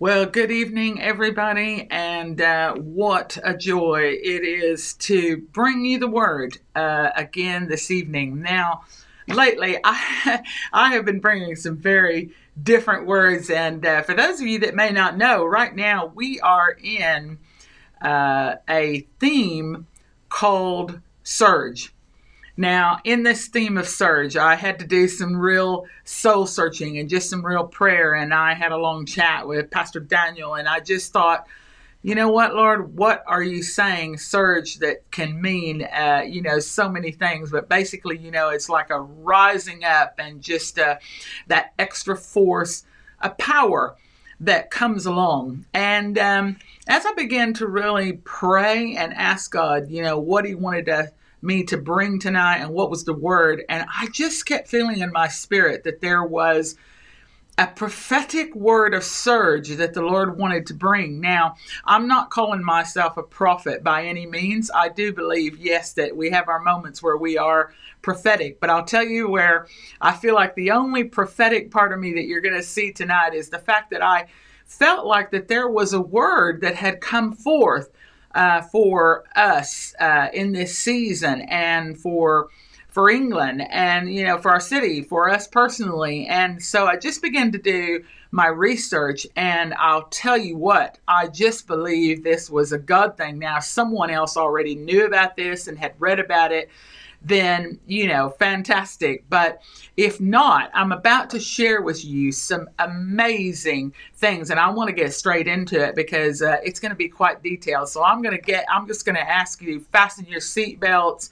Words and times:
Well, 0.00 0.24
good 0.24 0.50
evening, 0.50 1.02
everybody, 1.02 1.86
and 1.90 2.40
uh, 2.40 2.72
what 2.72 3.36
a 3.44 3.54
joy 3.54 4.16
it 4.22 4.44
is 4.44 4.94
to 4.94 5.36
bring 5.52 5.84
you 5.84 5.98
the 5.98 6.08
word 6.08 6.56
uh, 6.74 7.10
again 7.14 7.68
this 7.68 7.90
evening. 7.90 8.40
Now, 8.40 8.84
lately, 9.28 9.76
I, 9.84 10.42
I 10.72 10.94
have 10.94 11.04
been 11.04 11.20
bringing 11.20 11.54
some 11.54 11.76
very 11.76 12.30
different 12.62 13.06
words, 13.06 13.50
and 13.50 13.84
uh, 13.84 14.00
for 14.00 14.14
those 14.14 14.40
of 14.40 14.46
you 14.46 14.60
that 14.60 14.74
may 14.74 14.90
not 14.90 15.18
know, 15.18 15.44
right 15.44 15.76
now 15.76 16.06
we 16.06 16.40
are 16.40 16.74
in 16.82 17.38
uh, 18.00 18.54
a 18.70 19.06
theme 19.18 19.86
called 20.30 20.98
Surge. 21.24 21.92
Now, 22.56 22.98
in 23.04 23.22
this 23.22 23.48
theme 23.48 23.78
of 23.78 23.88
surge, 23.88 24.36
I 24.36 24.54
had 24.54 24.78
to 24.80 24.86
do 24.86 25.08
some 25.08 25.36
real 25.36 25.86
soul 26.04 26.46
searching 26.46 26.98
and 26.98 27.08
just 27.08 27.30
some 27.30 27.44
real 27.44 27.66
prayer. 27.66 28.14
And 28.14 28.34
I 28.34 28.54
had 28.54 28.72
a 28.72 28.76
long 28.76 29.06
chat 29.06 29.46
with 29.46 29.70
Pastor 29.70 30.00
Daniel, 30.00 30.54
and 30.54 30.68
I 30.68 30.80
just 30.80 31.12
thought, 31.12 31.46
you 32.02 32.14
know 32.14 32.30
what, 32.30 32.54
Lord, 32.54 32.96
what 32.96 33.22
are 33.26 33.42
you 33.42 33.62
saying, 33.62 34.18
surge, 34.18 34.76
that 34.76 35.10
can 35.10 35.40
mean, 35.40 35.82
uh, 35.82 36.22
you 36.26 36.40
know, 36.40 36.58
so 36.58 36.88
many 36.88 37.12
things. 37.12 37.50
But 37.50 37.68
basically, 37.68 38.16
you 38.16 38.30
know, 38.30 38.48
it's 38.48 38.70
like 38.70 38.90
a 38.90 39.00
rising 39.00 39.84
up 39.84 40.14
and 40.18 40.40
just 40.40 40.78
uh, 40.78 40.96
that 41.48 41.72
extra 41.78 42.16
force, 42.16 42.84
a 43.20 43.30
power 43.30 43.96
that 44.40 44.70
comes 44.70 45.04
along. 45.04 45.66
And 45.74 46.16
um, 46.18 46.56
as 46.88 47.04
I 47.04 47.12
began 47.12 47.52
to 47.54 47.66
really 47.66 48.14
pray 48.24 48.96
and 48.96 49.12
ask 49.12 49.50
God, 49.50 49.90
you 49.90 50.02
know, 50.02 50.18
what 50.18 50.46
He 50.46 50.54
wanted 50.54 50.86
to 50.86 51.12
me 51.42 51.64
to 51.64 51.76
bring 51.76 52.18
tonight 52.18 52.58
and 52.58 52.70
what 52.70 52.90
was 52.90 53.04
the 53.04 53.12
word. 53.12 53.64
And 53.68 53.86
I 53.96 54.08
just 54.08 54.46
kept 54.46 54.68
feeling 54.68 55.00
in 55.00 55.12
my 55.12 55.28
spirit 55.28 55.84
that 55.84 56.00
there 56.00 56.24
was 56.24 56.76
a 57.60 57.66
prophetic 57.66 58.54
word 58.54 58.94
of 58.94 59.04
surge 59.04 59.68
that 59.68 59.92
the 59.92 60.00
Lord 60.00 60.38
wanted 60.38 60.66
to 60.66 60.74
bring. 60.74 61.20
Now, 61.20 61.56
I'm 61.84 62.08
not 62.08 62.30
calling 62.30 62.64
myself 62.64 63.18
a 63.18 63.22
prophet 63.22 63.84
by 63.84 64.04
any 64.04 64.24
means. 64.24 64.70
I 64.74 64.88
do 64.88 65.12
believe, 65.12 65.58
yes, 65.58 65.92
that 65.92 66.16
we 66.16 66.30
have 66.30 66.48
our 66.48 66.60
moments 66.60 67.02
where 67.02 67.18
we 67.18 67.36
are 67.36 67.74
prophetic, 68.00 68.60
but 68.60 68.70
I'll 68.70 68.86
tell 68.86 69.04
you 69.04 69.28
where 69.28 69.66
I 70.00 70.12
feel 70.12 70.34
like 70.34 70.54
the 70.54 70.70
only 70.70 71.04
prophetic 71.04 71.70
part 71.70 71.92
of 71.92 71.98
me 71.98 72.14
that 72.14 72.24
you're 72.24 72.40
going 72.40 72.54
to 72.54 72.62
see 72.62 72.92
tonight 72.92 73.34
is 73.34 73.50
the 73.50 73.58
fact 73.58 73.90
that 73.90 74.02
I 74.02 74.28
felt 74.64 75.04
like 75.04 75.30
that 75.32 75.48
there 75.48 75.68
was 75.68 75.92
a 75.92 76.00
word 76.00 76.62
that 76.62 76.76
had 76.76 77.02
come 77.02 77.32
forth 77.32 77.90
uh, 78.34 78.62
for 78.62 79.24
us 79.34 79.94
uh, 80.00 80.28
in 80.32 80.52
this 80.52 80.78
season 80.78 81.42
and 81.42 81.98
for 81.98 82.48
for 82.88 83.08
England 83.08 83.62
and 83.70 84.12
you 84.12 84.24
know 84.24 84.36
for 84.36 84.50
our 84.50 84.60
city 84.60 85.02
for 85.02 85.30
us 85.30 85.46
personally. 85.46 86.26
And 86.26 86.62
so 86.62 86.86
I 86.86 86.96
just 86.96 87.22
began 87.22 87.52
to 87.52 87.58
do 87.58 88.04
my 88.32 88.46
research 88.46 89.26
and 89.36 89.74
I'll 89.74 90.08
tell 90.08 90.36
you 90.36 90.56
what 90.56 90.98
I 91.06 91.28
just 91.28 91.66
believe 91.66 92.22
this 92.22 92.50
was 92.50 92.72
a 92.72 92.78
God 92.78 93.16
thing. 93.16 93.38
Now 93.38 93.60
someone 93.60 94.10
else 94.10 94.36
already 94.36 94.74
knew 94.74 95.06
about 95.06 95.36
this 95.36 95.68
and 95.68 95.78
had 95.78 95.94
read 95.98 96.20
about 96.20 96.52
it 96.52 96.68
then, 97.22 97.78
you 97.86 98.06
know, 98.06 98.30
fantastic. 98.30 99.24
But 99.28 99.62
if 99.96 100.20
not, 100.20 100.70
I'm 100.74 100.92
about 100.92 101.30
to 101.30 101.40
share 101.40 101.82
with 101.82 102.04
you 102.04 102.32
some 102.32 102.68
amazing 102.78 103.92
things, 104.14 104.50
and 104.50 104.58
I 104.58 104.70
want 104.70 104.88
to 104.88 104.94
get 104.94 105.12
straight 105.12 105.46
into 105.46 105.82
it 105.82 105.94
because 105.94 106.42
uh, 106.42 106.56
it's 106.64 106.80
going 106.80 106.90
to 106.90 106.96
be 106.96 107.08
quite 107.08 107.42
detailed. 107.42 107.88
So 107.88 108.02
I'm 108.02 108.22
going 108.22 108.36
to 108.36 108.42
get, 108.42 108.64
I'm 108.72 108.86
just 108.86 109.04
going 109.04 109.16
to 109.16 109.28
ask 109.28 109.60
you 109.60 109.80
fasten 109.92 110.26
your 110.26 110.40
seatbelts, 110.40 111.30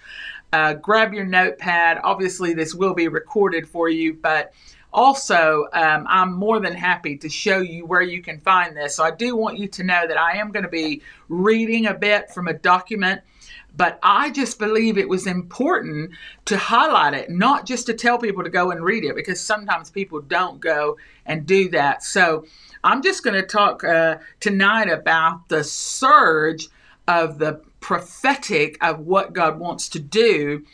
uh, 0.52 0.74
grab 0.74 1.14
your 1.14 1.24
notepad. 1.24 2.00
Obviously, 2.04 2.54
this 2.54 2.74
will 2.74 2.94
be 2.94 3.08
recorded 3.08 3.68
for 3.68 3.88
you, 3.88 4.14
but 4.14 4.52
also, 4.92 5.66
um, 5.74 6.06
I'm 6.08 6.32
more 6.32 6.60
than 6.60 6.74
happy 6.74 7.16
to 7.18 7.28
show 7.28 7.58
you 7.58 7.84
where 7.84 8.00
you 8.00 8.22
can 8.22 8.40
find 8.40 8.74
this. 8.74 8.96
So 8.96 9.04
I 9.04 9.10
do 9.10 9.36
want 9.36 9.58
you 9.58 9.68
to 9.68 9.84
know 9.84 10.06
that 10.06 10.16
I 10.16 10.38
am 10.38 10.50
going 10.50 10.62
to 10.62 10.70
be 10.70 11.02
reading 11.28 11.86
a 11.86 11.94
bit 11.94 12.30
from 12.30 12.48
a 12.48 12.54
document 12.54 13.20
but 13.78 14.00
I 14.02 14.30
just 14.30 14.58
believe 14.58 14.98
it 14.98 15.08
was 15.08 15.26
important 15.26 16.10
to 16.46 16.58
highlight 16.58 17.14
it, 17.14 17.30
not 17.30 17.64
just 17.64 17.86
to 17.86 17.94
tell 17.94 18.18
people 18.18 18.42
to 18.42 18.50
go 18.50 18.72
and 18.72 18.84
read 18.84 19.04
it, 19.04 19.14
because 19.14 19.40
sometimes 19.40 19.88
people 19.88 20.20
don't 20.20 20.60
go 20.60 20.98
and 21.24 21.46
do 21.46 21.70
that. 21.70 22.02
So 22.02 22.44
I'm 22.82 23.02
just 23.02 23.22
going 23.22 23.40
to 23.40 23.46
talk 23.46 23.84
uh, 23.84 24.18
tonight 24.40 24.90
about 24.90 25.48
the 25.48 25.62
surge 25.62 26.68
of 27.06 27.38
the 27.38 27.60
prophetic 27.78 28.76
of 28.84 28.98
what 28.98 29.32
God 29.32 29.60
wants 29.60 29.88
to 29.90 30.00
do. 30.00 30.64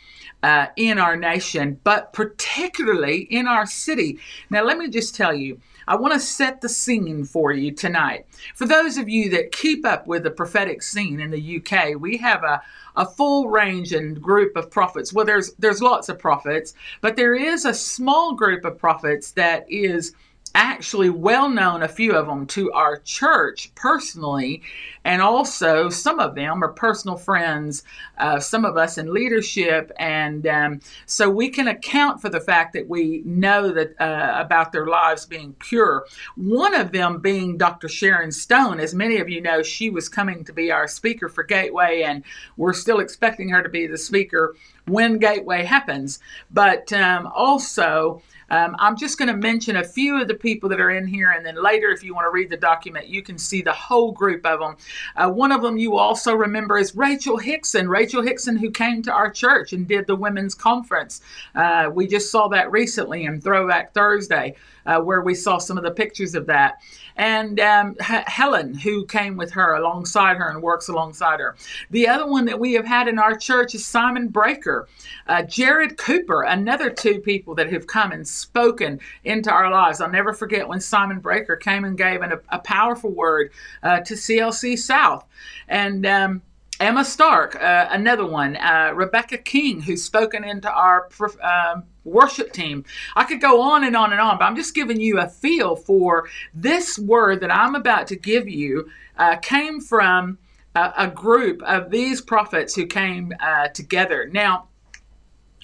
Uh, 0.43 0.67
in 0.75 0.99
our 0.99 1.15
nation, 1.15 1.79
but 1.83 2.13
particularly 2.13 3.21
in 3.31 3.47
our 3.47 3.65
city. 3.65 4.19
Now, 4.51 4.63
let 4.63 4.77
me 4.77 4.89
just 4.89 5.15
tell 5.15 5.33
you, 5.33 5.59
I 5.87 5.95
want 5.95 6.13
to 6.13 6.19
set 6.19 6.61
the 6.61 6.69
scene 6.69 7.25
for 7.25 7.51
you 7.51 7.71
tonight. 7.71 8.25
For 8.55 8.65
those 8.65 8.97
of 8.97 9.09
you 9.09 9.29
that 9.31 9.51
keep 9.51 9.85
up 9.85 10.07
with 10.07 10.23
the 10.23 10.31
prophetic 10.31 10.81
scene 10.81 11.19
in 11.19 11.31
the 11.31 11.61
UK, 11.61 11.99
we 11.99 12.17
have 12.17 12.43
a, 12.43 12.61
a 12.95 13.05
full 13.05 13.49
range 13.49 13.91
and 13.93 14.21
group 14.21 14.55
of 14.55 14.71
prophets. 14.71 15.13
Well, 15.13 15.25
there's 15.25 15.53
there's 15.53 15.81
lots 15.81 16.09
of 16.09 16.19
prophets, 16.19 16.73
but 17.01 17.15
there 17.15 17.35
is 17.35 17.65
a 17.65 17.73
small 17.73 18.33
group 18.33 18.65
of 18.65 18.77
prophets 18.77 19.31
that 19.31 19.69
is 19.69 20.13
actually 20.55 21.09
well 21.09 21.49
known, 21.49 21.83
a 21.83 21.87
few 21.87 22.13
of 22.13 22.27
them, 22.27 22.47
to 22.47 22.71
our 22.71 22.97
church 22.97 23.75
personally. 23.75 24.63
And 25.03 25.21
also, 25.21 25.89
some 25.89 26.19
of 26.19 26.33
them 26.33 26.63
are 26.63 26.69
personal 26.69 27.17
friends, 27.17 27.83
uh, 28.17 28.39
some 28.39 28.63
of 28.63 28.77
us 28.77 28.97
in 28.97 29.13
leadership. 29.13 29.91
And 29.99 30.47
um, 30.47 30.79
so 31.05 31.29
we 31.29 31.49
can 31.49 31.67
account 31.67 32.21
for 32.21 32.29
the 32.29 32.39
fact 32.39 32.73
that 32.73 32.87
we 32.87 33.21
know 33.25 33.71
that 33.71 33.99
uh, 33.99 34.33
about 34.39 34.71
their 34.71 34.87
lives 34.87 35.25
being 35.25 35.53
pure. 35.59 36.05
One 36.35 36.73
of 36.73 36.93
them 36.93 37.19
being 37.19 37.57
Dr. 37.57 37.89
Sharon 37.89 38.31
Stone. 38.31 38.79
As 38.79 38.95
many 38.95 39.17
of 39.17 39.29
you 39.29 39.41
know, 39.41 39.61
she 39.61 39.89
was 39.89 40.07
coming 40.07 40.45
to 40.45 40.53
be 40.53 40.71
our 40.71 40.87
speaker 40.87 41.27
for 41.27 41.43
Gateway, 41.43 42.03
and 42.03 42.23
we're 42.55 42.73
still 42.73 42.99
expecting 42.99 43.49
her 43.49 43.61
to 43.61 43.69
be 43.69 43.87
the 43.87 43.97
speaker 43.97 44.55
when 44.87 45.17
Gateway 45.17 45.65
happens. 45.65 46.19
But 46.49 46.93
um, 46.93 47.27
also, 47.35 48.21
um, 48.49 48.75
I'm 48.79 48.97
just 48.97 49.17
going 49.17 49.27
to 49.27 49.35
mention 49.35 49.77
a 49.77 49.83
few 49.83 50.21
of 50.21 50.27
the 50.27 50.35
people 50.35 50.69
that 50.69 50.79
are 50.79 50.91
in 50.91 51.07
here, 51.07 51.31
and 51.31 51.45
then 51.45 51.61
later, 51.61 51.89
if 51.89 52.03
you 52.03 52.13
want 52.13 52.25
to 52.25 52.31
read 52.31 52.49
the 52.49 52.57
document, 52.57 53.07
you 53.07 53.21
can 53.21 53.37
see 53.37 53.61
the 53.61 53.73
whole 53.73 54.11
group 54.11 54.45
of 54.45 54.59
them. 54.59 54.77
Uh, 55.15 55.29
one 55.29 55.51
of 55.51 55.61
them 55.61 55.77
you 55.77 55.97
also 55.97 56.33
remember 56.33 56.77
is 56.77 56.95
Rachel 56.95 57.37
Hickson. 57.37 57.89
Rachel 57.89 58.21
Hickson, 58.21 58.57
who 58.57 58.71
came 58.71 59.01
to 59.03 59.11
our 59.11 59.29
church 59.29 59.73
and 59.73 59.87
did 59.87 60.07
the 60.07 60.15
women's 60.15 60.55
conference. 60.55 61.21
Uh, 61.53 61.89
we 61.93 62.07
just 62.07 62.31
saw 62.31 62.47
that 62.49 62.71
recently 62.71 63.25
in 63.25 63.41
Throwback 63.41 63.93
Thursday, 63.93 64.55
uh, 64.85 64.99
where 64.99 65.21
we 65.21 65.35
saw 65.35 65.57
some 65.57 65.77
of 65.77 65.83
the 65.83 65.91
pictures 65.91 66.35
of 66.35 66.45
that 66.45 66.81
and 67.17 67.59
um, 67.59 67.95
H- 68.01 68.23
Helen, 68.27 68.73
who 68.73 69.05
came 69.05 69.37
with 69.37 69.51
her 69.51 69.75
alongside 69.75 70.37
her 70.37 70.49
and 70.49 70.61
works 70.61 70.87
alongside 70.87 71.39
her. 71.39 71.55
The 71.91 72.07
other 72.07 72.27
one 72.27 72.45
that 72.45 72.59
we 72.59 72.73
have 72.73 72.85
had 72.85 73.07
in 73.07 73.19
our 73.19 73.35
church 73.35 73.73
is 73.73 73.85
Simon 73.85 74.29
Braker, 74.29 74.85
uh, 75.27 75.43
Jarrod 75.43 75.97
Cooper, 75.97 76.43
another 76.43 76.89
two 76.89 77.19
people 77.19 77.55
that 77.55 77.71
have 77.71 77.87
come 77.87 78.11
and 78.11 78.27
spoken 78.27 78.99
into 79.23 79.49
our 79.49 79.71
lives. 79.71 80.01
I'll 80.01 80.09
never 80.09 80.33
forget 80.33 80.67
when 80.67 80.81
Simon 80.81 81.21
Braker 81.21 81.59
came 81.59 81.85
and 81.85 81.97
gave 81.97 82.21
an, 82.21 82.33
a, 82.33 82.39
a 82.49 82.59
powerful 82.59 83.11
word 83.11 83.51
uh, 83.83 84.01
to 84.01 84.13
CLC 84.15 84.77
South. 84.77 85.25
And 85.67 86.05
um, 86.05 86.41
Emma 86.79 87.05
Stark, 87.05 87.55
uh, 87.55 87.87
another 87.91 88.25
one, 88.25 88.57
uh, 88.57 88.91
Rebecca 88.93 89.37
King, 89.37 89.81
who's 89.81 90.03
spoken 90.03 90.43
into 90.43 90.69
our 90.69 91.07
um, 91.41 91.83
worship 92.05 92.53
team. 92.53 92.85
I 93.15 93.25
could 93.25 93.41
go 93.41 93.61
on 93.61 93.83
and 93.83 93.95
on 93.95 94.11
and 94.11 94.21
on, 94.21 94.37
but 94.37 94.45
I'm 94.45 94.55
just 94.55 94.73
giving 94.73 95.01
you 95.01 95.19
a 95.19 95.27
feel 95.27 95.75
for 95.75 96.29
this 96.53 96.97
word 96.97 97.41
that 97.41 97.53
I'm 97.53 97.75
about 97.75 98.07
to 98.07 98.15
give 98.15 98.47
you 98.47 98.89
uh, 99.17 99.37
came 99.37 99.81
from 99.81 100.37
a, 100.75 100.93
a, 100.97 101.07
group 101.07 101.61
of 101.63 101.89
these 101.89 102.21
prophets 102.21 102.75
who 102.75 102.85
came 102.85 103.33
uh, 103.39 103.69
together. 103.69 104.29
Now, 104.31 104.67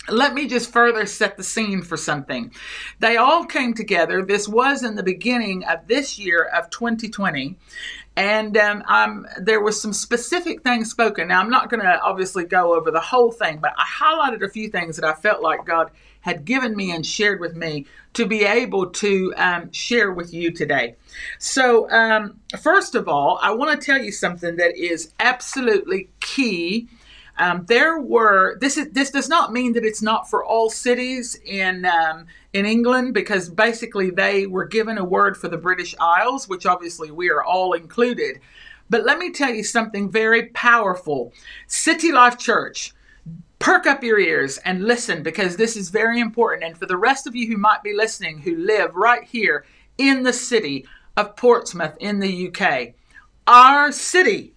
let 0.09 0.34
me 0.34 0.47
just 0.47 0.72
further 0.72 1.06
set 1.06 1.38
the 1.38 1.44
scene 1.44 1.84
for 1.84 1.96
something. 1.96 2.52
They 3.00 3.18
all 3.18 3.46
came 3.46 3.73
together. 3.73 4.25
This 4.25 4.47
was 4.47 4.84
in 4.84 4.96
the 4.96 5.03
beginning 5.03 5.64
of 5.66 5.87
this 5.87 6.17
year 6.17 6.44
of 6.44 6.70
2020. 6.72 7.58
And 8.16 8.58
um, 8.58 9.26
there 9.40 9.61
was 9.61 9.82
some 9.82 9.94
specific 9.94 10.64
things 10.64 10.90
spoken. 10.90 11.29
Now, 11.29 11.40
I'm 11.40 11.49
not 11.49 11.70
going 11.70 11.82
to 11.82 12.02
obviously 12.02 12.46
go 12.46 12.76
over 12.76 12.91
the 12.91 12.99
whole 12.99 13.32
thing, 13.32 13.59
but 13.61 13.73
I 13.78 13.85
highlighted 13.85 14.44
a 14.44 14.49
few 14.49 14.70
things 14.70 14.97
that 14.97 15.05
I 15.05 15.14
felt 15.14 15.41
like 15.41 15.66
God 15.66 15.91
had 16.22 16.46
given 16.46 16.76
me 16.76 16.91
and 16.91 17.06
shared 17.06 17.40
with 17.40 17.56
me 17.56 17.85
to 18.14 18.26
be 18.26 18.44
able 18.44 18.88
to 18.88 19.34
um, 19.38 19.72
share 19.72 20.12
with 20.12 20.34
you 20.34 20.52
today. 20.52 20.96
So, 21.40 21.90
um, 21.91 22.40
first 22.59 22.96
of 22.96 23.08
all, 23.08 23.40
I 23.41 23.52
want 23.52 23.79
to 23.79 23.85
tell 23.85 24.02
you 24.02 24.12
something 24.12 24.56
that 24.58 24.76
is 24.78 25.14
absolutely 25.20 26.09
key 26.20 26.88
um, 27.38 27.66
there 27.68 28.00
were 28.00 28.58
this 28.59 28.78
is 28.78 28.90
this 28.91 29.09
does 29.09 29.28
not 29.28 29.52
mean 29.52 29.73
that 29.73 29.84
it's 29.84 30.02
not 30.02 30.29
for 30.29 30.46
all 30.46 30.70
cities 30.70 31.40
in 31.44 31.85
um, 31.85 32.28
in 32.53 32.66
England 32.66 33.14
because 33.14 33.50
basically 33.50 34.12
they 34.12 34.46
were 34.46 34.66
given 34.66 34.97
a 34.97 35.03
word 35.03 35.35
for 35.35 35.47
the 35.47 35.58
British 35.58 35.96
Isles, 36.00 36.47
which 36.47 36.68
obviously 36.68 37.09
we 37.09 37.29
are 37.32 37.44
all 37.44 37.73
included. 37.73 38.40
But 38.91 39.06
let 39.06 39.18
me 39.18 39.32
tell 39.32 39.53
you 39.53 39.64
something 39.64 40.09
very 40.12 40.47
powerful. 40.47 41.34
City 41.66 42.12
Life 42.12 42.38
Church, 42.38 42.94
perk 43.61 43.85
up 43.87 44.03
your 44.03 44.19
ears 44.19 44.58
and 44.59 44.84
listen 44.84 45.23
because 45.23 45.55
this 45.55 45.78
is 45.78 45.90
very 45.90 46.19
important. 46.19 46.63
And 46.63 46.78
for 46.78 46.85
the 46.85 46.97
rest 46.97 47.28
of 47.28 47.35
you 47.35 47.47
who 47.47 47.58
might 47.58 47.84
be 47.84 47.93
listening 47.93 48.40
who 48.40 48.58
live 48.58 48.96
right 48.96 49.23
here 49.23 49.66
in 49.97 50.23
the 50.23 50.34
city, 50.34 50.85
of 51.17 51.35
Portsmouth 51.35 51.96
in 51.99 52.19
the 52.19 52.47
UK, 52.47 52.93
our 53.47 53.91
city 53.91 54.53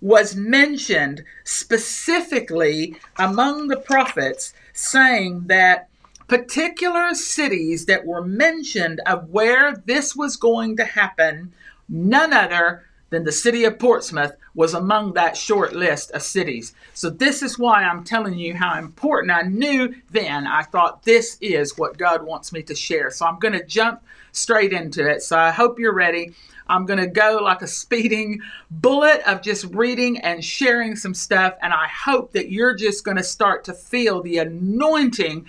was 0.00 0.36
mentioned 0.36 1.24
specifically 1.44 2.96
among 3.18 3.68
the 3.68 3.78
prophets, 3.78 4.52
saying 4.72 5.44
that 5.46 5.88
particular 6.28 7.14
cities 7.14 7.86
that 7.86 8.04
were 8.04 8.24
mentioned 8.24 9.00
of 9.06 9.30
where 9.30 9.76
this 9.86 10.14
was 10.14 10.36
going 10.36 10.76
to 10.76 10.84
happen, 10.84 11.52
none 11.88 12.32
other 12.32 12.84
than 13.14 13.24
the 13.24 13.32
city 13.32 13.64
of 13.64 13.78
Portsmouth 13.78 14.36
was 14.54 14.74
among 14.74 15.14
that 15.14 15.36
short 15.36 15.72
list 15.72 16.10
of 16.10 16.22
cities. 16.22 16.74
So, 16.92 17.10
this 17.10 17.42
is 17.42 17.58
why 17.58 17.82
I'm 17.82 18.04
telling 18.04 18.38
you 18.38 18.54
how 18.54 18.78
important 18.78 19.32
I 19.32 19.42
knew 19.42 19.94
then. 20.10 20.46
I 20.46 20.62
thought 20.62 21.02
this 21.04 21.38
is 21.40 21.78
what 21.78 21.98
God 21.98 22.24
wants 22.24 22.52
me 22.52 22.62
to 22.64 22.74
share. 22.74 23.10
So, 23.10 23.26
I'm 23.26 23.38
going 23.38 23.54
to 23.54 23.64
jump 23.64 24.02
straight 24.32 24.72
into 24.72 25.08
it. 25.08 25.22
So, 25.22 25.38
I 25.38 25.50
hope 25.50 25.78
you're 25.78 25.94
ready. 25.94 26.34
I'm 26.66 26.86
going 26.86 27.00
to 27.00 27.06
go 27.06 27.40
like 27.42 27.62
a 27.62 27.66
speeding 27.66 28.40
bullet 28.70 29.20
of 29.26 29.42
just 29.42 29.66
reading 29.66 30.18
and 30.18 30.44
sharing 30.44 30.96
some 30.96 31.14
stuff. 31.14 31.54
And 31.62 31.72
I 31.72 31.86
hope 31.88 32.32
that 32.32 32.50
you're 32.50 32.74
just 32.74 33.04
going 33.04 33.18
to 33.18 33.22
start 33.22 33.64
to 33.64 33.74
feel 33.74 34.22
the 34.22 34.38
anointing 34.38 35.46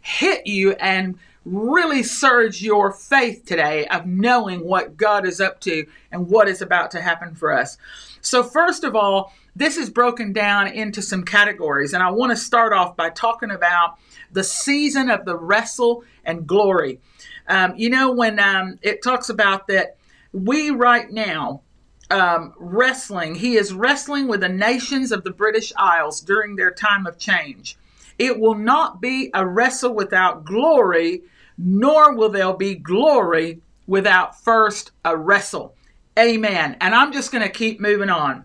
hit 0.00 0.46
you 0.46 0.72
and 0.72 1.18
really 1.48 2.02
surge 2.02 2.62
your 2.62 2.92
faith 2.92 3.44
today 3.46 3.86
of 3.86 4.06
knowing 4.06 4.64
what 4.64 4.96
God 4.96 5.26
is 5.26 5.40
up 5.40 5.60
to 5.60 5.86
and 6.12 6.28
what 6.28 6.48
is 6.48 6.60
about 6.60 6.90
to 6.92 7.00
happen 7.00 7.34
for 7.34 7.52
us. 7.52 7.78
So, 8.20 8.42
first 8.42 8.84
of 8.84 8.94
all, 8.94 9.32
this 9.56 9.76
is 9.76 9.90
broken 9.90 10.32
down 10.32 10.68
into 10.68 11.02
some 11.02 11.24
categories, 11.24 11.92
and 11.92 12.02
I 12.02 12.10
want 12.10 12.30
to 12.30 12.36
start 12.36 12.72
off 12.72 12.96
by 12.96 13.10
talking 13.10 13.50
about 13.50 13.98
the 14.30 14.44
season 14.44 15.10
of 15.10 15.24
the 15.24 15.36
wrestle 15.36 16.04
and 16.24 16.46
glory. 16.46 17.00
Um, 17.48 17.74
you 17.76 17.90
know, 17.90 18.12
when 18.12 18.38
um, 18.38 18.78
it 18.82 19.02
talks 19.02 19.30
about 19.30 19.66
that 19.68 19.96
we 20.32 20.70
right 20.70 21.10
now 21.10 21.62
um, 22.10 22.52
wrestling, 22.58 23.34
he 23.34 23.56
is 23.56 23.72
wrestling 23.72 24.28
with 24.28 24.40
the 24.40 24.48
nations 24.48 25.12
of 25.12 25.24
the 25.24 25.30
British 25.30 25.72
Isles 25.76 26.20
during 26.20 26.56
their 26.56 26.70
time 26.70 27.06
of 27.06 27.18
change. 27.18 27.76
It 28.18 28.38
will 28.38 28.54
not 28.54 29.00
be 29.00 29.30
a 29.32 29.46
wrestle 29.46 29.94
without 29.94 30.44
glory, 30.44 31.22
nor 31.58 32.14
will 32.14 32.30
there 32.30 32.54
be 32.54 32.76
glory 32.76 33.60
without 33.86 34.40
first 34.40 34.92
a 35.04 35.16
wrestle. 35.16 35.74
Amen. 36.18 36.76
And 36.80 36.94
I'm 36.94 37.12
just 37.12 37.30
going 37.30 37.44
to 37.44 37.50
keep 37.50 37.80
moving 37.80 38.10
on. 38.10 38.44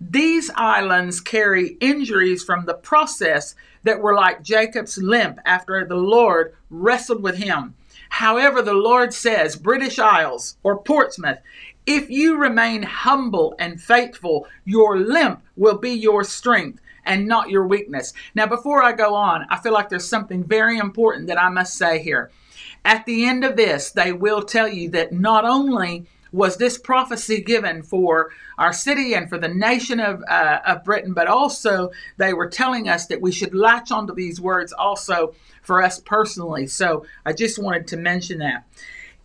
These 0.00 0.50
islands 0.56 1.20
carry 1.20 1.76
injuries 1.80 2.42
from 2.42 2.66
the 2.66 2.74
process 2.74 3.54
that 3.84 4.00
were 4.00 4.14
like 4.14 4.42
Jacob's 4.42 4.98
limp 4.98 5.38
after 5.44 5.84
the 5.86 5.94
Lord 5.96 6.54
wrestled 6.70 7.22
with 7.22 7.36
him. 7.36 7.74
However, 8.10 8.62
the 8.62 8.74
Lord 8.74 9.12
says, 9.12 9.56
British 9.56 9.98
Isles 9.98 10.56
or 10.62 10.78
Portsmouth, 10.78 11.38
if 11.86 12.08
you 12.08 12.36
remain 12.36 12.82
humble 12.82 13.54
and 13.58 13.80
faithful, 13.80 14.46
your 14.64 14.98
limp 14.98 15.42
will 15.56 15.78
be 15.78 15.90
your 15.90 16.24
strength 16.24 16.80
and 17.04 17.26
not 17.26 17.50
your 17.50 17.66
weakness. 17.66 18.12
Now, 18.34 18.46
before 18.46 18.82
I 18.82 18.92
go 18.92 19.14
on, 19.14 19.46
I 19.50 19.58
feel 19.58 19.72
like 19.72 19.88
there's 19.88 20.08
something 20.08 20.44
very 20.44 20.78
important 20.78 21.26
that 21.26 21.40
I 21.40 21.48
must 21.48 21.76
say 21.76 22.02
here. 22.02 22.30
At 22.84 23.06
the 23.06 23.24
end 23.26 23.44
of 23.44 23.56
this, 23.56 23.90
they 23.90 24.12
will 24.12 24.42
tell 24.42 24.68
you 24.68 24.90
that 24.90 25.12
not 25.12 25.44
only 25.44 26.06
was 26.32 26.56
this 26.56 26.76
prophecy 26.76 27.40
given 27.40 27.82
for 27.82 28.30
our 28.58 28.72
city 28.72 29.14
and 29.14 29.28
for 29.28 29.38
the 29.38 29.48
nation 29.48 30.00
of, 30.00 30.22
uh, 30.28 30.60
of 30.66 30.84
Britain, 30.84 31.14
but 31.14 31.28
also 31.28 31.92
they 32.16 32.34
were 32.34 32.48
telling 32.48 32.88
us 32.88 33.06
that 33.06 33.20
we 33.20 33.30
should 33.30 33.54
latch 33.54 33.92
onto 33.92 34.12
these 34.14 34.40
words 34.40 34.72
also 34.72 35.32
for 35.62 35.80
us 35.80 36.00
personally. 36.00 36.66
So 36.66 37.06
I 37.24 37.32
just 37.32 37.62
wanted 37.62 37.86
to 37.88 37.96
mention 37.96 38.38
that. 38.38 38.64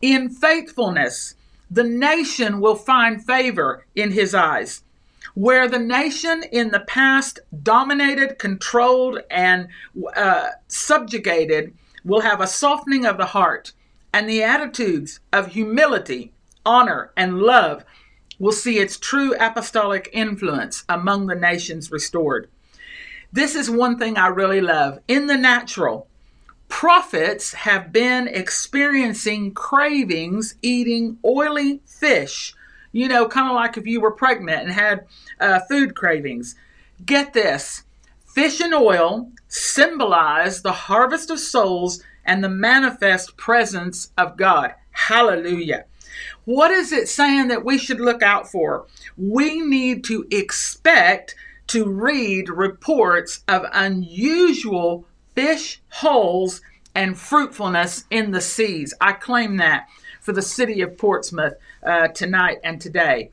In 0.01 0.29
faithfulness, 0.29 1.33
the 1.71 1.83
nation 1.83 2.61
will 2.61 2.75
find 2.75 3.25
favor 3.25 3.85
in 3.95 4.11
his 4.11 4.33
eyes. 4.35 4.83
Where 5.33 5.67
the 5.67 5.79
nation 5.79 6.43
in 6.51 6.69
the 6.69 6.79
past 6.81 7.39
dominated, 7.63 8.39
controlled, 8.39 9.19
and 9.29 9.67
uh, 10.15 10.49
subjugated 10.67 11.73
will 12.03 12.21
have 12.21 12.41
a 12.41 12.47
softening 12.47 13.05
of 13.05 13.17
the 13.17 13.27
heart, 13.27 13.73
and 14.13 14.27
the 14.27 14.43
attitudes 14.43 15.19
of 15.31 15.47
humility 15.47 16.31
honor, 16.65 17.11
and 17.15 17.39
love 17.39 17.83
will 18.39 18.51
see 18.51 18.79
its 18.79 18.97
true 18.97 19.35
apostolic 19.39 20.09
influence 20.13 20.83
among 20.87 21.27
the 21.27 21.35
nations 21.35 21.91
restored. 21.91 22.49
This 23.31 23.53
is 23.55 23.69
one 23.69 23.97
thing 23.99 24.17
I 24.17 24.27
really 24.27 24.61
love. 24.61 24.99
In 25.07 25.27
the 25.27 25.37
natural, 25.37 26.07
prophets 26.67 27.53
have 27.53 27.91
been 27.91 28.27
experiencing 28.27 29.53
cravings 29.53 30.55
eating 30.61 31.17
oily 31.25 31.81
fish. 31.85 32.55
You 32.91 33.07
know, 33.07 33.27
kind 33.27 33.47
of 33.47 33.55
like 33.55 33.77
if 33.77 33.85
you 33.85 34.01
were 34.01 34.11
pregnant 34.11 34.63
and 34.63 34.71
had 34.71 35.05
uh, 35.39 35.59
food 35.69 35.95
cravings. 35.95 36.55
Get 37.05 37.33
this 37.33 37.83
fish 38.39 38.61
and 38.61 38.73
oil 38.73 39.29
symbolize 39.49 40.61
the 40.61 40.71
harvest 40.71 41.29
of 41.29 41.37
souls 41.37 42.01
and 42.23 42.41
the 42.41 42.47
manifest 42.47 43.35
presence 43.35 44.13
of 44.17 44.37
God. 44.37 44.73
Hallelujah. 44.91 45.83
What 46.45 46.71
is 46.71 46.93
it 46.93 47.09
saying 47.09 47.49
that 47.49 47.65
we 47.65 47.77
should 47.77 47.99
look 47.99 48.23
out 48.23 48.49
for? 48.49 48.85
We 49.17 49.59
need 49.59 50.05
to 50.05 50.25
expect 50.31 51.35
to 51.67 51.89
read 51.89 52.47
reports 52.47 53.43
of 53.49 53.65
unusual 53.73 55.05
fish 55.35 55.81
holes 55.89 56.61
and 56.95 57.17
fruitfulness 57.17 58.05
in 58.09 58.31
the 58.31 58.39
seas. 58.39 58.93
I 59.01 59.11
claim 59.11 59.57
that 59.57 59.89
for 60.21 60.31
the 60.31 60.41
city 60.41 60.79
of 60.79 60.97
Portsmouth 60.97 61.55
uh, 61.83 62.07
tonight 62.07 62.59
and 62.63 62.79
today. 62.79 63.31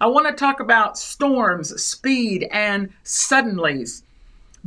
I 0.00 0.06
want 0.06 0.28
to 0.28 0.32
talk 0.32 0.60
about 0.60 0.96
storms, 0.96 1.82
speed, 1.82 2.46
and 2.52 2.92
suddenlies. 3.04 4.02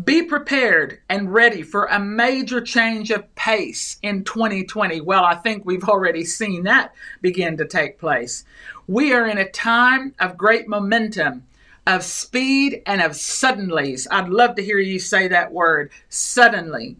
Be 0.04 0.22
prepared 0.22 1.00
and 1.10 1.34
ready 1.34 1.64
for 1.64 1.86
a 1.86 2.00
major 2.00 2.62
change 2.62 3.10
of 3.10 3.34
pace 3.34 3.98
in 4.04 4.24
2020. 4.24 5.02
Well, 5.02 5.24
I 5.26 5.34
think 5.34 5.66
we've 5.66 5.90
already 5.90 6.24
seen 6.24 6.64
that 6.64 6.94
begin 7.20 7.58
to 7.58 7.66
take 7.66 7.98
place. 7.98 8.46
We 8.86 9.12
are 9.14 9.26
in 9.26 9.40
a 9.40 9.50
time 9.50 10.14
of 10.20 10.38
great 10.38 10.68
momentum, 10.68 11.48
of 11.88 12.04
speed, 12.04 12.84
and 12.86 13.02
of 13.02 13.14
suddenlies. 13.14 14.06
I'd 14.12 14.30
love 14.30 14.56
to 14.58 14.64
hear 14.64 14.78
you 14.78 15.00
say 15.00 15.28
that 15.30 15.52
word, 15.52 15.90
suddenly. 16.10 16.98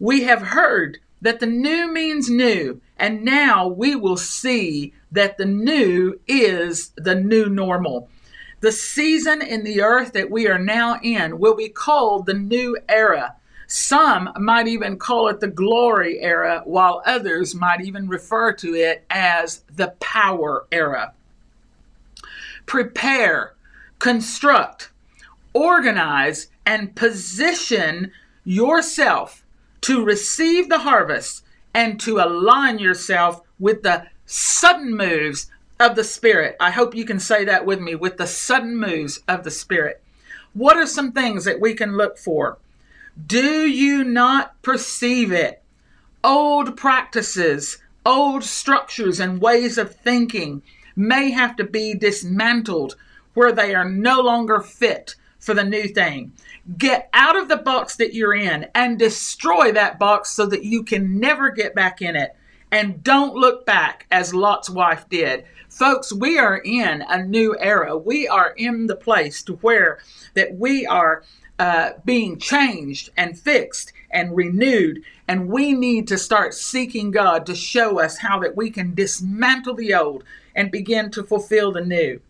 We 0.00 0.24
have 0.24 0.42
heard 0.42 0.98
that 1.22 1.38
the 1.38 1.46
new 1.46 1.92
means 1.92 2.28
new, 2.28 2.80
and 2.98 3.24
now 3.24 3.68
we 3.68 3.94
will 3.94 4.16
see 4.16 4.92
that 5.12 5.38
the 5.38 5.46
new 5.46 6.18
is 6.26 6.90
the 6.96 7.14
new 7.14 7.48
normal. 7.48 8.08
The 8.64 8.72
season 8.72 9.42
in 9.42 9.62
the 9.62 9.82
earth 9.82 10.14
that 10.14 10.30
we 10.30 10.48
are 10.48 10.58
now 10.58 10.98
in 11.02 11.38
will 11.38 11.54
be 11.54 11.68
called 11.68 12.24
the 12.24 12.32
new 12.32 12.78
era. 12.88 13.36
Some 13.66 14.30
might 14.38 14.66
even 14.68 14.96
call 14.96 15.28
it 15.28 15.40
the 15.40 15.48
glory 15.48 16.18
era, 16.20 16.62
while 16.64 17.02
others 17.04 17.54
might 17.54 17.82
even 17.82 18.08
refer 18.08 18.54
to 18.54 18.74
it 18.74 19.04
as 19.10 19.64
the 19.76 19.88
power 20.00 20.64
era. 20.72 21.12
Prepare, 22.64 23.52
construct, 23.98 24.90
organize, 25.52 26.46
and 26.64 26.96
position 26.96 28.12
yourself 28.46 29.44
to 29.82 30.02
receive 30.02 30.70
the 30.70 30.78
harvest 30.78 31.44
and 31.74 32.00
to 32.00 32.18
align 32.18 32.78
yourself 32.78 33.42
with 33.58 33.82
the 33.82 34.06
sudden 34.24 34.96
moves 34.96 35.50
of 35.78 35.96
the 35.96 36.04
Spirit. 36.04 36.56
I 36.60 36.70
hope 36.70 36.94
you 36.94 37.04
can 37.04 37.20
say 37.20 37.44
that 37.44 37.66
with 37.66 37.80
me 37.80 37.94
with 37.94 38.16
the 38.16 38.26
sudden 38.26 38.76
moves 38.76 39.20
of 39.28 39.44
the 39.44 39.50
Spirit. 39.50 40.02
What 40.52 40.76
are 40.76 40.86
some 40.86 41.12
things 41.12 41.44
that 41.44 41.60
we 41.60 41.74
can 41.74 41.96
look 41.96 42.16
for? 42.16 42.58
Do 43.26 43.66
you 43.66 44.04
not 44.04 44.60
perceive 44.62 45.32
it? 45.32 45.62
Old 46.22 46.76
practices, 46.76 47.78
old 48.06 48.44
structures, 48.44 49.20
and 49.20 49.40
ways 49.40 49.78
of 49.78 49.94
thinking 49.94 50.62
may 50.96 51.30
have 51.30 51.56
to 51.56 51.64
be 51.64 51.94
dismantled 51.94 52.96
where 53.34 53.52
they 53.52 53.74
are 53.74 53.88
no 53.88 54.20
longer 54.20 54.60
fit 54.60 55.16
for 55.38 55.54
the 55.54 55.64
new 55.64 55.88
thing. 55.88 56.32
Get 56.78 57.10
out 57.12 57.36
of 57.36 57.48
the 57.48 57.56
box 57.56 57.96
that 57.96 58.14
you're 58.14 58.34
in 58.34 58.68
and 58.74 58.98
destroy 58.98 59.72
that 59.72 59.98
box 59.98 60.30
so 60.30 60.46
that 60.46 60.64
you 60.64 60.82
can 60.82 61.20
never 61.20 61.50
get 61.50 61.74
back 61.74 62.00
in 62.00 62.16
it. 62.16 62.34
And 62.74 63.04
don't 63.04 63.36
look 63.36 63.64
back 63.64 64.04
as 64.10 64.34
Lot's 64.34 64.68
wife 64.68 65.08
did. 65.08 65.44
Folks, 65.68 66.12
we 66.12 66.40
are 66.40 66.56
in 66.56 67.04
a 67.08 67.22
new 67.22 67.56
era. 67.60 67.96
We 67.96 68.26
are 68.26 68.52
in 68.56 68.88
the 68.88 68.96
place 68.96 69.44
to 69.44 69.52
where 69.58 70.00
that 70.34 70.56
we 70.56 70.84
are 70.84 71.22
uh, 71.60 71.90
being 72.04 72.36
changed 72.36 73.10
and 73.16 73.38
fixed 73.38 73.92
and 74.10 74.36
renewed, 74.36 75.04
and 75.28 75.50
we 75.50 75.72
need 75.72 76.08
to 76.08 76.18
start 76.18 76.52
seeking 76.52 77.12
God 77.12 77.46
to 77.46 77.54
show 77.54 78.00
us 78.00 78.18
how 78.18 78.40
that 78.40 78.56
we 78.56 78.70
can 78.70 78.92
dismantle 78.92 79.76
the 79.76 79.94
old 79.94 80.24
and 80.56 80.72
begin 80.72 81.12
to 81.12 81.22
fulfill 81.22 81.70
the 81.70 81.80
new. 81.80 82.20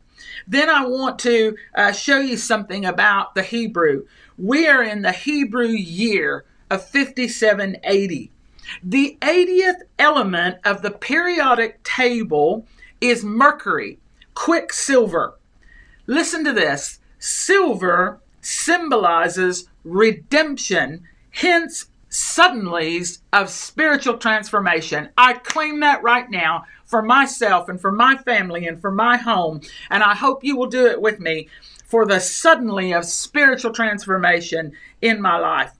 Then 0.46 0.68
I 0.68 0.84
want 0.84 1.18
to 1.20 1.56
uh, 1.74 1.92
show 1.92 2.20
you 2.20 2.36
something 2.36 2.84
about 2.84 3.34
the 3.34 3.44
Hebrew. 3.44 4.06
We 4.36 4.68
are 4.68 4.82
in 4.82 5.00
the 5.00 5.12
Hebrew 5.12 5.68
year 5.68 6.44
of 6.70 6.86
5780. 6.86 8.30
The 8.83 9.18
80th 9.21 9.83
element 9.99 10.59
of 10.64 10.83
the 10.83 10.90
periodic 10.90 11.83
table 11.83 12.66
is 13.00 13.25
mercury, 13.25 13.99
quicksilver. 14.35 15.35
Listen 16.06 16.44
to 16.44 16.52
this 16.52 17.00
silver 17.18 18.21
symbolizes 18.40 19.68
redemption, 19.85 21.06
hence, 21.30 21.87
suddenlies 22.11 23.18
of 23.33 23.50
spiritual 23.50 24.18
transformation. 24.18 25.09
I 25.18 25.33
claim 25.33 25.80
that 25.80 26.02
right 26.02 26.30
now 26.30 26.64
for 26.85 27.02
myself 27.02 27.68
and 27.68 27.80
for 27.80 27.90
my 27.90 28.16
family 28.16 28.66
and 28.66 28.80
for 28.80 28.92
my 28.92 29.16
home, 29.16 29.62
and 29.90 30.02
I 30.02 30.14
hope 30.14 30.44
you 30.44 30.56
will 30.56 30.68
do 30.68 30.87
it 30.87 31.00
with 31.00 31.18
me 31.18 31.49
for 31.85 32.06
the 32.06 32.21
suddenly 32.21 32.92
of 32.92 33.04
spiritual 33.04 33.73
transformation 33.73 34.73
in 35.02 35.21
my 35.21 35.38
life. 35.38 35.73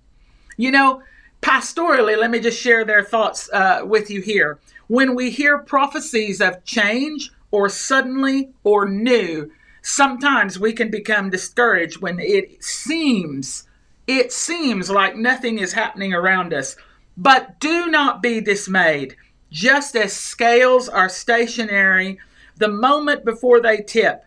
You 0.57 0.73
know, 0.73 1.03
pastorally, 1.45 2.17
let 2.17 2.31
me 2.31 2.41
just 2.41 2.59
share 2.59 2.87
their 2.87 3.05
thoughts 3.05 3.51
uh, 3.53 3.83
with 3.85 4.09
you 4.11 4.23
here. 4.23 4.59
When 4.87 5.15
we 5.15 5.31
hear 5.31 5.59
prophecies 5.59 6.41
of 6.41 6.65
change 6.65 7.31
or 7.51 7.69
suddenly 7.69 8.49
or 8.65 8.89
new, 8.89 9.53
sometimes 9.83 10.59
we 10.59 10.73
can 10.73 10.91
become 10.91 11.29
discouraged 11.29 12.01
when 12.01 12.19
it 12.19 12.65
seems 12.65 13.69
it 14.07 14.33
seems 14.33 14.91
like 14.91 15.17
nothing 15.17 15.59
is 15.59 15.73
happening 15.73 16.13
around 16.13 16.53
us. 16.53 16.77
But 17.17 17.59
do 17.59 17.87
not 17.87 18.23
be 18.23 18.41
dismayed. 18.41 19.17
Just 19.51 19.97
as 19.97 20.13
scales 20.13 20.89
are 20.89 21.09
stationary 21.09 22.19
the 22.57 22.69
moment 22.69 23.25
before 23.25 23.61
they 23.61 23.79
tip, 23.79 24.25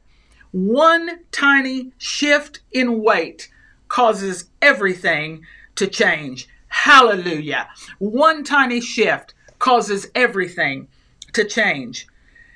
one 0.51 1.19
tiny 1.31 1.91
shift 1.97 2.61
in 2.71 3.03
weight 3.03 3.49
causes 3.87 4.49
everything 4.61 5.45
to 5.75 5.85
change. 5.87 6.47
Hallelujah. 6.83 7.67
One 7.97 8.43
tiny 8.43 8.79
shift 8.79 9.33
causes 9.57 10.07
everything 10.13 10.87
to 11.33 11.43
change. 11.43 12.07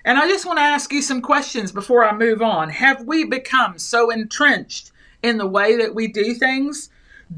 And 0.05 0.17
I 0.17 0.27
just 0.27 0.45
want 0.45 0.57
to 0.57 0.63
ask 0.63 0.93
you 0.93 1.01
some 1.01 1.21
questions 1.21 1.71
before 1.71 2.05
I 2.05 2.15
move 2.15 2.41
on. 2.41 2.69
Have 2.69 3.05
we 3.05 3.25
become 3.25 3.77
so 3.79 4.09
entrenched 4.09 4.91
in 5.23 5.37
the 5.37 5.47
way 5.47 5.75
that 5.75 5.95
we 5.95 6.07
do 6.07 6.35
things? 6.35 6.89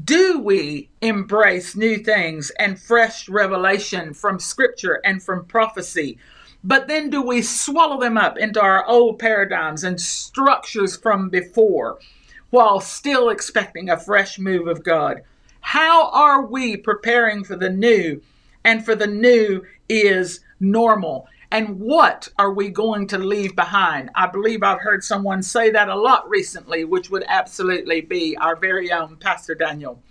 Do 0.04 0.38
we 0.38 0.90
embrace 1.00 1.74
new 1.74 1.96
things 1.96 2.52
and 2.60 2.78
fresh 2.78 3.28
revelation 3.30 4.12
from 4.12 4.38
scripture 4.38 5.00
and 5.04 5.22
from 5.22 5.46
prophecy? 5.46 6.18
But 6.62 6.86
then 6.86 7.08
do 7.10 7.22
we 7.22 7.40
swallow 7.42 7.98
them 7.98 8.18
up 8.18 8.36
into 8.38 8.60
our 8.60 8.86
old 8.86 9.18
paradigms 9.18 9.84
and 9.84 10.00
structures 10.00 10.96
from 10.96 11.30
before 11.30 11.98
while 12.50 12.78
still 12.78 13.30
expecting 13.30 13.88
a 13.88 13.98
fresh 13.98 14.38
move 14.38 14.68
of 14.68 14.84
God? 14.84 15.22
How 15.64 16.10
are 16.10 16.46
we 16.46 16.76
preparing 16.76 17.42
for 17.42 17.56
the 17.56 17.70
new? 17.70 18.22
And 18.64 18.84
for 18.84 18.94
the 18.94 19.06
new 19.06 19.64
is 19.88 20.40
normal 20.60 21.26
and 21.54 21.78
what 21.78 22.28
are 22.36 22.52
we 22.52 22.68
going 22.68 23.06
to 23.06 23.18
leave 23.18 23.54
behind? 23.54 24.10
I 24.16 24.26
believe 24.26 24.64
I've 24.64 24.80
heard 24.80 25.04
someone 25.04 25.40
say 25.40 25.70
that 25.70 25.88
a 25.88 25.94
lot 25.94 26.28
recently, 26.28 26.84
which 26.84 27.10
would 27.10 27.22
absolutely 27.28 28.00
be 28.00 28.36
our 28.36 28.56
very 28.56 28.90
own 28.90 29.18
Pastor 29.18 29.54
Daniel. 29.54 30.02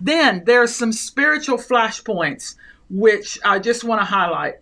Then 0.00 0.44
there's 0.46 0.74
some 0.74 0.90
spiritual 0.90 1.58
flashpoints, 1.58 2.54
which 2.88 3.38
I 3.44 3.58
just 3.58 3.84
want 3.84 4.00
to 4.00 4.06
highlight. 4.06 4.54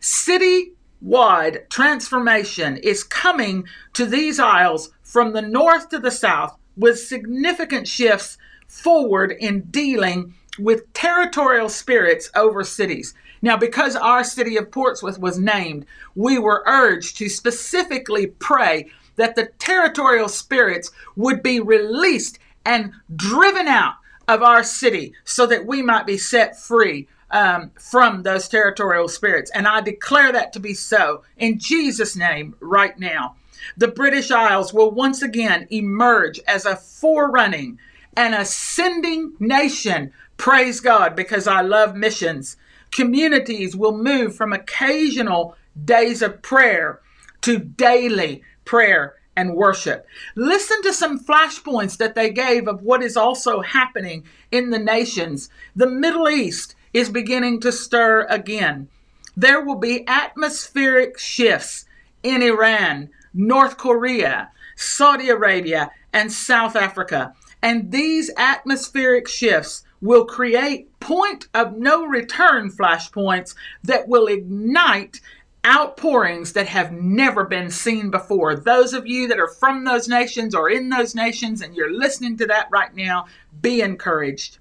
City-wide 0.00 1.70
transformation 1.70 2.76
is 2.78 3.04
coming 3.04 3.64
to 3.92 4.06
these 4.06 4.40
isles 4.40 4.90
from 5.04 5.34
the 5.34 5.42
north 5.42 5.88
to 5.90 6.00
the 6.00 6.10
south 6.10 6.58
with 6.76 6.98
significant 6.98 7.86
shifts 7.86 8.38
forward 8.66 9.32
in 9.32 9.62
dealing 9.70 10.34
with 10.58 10.92
territorial 10.92 11.68
spirits 11.68 12.30
over 12.34 12.62
cities. 12.64 13.14
Now, 13.42 13.56
because 13.56 13.96
our 13.96 14.24
city 14.24 14.56
of 14.56 14.70
Portsmouth 14.70 15.18
was 15.18 15.38
named, 15.38 15.86
we 16.14 16.38
were 16.38 16.62
urged 16.66 17.18
to 17.18 17.28
specifically 17.28 18.26
pray 18.26 18.90
that 19.16 19.36
the 19.36 19.48
territorial 19.58 20.28
spirits 20.28 20.90
would 21.16 21.42
be 21.42 21.60
released 21.60 22.38
and 22.64 22.92
driven 23.14 23.68
out 23.68 23.96
of 24.26 24.42
our 24.42 24.62
city 24.62 25.12
so 25.24 25.46
that 25.46 25.66
we 25.66 25.82
might 25.82 26.06
be 26.06 26.16
set 26.16 26.58
free 26.58 27.06
um, 27.30 27.70
from 27.78 28.22
those 28.22 28.48
territorial 28.48 29.08
spirits. 29.08 29.50
And 29.50 29.66
I 29.66 29.80
declare 29.80 30.32
that 30.32 30.52
to 30.54 30.60
be 30.60 30.74
so 30.74 31.22
in 31.36 31.58
Jesus' 31.58 32.16
name 32.16 32.54
right 32.60 32.98
now. 32.98 33.36
The 33.76 33.88
British 33.88 34.30
Isles 34.30 34.72
will 34.72 34.90
once 34.90 35.22
again 35.22 35.66
emerge 35.70 36.40
as 36.46 36.64
a 36.64 36.76
forerunning 36.76 37.78
and 38.16 38.34
ascending 38.34 39.34
nation. 39.40 40.12
Praise 40.36 40.80
God, 40.80 41.14
because 41.14 41.46
I 41.46 41.60
love 41.60 41.94
missions 41.94 42.56
communities 42.94 43.74
will 43.74 43.96
move 43.96 44.36
from 44.36 44.52
occasional 44.52 45.56
days 45.84 46.22
of 46.22 46.40
prayer 46.42 47.00
to 47.40 47.58
daily 47.58 48.42
prayer 48.64 49.16
and 49.36 49.54
worship. 49.54 50.06
Listen 50.36 50.80
to 50.82 50.92
some 50.92 51.18
flashpoints 51.18 51.96
that 51.96 52.14
they 52.14 52.30
gave 52.30 52.68
of 52.68 52.82
what 52.82 53.02
is 53.02 53.16
also 53.16 53.60
happening 53.60 54.24
in 54.52 54.70
the 54.70 54.78
nations. 54.78 55.50
The 55.74 55.88
Middle 55.88 56.28
East 56.28 56.76
is 56.92 57.10
beginning 57.10 57.60
to 57.60 57.72
stir 57.72 58.26
again. 58.30 58.88
There 59.36 59.60
will 59.60 59.74
be 59.74 60.06
atmospheric 60.06 61.18
shifts 61.18 61.86
in 62.22 62.42
Iran, 62.42 63.10
North 63.34 63.76
Korea, 63.76 64.50
Saudi 64.76 65.28
Arabia, 65.30 65.90
and 66.12 66.32
South 66.32 66.76
Africa. 66.76 67.34
And 67.64 67.90
these 67.92 68.30
atmospheric 68.36 69.26
shifts 69.26 69.84
will 70.02 70.26
create 70.26 71.00
point 71.00 71.48
of 71.54 71.78
no 71.78 72.04
return 72.04 72.70
flashpoints 72.70 73.54
that 73.82 74.06
will 74.06 74.26
ignite 74.26 75.22
outpourings 75.64 76.52
that 76.52 76.66
have 76.66 76.92
never 76.92 77.42
been 77.42 77.70
seen 77.70 78.10
before. 78.10 78.54
Those 78.54 78.92
of 78.92 79.06
you 79.06 79.26
that 79.28 79.40
are 79.40 79.48
from 79.48 79.84
those 79.84 80.08
nations 80.08 80.54
or 80.54 80.68
in 80.68 80.90
those 80.90 81.14
nations 81.14 81.62
and 81.62 81.74
you're 81.74 81.90
listening 81.90 82.36
to 82.36 82.46
that 82.48 82.68
right 82.70 82.94
now, 82.94 83.28
be 83.62 83.80
encouraged. 83.80 84.58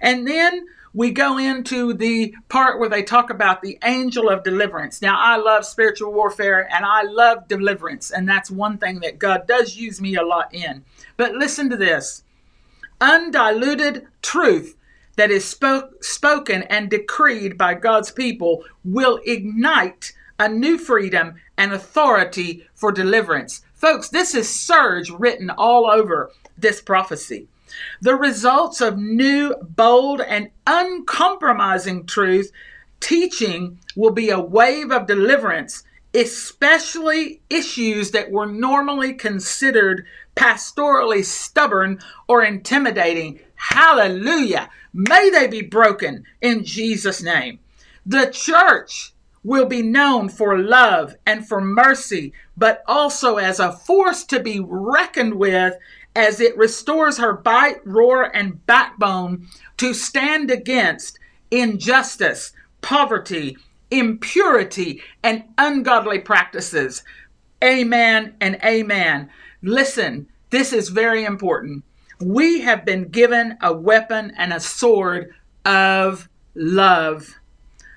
And 0.00 0.26
then 0.26 0.66
we 0.92 1.12
go 1.12 1.38
into 1.38 1.92
the 1.92 2.34
part 2.48 2.80
where 2.80 2.88
they 2.88 3.04
talk 3.04 3.30
about 3.30 3.62
the 3.62 3.78
angel 3.84 4.28
of 4.28 4.42
deliverance. 4.42 5.00
Now, 5.00 5.16
I 5.20 5.36
love 5.36 5.64
spiritual 5.64 6.12
warfare 6.12 6.68
and 6.72 6.84
I 6.84 7.02
love 7.02 7.48
deliverance, 7.48 8.10
and 8.10 8.28
that's 8.28 8.50
one 8.50 8.78
thing 8.78 9.00
that 9.00 9.18
God 9.18 9.46
does 9.46 9.76
use 9.76 10.00
me 10.00 10.14
a 10.14 10.22
lot 10.22 10.54
in. 10.54 10.84
But 11.16 11.34
listen 11.34 11.70
to 11.70 11.76
this 11.76 12.22
undiluted 13.00 14.06
truth 14.22 14.76
that 15.16 15.30
is 15.30 15.44
spoke, 15.44 16.02
spoken 16.02 16.62
and 16.64 16.90
decreed 16.90 17.56
by 17.56 17.74
God's 17.74 18.10
people 18.10 18.64
will 18.84 19.20
ignite 19.24 20.12
a 20.38 20.48
new 20.48 20.78
freedom 20.78 21.34
and 21.56 21.72
authority 21.72 22.66
for 22.74 22.90
deliverance. 22.90 23.62
Folks, 23.74 24.08
this 24.08 24.34
is 24.34 24.48
surge 24.48 25.10
written 25.10 25.50
all 25.50 25.88
over 25.88 26.30
this 26.58 26.80
prophecy. 26.80 27.46
The 28.00 28.14
results 28.14 28.80
of 28.80 28.98
new, 28.98 29.54
bold, 29.62 30.20
and 30.20 30.50
uncompromising 30.66 32.06
truth 32.06 32.50
teaching 33.00 33.78
will 33.96 34.12
be 34.12 34.30
a 34.30 34.40
wave 34.40 34.90
of 34.90 35.06
deliverance, 35.06 35.84
especially 36.14 37.40
issues 37.50 38.12
that 38.12 38.30
were 38.30 38.46
normally 38.46 39.12
considered 39.12 40.06
pastorally 40.34 41.24
stubborn 41.24 42.00
or 42.28 42.44
intimidating. 42.44 43.40
Hallelujah. 43.54 44.68
May 44.92 45.30
they 45.30 45.46
be 45.46 45.62
broken 45.62 46.24
in 46.40 46.64
Jesus' 46.64 47.22
name. 47.22 47.58
The 48.06 48.26
church 48.26 49.12
will 49.42 49.66
be 49.66 49.82
known 49.82 50.28
for 50.28 50.58
love 50.58 51.16
and 51.26 51.46
for 51.46 51.60
mercy, 51.60 52.32
but 52.56 52.82
also 52.86 53.36
as 53.36 53.60
a 53.60 53.72
force 53.72 54.24
to 54.24 54.40
be 54.40 54.60
reckoned 54.60 55.34
with 55.34 55.74
as 56.16 56.40
it 56.40 56.56
restores 56.56 57.18
her 57.18 57.32
bite, 57.32 57.84
roar, 57.86 58.34
and 58.34 58.64
backbone 58.66 59.46
to 59.76 59.92
stand 59.92 60.50
against 60.50 61.18
injustice, 61.50 62.52
poverty, 62.80 63.56
impurity, 63.90 65.02
and 65.22 65.44
ungodly 65.58 66.18
practices. 66.18 67.02
Amen 67.62 68.34
and 68.40 68.58
amen. 68.64 69.30
Listen, 69.64 70.28
this 70.50 70.72
is 70.72 70.90
very 70.90 71.24
important. 71.24 71.84
We 72.20 72.60
have 72.60 72.84
been 72.84 73.08
given 73.08 73.56
a 73.60 73.72
weapon 73.72 74.32
and 74.36 74.52
a 74.52 74.60
sword 74.60 75.34
of 75.64 76.28
love 76.54 77.34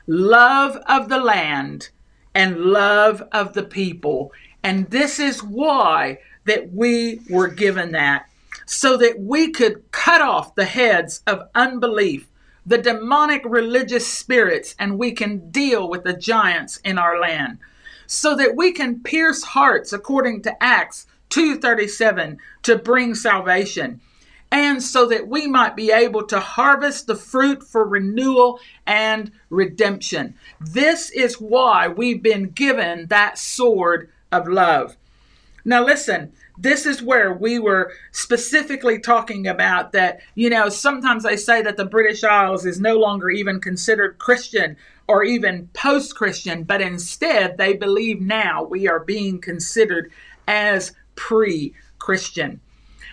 love 0.07 0.77
of 0.87 1.09
the 1.09 1.19
land 1.19 1.89
and 2.33 2.57
love 2.57 3.21
of 3.33 3.53
the 3.53 3.63
people. 3.63 4.31
And 4.63 4.89
this 4.89 5.19
is 5.19 5.43
why 5.43 6.19
that 6.45 6.71
we 6.71 7.19
were 7.29 7.49
given 7.49 7.91
that 7.91 8.29
so 8.65 8.97
that 8.97 9.19
we 9.19 9.51
could 9.51 9.91
cut 9.91 10.21
off 10.21 10.55
the 10.55 10.65
heads 10.65 11.21
of 11.27 11.49
unbelief, 11.53 12.27
the 12.65 12.77
demonic 12.77 13.41
religious 13.45 14.07
spirits, 14.07 14.75
and 14.79 14.97
we 14.97 15.11
can 15.11 15.51
deal 15.51 15.89
with 15.89 16.03
the 16.03 16.13
giants 16.13 16.77
in 16.77 16.97
our 16.97 17.19
land. 17.19 17.59
So 18.07 18.35
that 18.35 18.55
we 18.55 18.71
can 18.71 19.01
pierce 19.03 19.43
hearts 19.43 19.91
according 19.91 20.41
to 20.43 20.63
Acts 20.63 21.07
2:37 21.29 22.37
to 22.63 22.77
bring 22.77 23.15
salvation. 23.15 23.99
and 24.49 24.81
so 24.81 25.05
that 25.05 25.27
we 25.27 25.45
might 25.45 25.75
be 25.75 25.91
able 25.91 26.23
to 26.23 26.39
harvest 26.39 27.05
the 27.05 27.15
fruit 27.15 27.61
for 27.61 27.85
renewal 27.85 28.59
and 28.85 29.29
redemption. 29.49 30.33
This 30.61 31.09
is 31.09 31.41
why 31.41 31.89
we've 31.89 32.23
been 32.23 32.51
given 32.51 33.07
that 33.07 33.37
sword 33.37 34.09
of 34.31 34.47
love. 34.47 34.95
Now, 35.65 35.83
listen, 35.83 36.31
this 36.57 36.85
is 36.85 37.03
where 37.03 37.33
we 37.33 37.59
were 37.59 37.91
specifically 38.13 38.99
talking 38.99 39.47
about 39.47 39.91
that, 39.91 40.21
you 40.33 40.49
know, 40.49 40.69
sometimes 40.69 41.23
they 41.23 41.35
say 41.35 41.61
that 41.61 41.75
the 41.75 41.85
British 41.85 42.23
Isles 42.23 42.65
is 42.65 42.79
no 42.79 42.95
longer 42.95 43.29
even 43.29 43.59
considered 43.59 44.17
Christian 44.17 44.77
or 45.07 45.23
even 45.23 45.69
post 45.73 46.15
Christian, 46.15 46.63
but 46.63 46.81
instead 46.81 47.57
they 47.57 47.73
believe 47.73 48.21
now 48.21 48.63
we 48.63 48.87
are 48.87 49.01
being 49.01 49.39
considered 49.39 50.09
as 50.47 50.93
pre 51.17 51.73
Christian. 51.99 52.61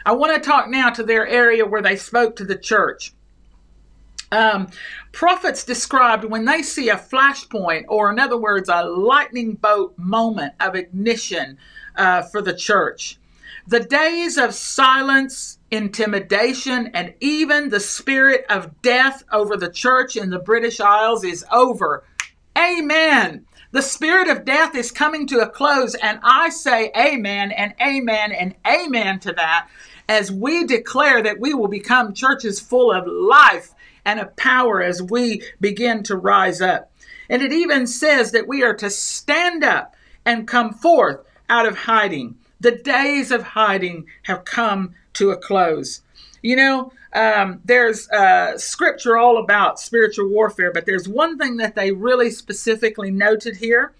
I 0.06 0.12
want 0.12 0.34
to 0.34 0.48
talk 0.48 0.68
now 0.68 0.90
to 0.90 1.02
their 1.02 1.26
area 1.26 1.66
where 1.66 1.82
they 1.82 1.96
spoke 1.96 2.36
to 2.36 2.44
the 2.44 2.56
church. 2.56 3.12
Um, 4.30 4.68
prophets 5.12 5.64
described 5.64 6.24
when 6.24 6.44
they 6.44 6.62
see 6.62 6.88
a 6.88 6.96
flashpoint, 6.96 7.84
or 7.88 8.10
in 8.10 8.18
other 8.18 8.36
words, 8.36 8.68
a 8.68 8.84
lightning 8.84 9.54
bolt 9.54 9.96
moment 9.96 10.54
of 10.60 10.74
ignition 10.74 11.58
uh, 11.96 12.22
for 12.22 12.42
the 12.42 12.54
church. 12.54 13.18
The 13.66 13.80
days 13.80 14.36
of 14.36 14.54
silence, 14.54 15.58
intimidation, 15.70 16.90
and 16.94 17.14
even 17.20 17.70
the 17.70 17.80
spirit 17.80 18.44
of 18.50 18.82
death 18.82 19.22
over 19.32 19.56
the 19.56 19.70
church 19.70 20.16
in 20.16 20.30
the 20.30 20.38
British 20.38 20.80
Isles 20.80 21.24
is 21.24 21.44
over. 21.50 22.04
Amen. 22.58 23.46
The 23.74 23.82
spirit 23.82 24.28
of 24.28 24.44
death 24.44 24.76
is 24.76 24.92
coming 24.92 25.26
to 25.26 25.40
a 25.40 25.48
close, 25.48 25.96
and 25.96 26.20
I 26.22 26.50
say 26.50 26.92
amen 26.96 27.50
and 27.50 27.74
amen 27.82 28.30
and 28.30 28.54
amen 28.64 29.18
to 29.18 29.32
that 29.32 29.68
as 30.08 30.30
we 30.30 30.64
declare 30.64 31.20
that 31.20 31.40
we 31.40 31.54
will 31.54 31.66
become 31.66 32.14
churches 32.14 32.60
full 32.60 32.92
of 32.92 33.04
life 33.08 33.72
and 34.04 34.20
of 34.20 34.36
power 34.36 34.80
as 34.80 35.02
we 35.02 35.42
begin 35.60 36.04
to 36.04 36.14
rise 36.14 36.60
up. 36.60 36.92
And 37.28 37.42
it 37.42 37.52
even 37.52 37.88
says 37.88 38.30
that 38.30 38.46
we 38.46 38.62
are 38.62 38.74
to 38.74 38.88
stand 38.88 39.64
up 39.64 39.96
and 40.24 40.46
come 40.46 40.72
forth 40.72 41.26
out 41.50 41.66
of 41.66 41.76
hiding. 41.76 42.36
The 42.60 42.76
days 42.76 43.32
of 43.32 43.42
hiding 43.42 44.06
have 44.22 44.44
come 44.44 44.94
to 45.14 45.32
a 45.32 45.36
close. 45.36 46.00
You 46.42 46.54
know, 46.54 46.92
um, 47.14 47.60
there's 47.64 48.08
uh, 48.10 48.58
scripture 48.58 49.16
all 49.16 49.38
about 49.38 49.78
spiritual 49.78 50.28
warfare, 50.28 50.72
but 50.72 50.86
there's 50.86 51.08
one 51.08 51.38
thing 51.38 51.56
that 51.58 51.74
they 51.74 51.92
really 51.92 52.30
specifically 52.30 53.10
noted 53.10 53.56
here 53.56 53.92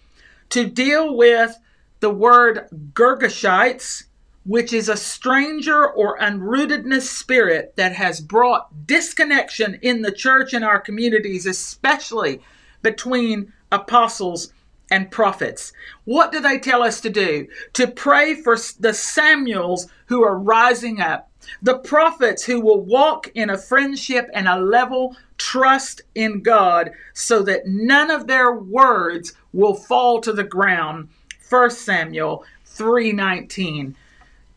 to 0.50 0.66
deal 0.68 1.16
with 1.16 1.56
the 2.00 2.10
word 2.10 2.68
Girgashites 2.92 4.04
which 4.44 4.72
is 4.72 4.88
a 4.88 4.96
stranger 4.96 5.86
or 5.86 6.18
unrootedness 6.18 7.02
spirit 7.02 7.74
that 7.76 7.92
has 7.92 8.20
brought 8.20 8.86
disconnection 8.86 9.78
in 9.82 10.02
the 10.02 10.12
church 10.12 10.52
and 10.52 10.64
our 10.64 10.78
communities, 10.78 11.46
especially 11.46 12.40
between 12.82 13.52
apostles 13.72 14.52
and 14.90 15.10
prophets. 15.10 15.72
What 16.04 16.30
do 16.30 16.40
they 16.40 16.58
tell 16.58 16.82
us 16.82 17.00
to 17.00 17.10
do? 17.10 17.48
To 17.72 17.86
pray 17.86 18.34
for 18.34 18.56
the 18.78 18.92
Samuels 18.92 19.88
who 20.06 20.22
are 20.22 20.38
rising 20.38 21.00
up, 21.00 21.30
the 21.62 21.78
prophets 21.78 22.44
who 22.44 22.60
will 22.60 22.80
walk 22.80 23.30
in 23.34 23.50
a 23.50 23.58
friendship 23.58 24.28
and 24.32 24.48
a 24.48 24.58
level 24.58 25.16
trust 25.38 26.02
in 26.14 26.42
God 26.42 26.92
so 27.12 27.42
that 27.42 27.66
none 27.66 28.10
of 28.10 28.26
their 28.26 28.52
words 28.52 29.34
will 29.52 29.74
fall 29.74 30.20
to 30.20 30.32
the 30.32 30.44
ground. 30.44 31.08
1 31.48 31.70
Samuel 31.70 32.44
3:19 32.66 33.94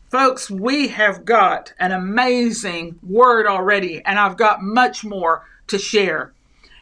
Folks, 0.10 0.50
we 0.50 0.88
have 0.88 1.26
got 1.26 1.74
an 1.80 1.92
amazing 1.92 2.98
word 3.04 3.46
already, 3.46 4.02
and 4.06 4.18
I've 4.18 4.38
got 4.38 4.64
much 4.64 5.04
more 5.04 5.46
to 5.68 5.78
share. 5.78 6.32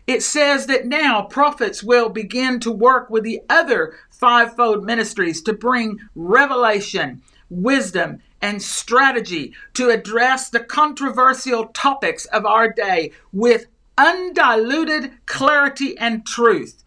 It 0.06 0.22
says 0.22 0.68
that 0.68 0.86
now 0.86 1.24
prophets 1.24 1.84
will 1.84 2.10
begin 2.10 2.60
to 2.60 2.72
work 2.72 3.10
with 3.10 3.24
the 3.24 3.42
other 3.50 3.96
fivefold 4.12 4.86
ministries 4.86 5.42
to 5.42 5.54
bring 5.54 6.00
revelation, 6.14 7.24
wisdom, 7.50 8.20
and 8.46 8.62
strategy 8.62 9.54
to 9.74 9.90
address 9.90 10.50
the 10.50 10.60
controversial 10.60 11.66
topics 11.68 12.26
of 12.26 12.46
our 12.46 12.72
day 12.72 13.12
with 13.34 13.66
undiluted 13.98 15.12
clarity 15.26 15.98
and 15.98 16.26
truth. 16.26 16.84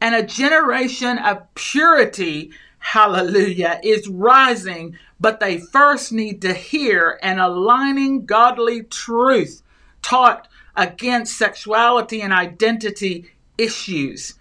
And 0.00 0.14
a 0.14 0.22
generation 0.22 1.18
of 1.18 1.42
purity 1.54 2.50
hallelujah, 2.78 3.80
is 3.82 4.06
rising, 4.06 4.96
but 5.18 5.40
they 5.40 5.58
first 5.58 6.12
need 6.12 6.40
to 6.40 6.54
hear 6.54 7.18
an 7.20 7.40
aligning 7.40 8.24
godly 8.24 8.84
truth 8.84 9.60
taught 10.02 10.46
against 10.76 11.36
sexuality 11.36 12.22
and 12.22 12.32
identity 12.32 13.28
issues. 13.58 14.34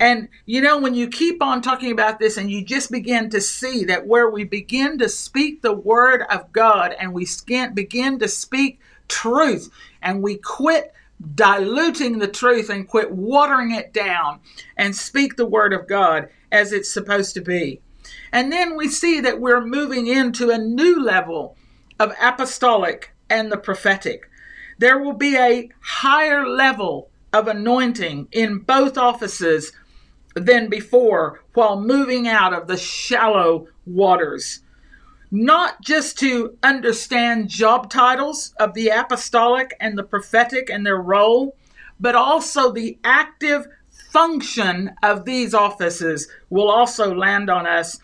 And 0.00 0.28
you 0.46 0.60
know, 0.60 0.78
when 0.78 0.94
you 0.94 1.08
keep 1.08 1.42
on 1.42 1.62
talking 1.62 1.92
about 1.92 2.18
this 2.18 2.36
and 2.36 2.50
you 2.50 2.64
just 2.64 2.90
begin 2.90 3.30
to 3.30 3.40
see 3.40 3.84
that 3.84 4.06
where 4.06 4.30
we 4.30 4.44
begin 4.44 4.98
to 4.98 5.08
speak 5.08 5.62
the 5.62 5.72
word 5.72 6.22
of 6.30 6.52
God 6.52 6.94
and 6.98 7.12
we 7.12 7.26
begin 7.74 8.18
to 8.18 8.28
speak 8.28 8.80
truth 9.08 9.70
and 10.00 10.22
we 10.22 10.36
quit 10.36 10.92
diluting 11.34 12.18
the 12.18 12.28
truth 12.28 12.68
and 12.68 12.88
quit 12.88 13.10
watering 13.12 13.72
it 13.72 13.92
down 13.92 14.40
and 14.76 14.96
speak 14.96 15.36
the 15.36 15.46
word 15.46 15.72
of 15.72 15.86
God 15.86 16.28
as 16.50 16.72
it's 16.72 16.92
supposed 16.92 17.34
to 17.34 17.40
be. 17.40 17.80
And 18.32 18.50
then 18.50 18.76
we 18.76 18.88
see 18.88 19.20
that 19.20 19.40
we're 19.40 19.64
moving 19.64 20.06
into 20.06 20.50
a 20.50 20.58
new 20.58 21.02
level 21.02 21.56
of 22.00 22.12
apostolic 22.20 23.14
and 23.30 23.52
the 23.52 23.56
prophetic. 23.56 24.28
There 24.78 24.98
will 24.98 25.12
be 25.12 25.36
a 25.36 25.70
higher 25.80 26.46
level 26.46 27.10
of 27.32 27.46
anointing 27.48 28.28
in 28.32 28.58
both 28.58 28.98
offices 28.98 29.72
than 30.34 30.68
before 30.68 31.42
while 31.54 31.80
moving 31.80 32.26
out 32.26 32.52
of 32.52 32.66
the 32.66 32.76
shallow 32.76 33.66
waters 33.86 34.60
not 35.34 35.80
just 35.80 36.18
to 36.18 36.58
understand 36.62 37.48
job 37.48 37.88
titles 37.88 38.54
of 38.60 38.74
the 38.74 38.88
apostolic 38.88 39.74
and 39.80 39.96
the 39.96 40.02
prophetic 40.02 40.68
and 40.68 40.84
their 40.84 41.00
role, 41.00 41.56
but 41.98 42.14
also 42.14 42.70
the 42.70 42.98
active 43.02 43.66
function 44.12 44.90
of 45.02 45.24
these 45.24 45.54
offices 45.54 46.28
will 46.50 46.70
also 46.70 47.14
land 47.14 47.48
on 47.48 47.66
us, 47.66 47.98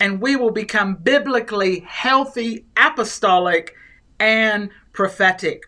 and 0.00 0.20
we 0.20 0.34
will 0.34 0.50
become 0.50 0.96
biblically 0.96 1.84
healthy, 1.86 2.64
apostolic, 2.76 3.76
and 4.18 4.68
prophetic. 4.92 5.62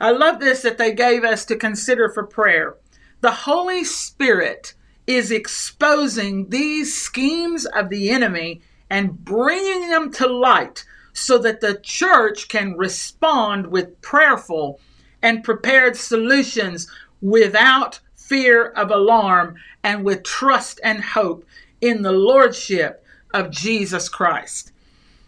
I 0.00 0.12
love 0.12 0.40
this 0.40 0.62
that 0.62 0.78
they 0.78 0.94
gave 0.94 1.24
us 1.24 1.44
to 1.44 1.56
consider 1.56 2.08
for 2.08 2.24
prayer. 2.24 2.76
The 3.20 3.30
Holy 3.32 3.84
Spirit 3.84 4.72
is 5.06 5.30
exposing 5.30 6.48
these 6.48 7.00
schemes 7.00 7.66
of 7.66 7.90
the 7.90 8.10
enemy 8.10 8.62
and 8.88 9.24
bringing 9.24 9.88
them 9.88 10.12
to 10.12 10.26
light 10.26 10.84
so 11.12 11.38
that 11.38 11.60
the 11.60 11.78
church 11.82 12.48
can 12.48 12.76
respond 12.76 13.66
with 13.68 14.00
prayerful 14.00 14.80
and 15.22 15.44
prepared 15.44 15.96
solutions 15.96 16.90
without 17.20 18.00
fear 18.14 18.66
of 18.66 18.90
alarm 18.90 19.56
and 19.82 20.04
with 20.04 20.22
trust 20.22 20.80
and 20.82 21.02
hope 21.02 21.44
in 21.80 22.02
the 22.02 22.12
lordship 22.12 23.04
of 23.32 23.50
Jesus 23.50 24.08
Christ. 24.08 24.72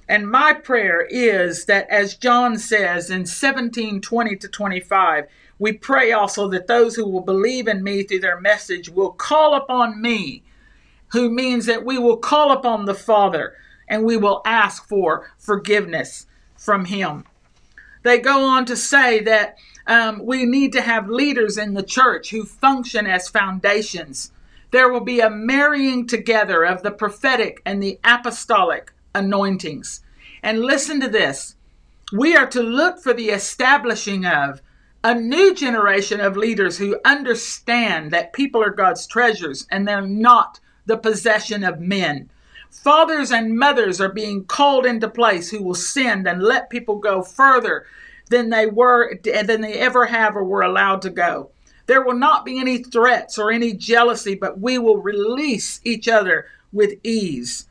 And 0.08 0.30
my 0.30 0.52
prayer 0.52 1.06
is 1.10 1.64
that 1.66 1.88
as 1.90 2.16
John 2.16 2.58
says 2.58 3.10
in 3.10 3.24
17:20 3.24 4.00
20 4.00 4.36
to 4.36 4.48
25, 4.48 5.26
we 5.58 5.72
pray 5.72 6.12
also 6.12 6.48
that 6.48 6.66
those 6.66 6.96
who 6.96 7.08
will 7.08 7.22
believe 7.22 7.68
in 7.68 7.82
me 7.82 8.02
through 8.02 8.20
their 8.20 8.40
message 8.40 8.88
will 8.88 9.12
call 9.12 9.54
upon 9.54 10.00
me 10.00 10.42
who 11.08 11.30
means 11.30 11.66
that 11.66 11.84
we 11.84 11.98
will 11.98 12.16
call 12.16 12.52
upon 12.52 12.84
the 12.84 12.94
Father 12.94 13.54
and 13.88 14.04
we 14.04 14.16
will 14.16 14.42
ask 14.44 14.86
for 14.86 15.30
forgiveness 15.38 16.26
from 16.56 16.86
Him. 16.86 17.24
They 18.02 18.18
go 18.18 18.44
on 18.44 18.66
to 18.66 18.76
say 18.76 19.20
that 19.20 19.56
um, 19.86 20.24
we 20.24 20.44
need 20.44 20.72
to 20.72 20.80
have 20.80 21.08
leaders 21.08 21.56
in 21.56 21.74
the 21.74 21.82
church 21.82 22.30
who 22.30 22.44
function 22.44 23.06
as 23.06 23.28
foundations. 23.28 24.32
There 24.72 24.90
will 24.90 25.04
be 25.04 25.20
a 25.20 25.30
marrying 25.30 26.06
together 26.06 26.64
of 26.64 26.82
the 26.82 26.90
prophetic 26.90 27.62
and 27.64 27.82
the 27.82 27.98
apostolic 28.04 28.92
anointings. 29.14 30.00
And 30.42 30.60
listen 30.60 31.00
to 31.00 31.08
this 31.08 31.56
we 32.12 32.36
are 32.36 32.46
to 32.46 32.62
look 32.62 33.00
for 33.00 33.12
the 33.12 33.30
establishing 33.30 34.24
of 34.24 34.60
a 35.06 35.14
new 35.14 35.54
generation 35.54 36.20
of 36.20 36.36
leaders 36.36 36.78
who 36.78 36.98
understand 37.04 38.10
that 38.10 38.32
people 38.32 38.60
are 38.60 38.70
God's 38.70 39.06
treasures 39.06 39.64
and 39.70 39.86
they're 39.86 40.02
not 40.02 40.58
the 40.84 40.96
possession 40.96 41.62
of 41.62 41.78
men. 41.78 42.28
Fathers 42.72 43.30
and 43.30 43.56
mothers 43.56 44.00
are 44.00 44.08
being 44.08 44.44
called 44.44 44.84
into 44.84 45.08
place 45.08 45.48
who 45.48 45.62
will 45.62 45.76
send 45.76 46.26
and 46.26 46.42
let 46.42 46.70
people 46.70 46.96
go 46.96 47.22
further 47.22 47.86
than 48.30 48.50
they 48.50 48.66
were 48.66 49.16
than 49.22 49.60
they 49.60 49.74
ever 49.74 50.06
have 50.06 50.34
or 50.34 50.42
were 50.42 50.62
allowed 50.62 51.02
to 51.02 51.10
go. 51.10 51.50
There 51.86 52.02
will 52.02 52.18
not 52.18 52.44
be 52.44 52.58
any 52.58 52.78
threats 52.82 53.38
or 53.38 53.52
any 53.52 53.74
jealousy, 53.74 54.34
but 54.34 54.58
we 54.58 54.76
will 54.76 54.98
release 54.98 55.80
each 55.84 56.08
other 56.08 56.46
with 56.72 56.98
ease. 57.04 57.68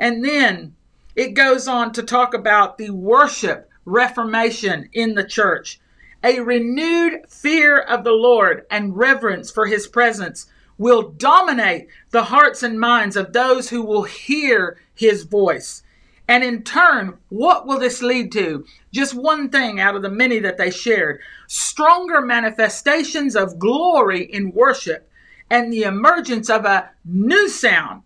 And 0.00 0.24
then 0.24 0.74
it 1.14 1.34
goes 1.34 1.68
on 1.68 1.92
to 1.92 2.02
talk 2.02 2.34
about 2.34 2.76
the 2.76 2.90
worship 2.90 3.70
reformation 3.84 4.88
in 4.92 5.14
the 5.14 5.22
church. 5.22 5.78
A 6.24 6.40
renewed 6.40 7.22
fear 7.28 7.78
of 7.78 8.04
the 8.04 8.12
Lord 8.12 8.64
and 8.70 8.96
reverence 8.96 9.50
for 9.50 9.66
his 9.66 9.88
presence 9.88 10.46
will 10.78 11.10
dominate 11.10 11.88
the 12.10 12.24
hearts 12.24 12.62
and 12.62 12.78
minds 12.78 13.16
of 13.16 13.32
those 13.32 13.70
who 13.70 13.82
will 13.82 14.04
hear 14.04 14.78
his 14.94 15.24
voice. 15.24 15.82
And 16.28 16.44
in 16.44 16.62
turn, 16.62 17.18
what 17.28 17.66
will 17.66 17.78
this 17.78 18.02
lead 18.02 18.30
to? 18.32 18.64
Just 18.92 19.14
one 19.14 19.48
thing 19.50 19.80
out 19.80 19.96
of 19.96 20.02
the 20.02 20.10
many 20.10 20.38
that 20.38 20.58
they 20.58 20.70
shared 20.70 21.20
stronger 21.48 22.20
manifestations 22.20 23.34
of 23.34 23.58
glory 23.58 24.22
in 24.22 24.52
worship 24.52 25.10
and 25.50 25.72
the 25.72 25.82
emergence 25.82 26.48
of 26.48 26.64
a 26.64 26.90
new 27.04 27.48
sound. 27.48 28.02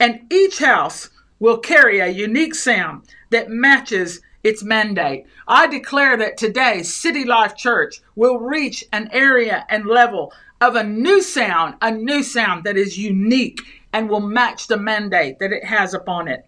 And 0.00 0.22
each 0.32 0.58
house 0.58 1.10
will 1.38 1.58
carry 1.58 2.00
a 2.00 2.08
unique 2.08 2.54
sound 2.54 3.02
that 3.30 3.50
matches 3.50 4.20
its 4.48 4.64
mandate. 4.64 5.26
I 5.46 5.66
declare 5.66 6.16
that 6.16 6.38
today, 6.38 6.82
City 6.82 7.24
Life 7.24 7.54
Church 7.54 8.00
will 8.16 8.38
reach 8.38 8.82
an 8.92 9.08
area 9.12 9.66
and 9.68 9.84
level 9.84 10.32
of 10.60 10.74
a 10.74 10.82
new 10.82 11.22
sound, 11.22 11.74
a 11.82 11.90
new 11.90 12.22
sound 12.22 12.64
that 12.64 12.76
is 12.76 12.98
unique 12.98 13.60
and 13.92 14.08
will 14.08 14.20
match 14.20 14.66
the 14.66 14.76
mandate 14.76 15.38
that 15.38 15.52
it 15.52 15.64
has 15.64 15.92
upon 15.94 16.28
it. 16.28 16.46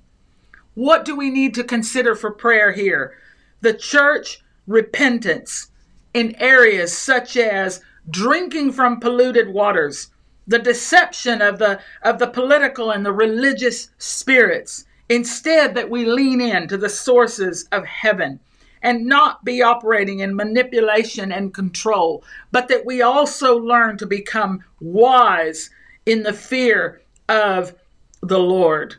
What 0.74 1.04
do 1.04 1.14
we 1.14 1.30
need 1.30 1.54
to 1.54 1.64
consider 1.64 2.14
for 2.14 2.30
prayer 2.30 2.72
here? 2.72 3.14
The 3.60 3.74
church 3.74 4.42
repentance 4.66 5.70
in 6.14 6.34
areas 6.36 6.96
such 6.96 7.36
as 7.36 7.82
drinking 8.08 8.72
from 8.72 8.98
polluted 8.98 9.52
waters, 9.52 10.10
the 10.46 10.58
deception 10.58 11.42
of 11.42 11.58
the 11.58 11.80
of 12.02 12.18
the 12.18 12.26
political 12.26 12.90
and 12.90 13.04
the 13.04 13.12
religious 13.12 13.90
spirits, 13.98 14.86
Instead, 15.10 15.74
that 15.74 15.90
we 15.90 16.04
lean 16.04 16.40
in 16.40 16.68
to 16.68 16.78
the 16.78 16.88
sources 16.88 17.66
of 17.72 17.84
heaven 17.84 18.38
and 18.80 19.04
not 19.04 19.44
be 19.44 19.60
operating 19.60 20.20
in 20.20 20.36
manipulation 20.36 21.32
and 21.32 21.52
control, 21.52 22.22
but 22.52 22.68
that 22.68 22.86
we 22.86 23.02
also 23.02 23.58
learn 23.58 23.98
to 23.98 24.06
become 24.06 24.62
wise 24.80 25.68
in 26.06 26.22
the 26.22 26.32
fear 26.32 27.02
of 27.28 27.74
the 28.22 28.38
Lord. 28.38 28.94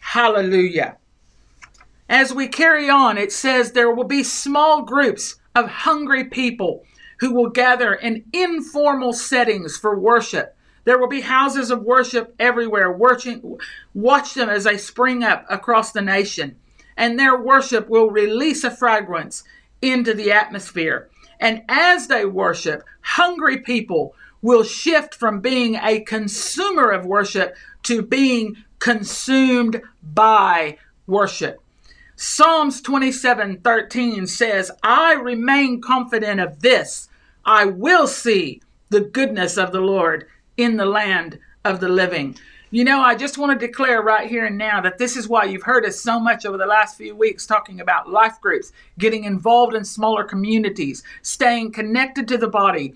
Hallelujah. 0.00 0.96
As 2.08 2.34
we 2.34 2.48
carry 2.48 2.90
on, 2.90 3.16
it 3.16 3.30
says 3.30 3.70
there 3.72 3.94
will 3.94 4.04
be 4.04 4.24
small 4.24 4.82
groups 4.82 5.36
of 5.54 5.70
hungry 5.70 6.24
people 6.24 6.84
who 7.20 7.32
will 7.32 7.48
gather 7.48 7.94
in 7.94 8.24
informal 8.32 9.12
settings 9.12 9.76
for 9.76 9.96
worship 9.98 10.53
there 10.84 10.98
will 10.98 11.08
be 11.08 11.22
houses 11.22 11.70
of 11.70 11.82
worship 11.82 12.34
everywhere. 12.38 12.92
Watching, 12.92 13.58
watch 13.94 14.34
them 14.34 14.48
as 14.48 14.64
they 14.64 14.76
spring 14.76 15.24
up 15.24 15.46
across 15.48 15.92
the 15.92 16.02
nation. 16.02 16.56
And 16.96 17.18
their 17.18 17.36
worship 17.36 17.88
will 17.88 18.10
release 18.10 18.64
a 18.64 18.70
fragrance 18.70 19.44
into 19.82 20.14
the 20.14 20.30
atmosphere. 20.30 21.08
And 21.40 21.62
as 21.68 22.06
they 22.06 22.24
worship, 22.24 22.84
hungry 23.00 23.58
people 23.58 24.14
will 24.42 24.62
shift 24.62 25.14
from 25.14 25.40
being 25.40 25.76
a 25.76 26.00
consumer 26.00 26.90
of 26.90 27.06
worship 27.06 27.56
to 27.84 28.02
being 28.02 28.56
consumed 28.78 29.80
by 30.02 30.78
worship. 31.06 31.60
Psalms 32.16 32.80
27 32.80 33.60
13 33.60 34.26
says, 34.26 34.70
I 34.82 35.14
remain 35.14 35.80
confident 35.80 36.40
of 36.40 36.60
this. 36.60 37.08
I 37.44 37.64
will 37.64 38.06
see 38.06 38.60
the 38.90 39.00
goodness 39.00 39.56
of 39.56 39.72
the 39.72 39.80
Lord 39.80 40.26
in 40.56 40.76
the 40.76 40.86
land 40.86 41.38
of 41.64 41.80
the 41.80 41.88
living. 41.88 42.36
You 42.70 42.82
know, 42.82 43.00
I 43.00 43.14
just 43.14 43.38
want 43.38 43.58
to 43.58 43.66
declare 43.66 44.02
right 44.02 44.28
here 44.28 44.46
and 44.46 44.58
now 44.58 44.80
that 44.80 44.98
this 44.98 45.16
is 45.16 45.28
why 45.28 45.44
you've 45.44 45.62
heard 45.62 45.86
us 45.86 46.00
so 46.00 46.18
much 46.18 46.44
over 46.44 46.58
the 46.58 46.66
last 46.66 46.96
few 46.96 47.14
weeks 47.14 47.46
talking 47.46 47.80
about 47.80 48.10
life 48.10 48.40
groups, 48.40 48.72
getting 48.98 49.22
involved 49.22 49.74
in 49.74 49.84
smaller 49.84 50.24
communities, 50.24 51.04
staying 51.22 51.70
connected 51.70 52.26
to 52.26 52.36
the 52.36 52.48
body. 52.48 52.94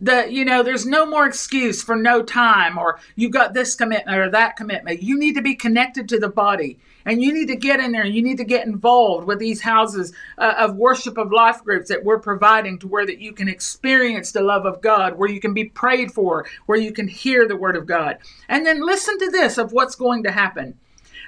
That, 0.00 0.32
you 0.32 0.44
know, 0.44 0.64
there's 0.64 0.84
no 0.84 1.06
more 1.06 1.24
excuse 1.24 1.84
for 1.84 1.94
no 1.94 2.24
time 2.24 2.76
or 2.76 2.98
you've 3.14 3.30
got 3.30 3.54
this 3.54 3.76
commitment 3.76 4.18
or 4.18 4.28
that 4.30 4.56
commitment. 4.56 5.04
You 5.04 5.16
need 5.16 5.36
to 5.36 5.42
be 5.42 5.54
connected 5.54 6.08
to 6.08 6.18
the 6.18 6.28
body. 6.28 6.80
And 7.04 7.22
you 7.22 7.32
need 7.32 7.48
to 7.48 7.56
get 7.56 7.80
in 7.80 7.92
there. 7.92 8.06
You 8.06 8.22
need 8.22 8.38
to 8.38 8.44
get 8.44 8.66
involved 8.66 9.26
with 9.26 9.38
these 9.38 9.60
houses 9.60 10.12
uh, 10.38 10.54
of 10.58 10.76
worship 10.76 11.18
of 11.18 11.32
life 11.32 11.62
groups 11.64 11.88
that 11.88 12.04
we're 12.04 12.18
providing 12.18 12.78
to 12.80 12.88
where 12.88 13.06
that 13.06 13.20
you 13.20 13.32
can 13.32 13.48
experience 13.48 14.32
the 14.32 14.42
love 14.42 14.66
of 14.66 14.80
God, 14.80 15.18
where 15.18 15.30
you 15.30 15.40
can 15.40 15.54
be 15.54 15.64
prayed 15.64 16.12
for, 16.12 16.46
where 16.66 16.78
you 16.78 16.92
can 16.92 17.08
hear 17.08 17.46
the 17.46 17.56
word 17.56 17.76
of 17.76 17.86
God. 17.86 18.18
And 18.48 18.64
then 18.64 18.84
listen 18.84 19.18
to 19.18 19.30
this 19.30 19.58
of 19.58 19.72
what's 19.72 19.94
going 19.94 20.22
to 20.24 20.32
happen. 20.32 20.78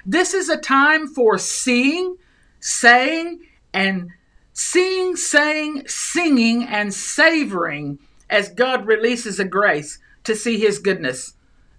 This 0.05 0.33
is 0.33 0.49
a 0.49 0.57
time 0.57 1.07
for 1.07 1.37
seeing, 1.37 2.17
saying, 2.59 3.41
and 3.73 4.11
seeing, 4.53 5.15
saying, 5.15 5.87
singing, 5.87 6.63
and 6.63 6.93
savoring 6.93 7.99
as 8.29 8.49
God 8.49 8.85
releases 8.85 9.39
a 9.39 9.45
grace 9.45 9.99
to 10.23 10.35
see 10.35 10.59
his 10.59 10.79
goodness. 10.79 11.33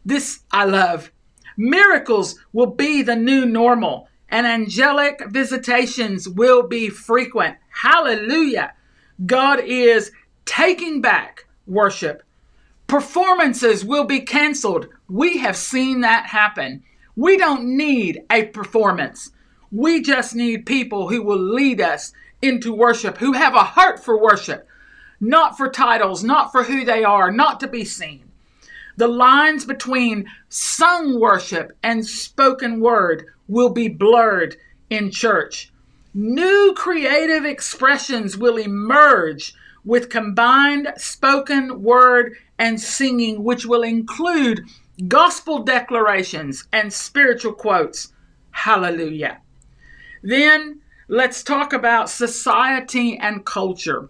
This 0.05 0.41
I 0.53 0.65
love. 0.65 1.11
Miracles 1.57 2.39
will 2.53 2.67
be 2.67 3.03
the 3.03 3.17
new 3.17 3.47
normal, 3.47 4.09
and 4.29 4.47
angelic 4.47 5.23
visitations 5.29 6.29
will 6.29 6.63
be 6.67 6.89
frequent. 6.89 7.57
Hallelujah. 7.71 8.75
God 9.25 9.61
is 9.61 10.13
taking 10.45 11.01
back 11.01 11.47
worship. 11.67 12.23
Performances 12.87 13.85
will 13.85 14.05
be 14.05 14.21
canceled. 14.21 14.89
We 15.09 15.39
have 15.39 15.57
seen 15.57 16.03
that 16.03 16.27
happen. 16.27 16.83
We 17.17 17.37
don't 17.37 17.77
need 17.77 18.23
a 18.31 18.45
performance. 18.45 19.31
We 19.73 20.03
just 20.03 20.35
need 20.35 20.67
people 20.67 21.09
who 21.09 21.23
will 21.23 21.43
lead 21.43 21.81
us 21.81 22.13
into 22.43 22.73
worship, 22.73 23.19
who 23.19 23.33
have 23.33 23.55
a 23.55 23.65
heart 23.65 24.05
for 24.05 24.21
worship, 24.21 24.69
not 25.19 25.57
for 25.57 25.71
titles, 25.71 26.23
not 26.23 26.53
for 26.53 26.65
who 26.65 26.85
they 26.85 27.03
are, 27.03 27.31
not 27.31 27.59
to 27.61 27.67
be 27.67 27.85
seen. 27.85 28.26
The 28.97 29.09
lines 29.09 29.65
between 29.65 30.27
sung 30.49 31.21
worship 31.21 31.77
and 31.83 32.07
spoken 32.07 32.81
word 32.81 33.27
will 33.47 33.71
be 33.71 33.89
blurred 33.89 34.57
in 34.89 35.11
church. 35.11 35.71
New 36.15 36.73
creative 36.77 37.45
expressions 37.45 38.39
will 38.39 38.57
emerge 38.57 39.55
with 39.85 40.09
combined 40.09 40.93
spoken 40.97 41.83
word 41.83 42.37
and 42.59 42.81
singing, 42.81 43.45
which 43.45 43.67
will 43.67 43.83
include 43.83 44.65
gospel 45.09 45.63
declarations 45.63 46.67
and 46.73 46.93
spiritual 46.93 47.53
quotes. 47.53 48.13
Hallelujah. 48.51 49.41
Then 50.23 50.81
let's 51.09 51.43
talk 51.43 51.75
about 51.75 52.09
society 52.09 53.19
and 53.19 53.45
culture 53.45 54.09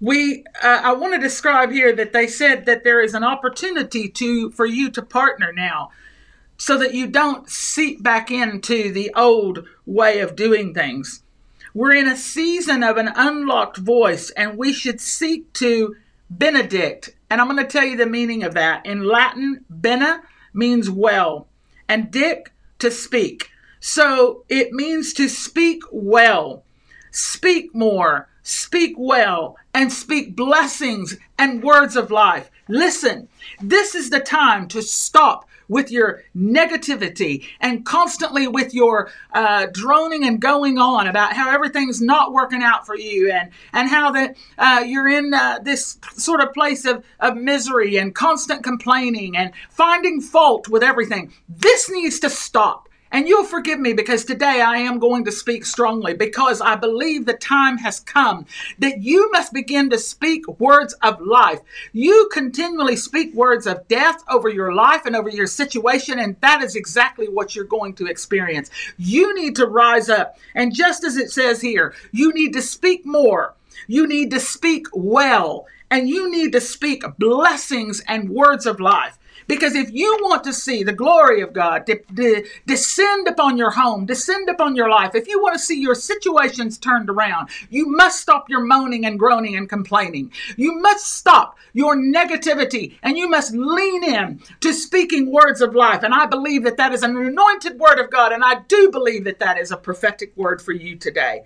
we 0.00 0.44
uh, 0.62 0.80
i 0.84 0.92
want 0.92 1.14
to 1.14 1.20
describe 1.20 1.70
here 1.70 1.94
that 1.94 2.12
they 2.12 2.26
said 2.26 2.66
that 2.66 2.84
there 2.84 3.00
is 3.00 3.14
an 3.14 3.24
opportunity 3.24 4.08
to 4.08 4.50
for 4.50 4.66
you 4.66 4.90
to 4.90 5.02
partner 5.02 5.52
now 5.52 5.90
so 6.60 6.76
that 6.76 6.92
you 6.92 7.06
don't 7.06 7.48
seep 7.48 8.02
back 8.02 8.30
into 8.30 8.92
the 8.92 9.10
old 9.16 9.66
way 9.86 10.20
of 10.20 10.36
doing 10.36 10.74
things. 10.74 11.22
We're 11.72 11.94
in 11.94 12.06
a 12.06 12.18
season 12.18 12.82
of 12.82 12.98
an 12.98 13.10
unlocked 13.16 13.78
voice 13.78 14.28
and 14.32 14.58
we 14.58 14.74
should 14.74 15.00
seek 15.00 15.50
to 15.54 15.96
benedict. 16.28 17.16
And 17.30 17.40
i'm 17.40 17.48
going 17.48 17.64
to 17.64 17.64
tell 17.64 17.86
you 17.86 17.96
the 17.96 18.04
meaning 18.04 18.44
of 18.44 18.52
that. 18.54 18.84
In 18.84 19.04
latin 19.04 19.64
bene 19.70 20.20
means 20.52 20.90
well 20.90 21.48
and 21.88 22.10
dic 22.10 22.52
to 22.80 22.90
speak. 22.90 23.48
So 23.80 24.44
it 24.50 24.72
means 24.72 25.14
to 25.14 25.28
speak 25.30 25.82
well. 25.90 26.62
Speak 27.10 27.74
more 27.74 28.28
speak 28.42 28.94
well 28.96 29.56
and 29.74 29.92
speak 29.92 30.36
blessings 30.36 31.16
and 31.38 31.62
words 31.62 31.96
of 31.96 32.10
life. 32.10 32.50
Listen, 32.68 33.28
this 33.60 33.94
is 33.94 34.10
the 34.10 34.20
time 34.20 34.68
to 34.68 34.82
stop 34.82 35.46
with 35.70 35.90
your 35.90 36.22
negativity 36.36 37.46
and 37.60 37.86
constantly 37.86 38.48
with 38.48 38.74
your 38.74 39.08
uh, 39.32 39.66
droning 39.72 40.26
and 40.26 40.40
going 40.40 40.78
on 40.78 41.06
about 41.06 41.32
how 41.32 41.50
everything's 41.50 42.02
not 42.02 42.32
working 42.32 42.60
out 42.60 42.84
for 42.84 42.96
you 42.96 43.30
and, 43.30 43.50
and 43.72 43.88
how 43.88 44.10
that 44.10 44.36
uh, 44.58 44.82
you're 44.84 45.08
in 45.08 45.32
uh, 45.32 45.60
this 45.62 45.96
sort 46.16 46.40
of 46.40 46.52
place 46.52 46.84
of, 46.84 47.04
of 47.20 47.36
misery 47.36 47.96
and 47.96 48.16
constant 48.16 48.64
complaining 48.64 49.36
and 49.36 49.52
finding 49.70 50.20
fault 50.20 50.68
with 50.68 50.82
everything. 50.82 51.32
This 51.48 51.88
needs 51.88 52.18
to 52.18 52.28
stop. 52.28 52.88
And 53.12 53.26
you'll 53.26 53.44
forgive 53.44 53.80
me 53.80 53.92
because 53.92 54.24
today 54.24 54.60
I 54.60 54.78
am 54.78 54.98
going 54.98 55.24
to 55.24 55.32
speak 55.32 55.64
strongly 55.64 56.14
because 56.14 56.60
I 56.60 56.76
believe 56.76 57.26
the 57.26 57.34
time 57.34 57.78
has 57.78 57.98
come 58.00 58.46
that 58.78 59.02
you 59.02 59.30
must 59.32 59.52
begin 59.52 59.90
to 59.90 59.98
speak 59.98 60.46
words 60.60 60.94
of 61.02 61.20
life. 61.20 61.60
You 61.92 62.28
continually 62.32 62.96
speak 62.96 63.34
words 63.34 63.66
of 63.66 63.88
death 63.88 64.22
over 64.28 64.48
your 64.48 64.72
life 64.72 65.06
and 65.06 65.16
over 65.16 65.28
your 65.28 65.48
situation, 65.48 66.20
and 66.20 66.36
that 66.40 66.62
is 66.62 66.76
exactly 66.76 67.26
what 67.26 67.56
you're 67.56 67.64
going 67.64 67.94
to 67.94 68.06
experience. 68.06 68.70
You 68.96 69.34
need 69.34 69.56
to 69.56 69.66
rise 69.66 70.08
up. 70.08 70.38
And 70.54 70.74
just 70.74 71.02
as 71.02 71.16
it 71.16 71.30
says 71.30 71.60
here, 71.60 71.94
you 72.12 72.32
need 72.32 72.52
to 72.52 72.62
speak 72.62 73.04
more. 73.04 73.54
You 73.88 74.06
need 74.06 74.30
to 74.30 74.40
speak 74.40 74.86
well 74.92 75.66
and 75.90 76.08
you 76.08 76.30
need 76.30 76.52
to 76.52 76.60
speak 76.60 77.02
blessings 77.18 78.00
and 78.06 78.30
words 78.30 78.66
of 78.66 78.78
life 78.78 79.18
Because 79.50 79.74
if 79.74 79.90
you 79.90 80.16
want 80.20 80.44
to 80.44 80.52
see 80.52 80.84
the 80.84 80.92
glory 80.92 81.40
of 81.40 81.52
God 81.52 81.84
de- 81.84 82.04
de- 82.14 82.44
descend 82.68 83.26
upon 83.26 83.56
your 83.56 83.72
home, 83.72 84.06
descend 84.06 84.48
upon 84.48 84.76
your 84.76 84.88
life, 84.88 85.16
if 85.16 85.26
you 85.26 85.42
want 85.42 85.54
to 85.54 85.58
see 85.58 85.80
your 85.80 85.96
situations 85.96 86.78
turned 86.78 87.10
around, 87.10 87.48
you 87.68 87.88
must 87.88 88.20
stop 88.20 88.48
your 88.48 88.60
moaning 88.60 89.06
and 89.06 89.18
groaning 89.18 89.56
and 89.56 89.68
complaining. 89.68 90.30
You 90.56 90.78
must 90.78 91.16
stop 91.16 91.58
your 91.72 91.96
negativity 91.96 92.94
and 93.02 93.18
you 93.18 93.28
must 93.28 93.52
lean 93.52 94.04
in 94.04 94.40
to 94.60 94.72
speaking 94.72 95.32
words 95.32 95.60
of 95.60 95.74
life. 95.74 96.04
And 96.04 96.14
I 96.14 96.26
believe 96.26 96.62
that 96.62 96.76
that 96.76 96.92
is 96.92 97.02
an 97.02 97.16
anointed 97.16 97.76
word 97.76 97.98
of 97.98 98.08
God. 98.08 98.30
And 98.30 98.44
I 98.44 98.60
do 98.68 98.88
believe 98.92 99.24
that 99.24 99.40
that 99.40 99.58
is 99.58 99.72
a 99.72 99.76
prophetic 99.76 100.32
word 100.36 100.62
for 100.62 100.70
you 100.70 100.94
today. 100.94 101.42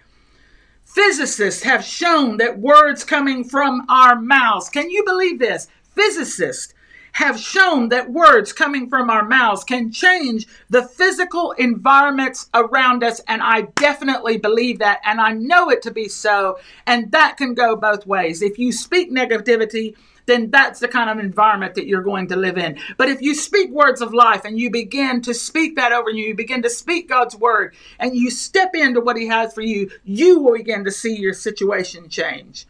Physicists 0.84 1.62
have 1.62 1.82
shown 1.82 2.36
that 2.36 2.58
words 2.58 3.02
coming 3.02 3.44
from 3.44 3.86
our 3.88 4.20
mouths, 4.20 4.68
can 4.68 4.90
you 4.90 5.02
believe 5.06 5.38
this? 5.38 5.68
Physicists 5.94 6.73
have 7.14 7.38
shown 7.38 7.88
that 7.90 8.10
words 8.10 8.52
coming 8.52 8.88
from 8.88 9.08
our 9.08 9.24
mouths 9.24 9.62
can 9.62 9.90
change 9.90 10.46
the 10.68 10.82
physical 10.82 11.52
environments 11.52 12.50
around 12.54 13.04
us. 13.04 13.20
And 13.28 13.40
I 13.40 13.62
definitely 13.76 14.36
believe 14.36 14.80
that. 14.80 15.00
And 15.04 15.20
I 15.20 15.32
know 15.32 15.70
it 15.70 15.80
to 15.82 15.92
be 15.92 16.08
so. 16.08 16.58
And 16.86 17.12
that 17.12 17.36
can 17.36 17.54
go 17.54 17.76
both 17.76 18.04
ways. 18.04 18.42
If 18.42 18.58
you 18.58 18.72
speak 18.72 19.12
negativity, 19.12 19.94
then 20.26 20.50
that's 20.50 20.80
the 20.80 20.88
kind 20.88 21.08
of 21.08 21.24
environment 21.24 21.76
that 21.76 21.86
you're 21.86 22.02
going 22.02 22.26
to 22.28 22.36
live 22.36 22.58
in. 22.58 22.78
But 22.96 23.08
if 23.08 23.22
you 23.22 23.34
speak 23.34 23.70
words 23.70 24.00
of 24.00 24.12
life 24.12 24.44
and 24.44 24.58
you 24.58 24.70
begin 24.70 25.22
to 25.22 25.34
speak 25.34 25.76
that 25.76 25.92
over 25.92 26.10
you, 26.10 26.26
you 26.26 26.34
begin 26.34 26.62
to 26.62 26.70
speak 26.70 27.08
God's 27.08 27.36
word 27.36 27.76
and 28.00 28.16
you 28.16 28.30
step 28.30 28.74
into 28.74 29.00
what 29.00 29.16
He 29.16 29.28
has 29.28 29.54
for 29.54 29.62
you, 29.62 29.88
you 30.04 30.40
will 30.40 30.56
begin 30.56 30.84
to 30.84 30.90
see 30.90 31.14
your 31.14 31.34
situation 31.34 32.08
change. 32.08 32.66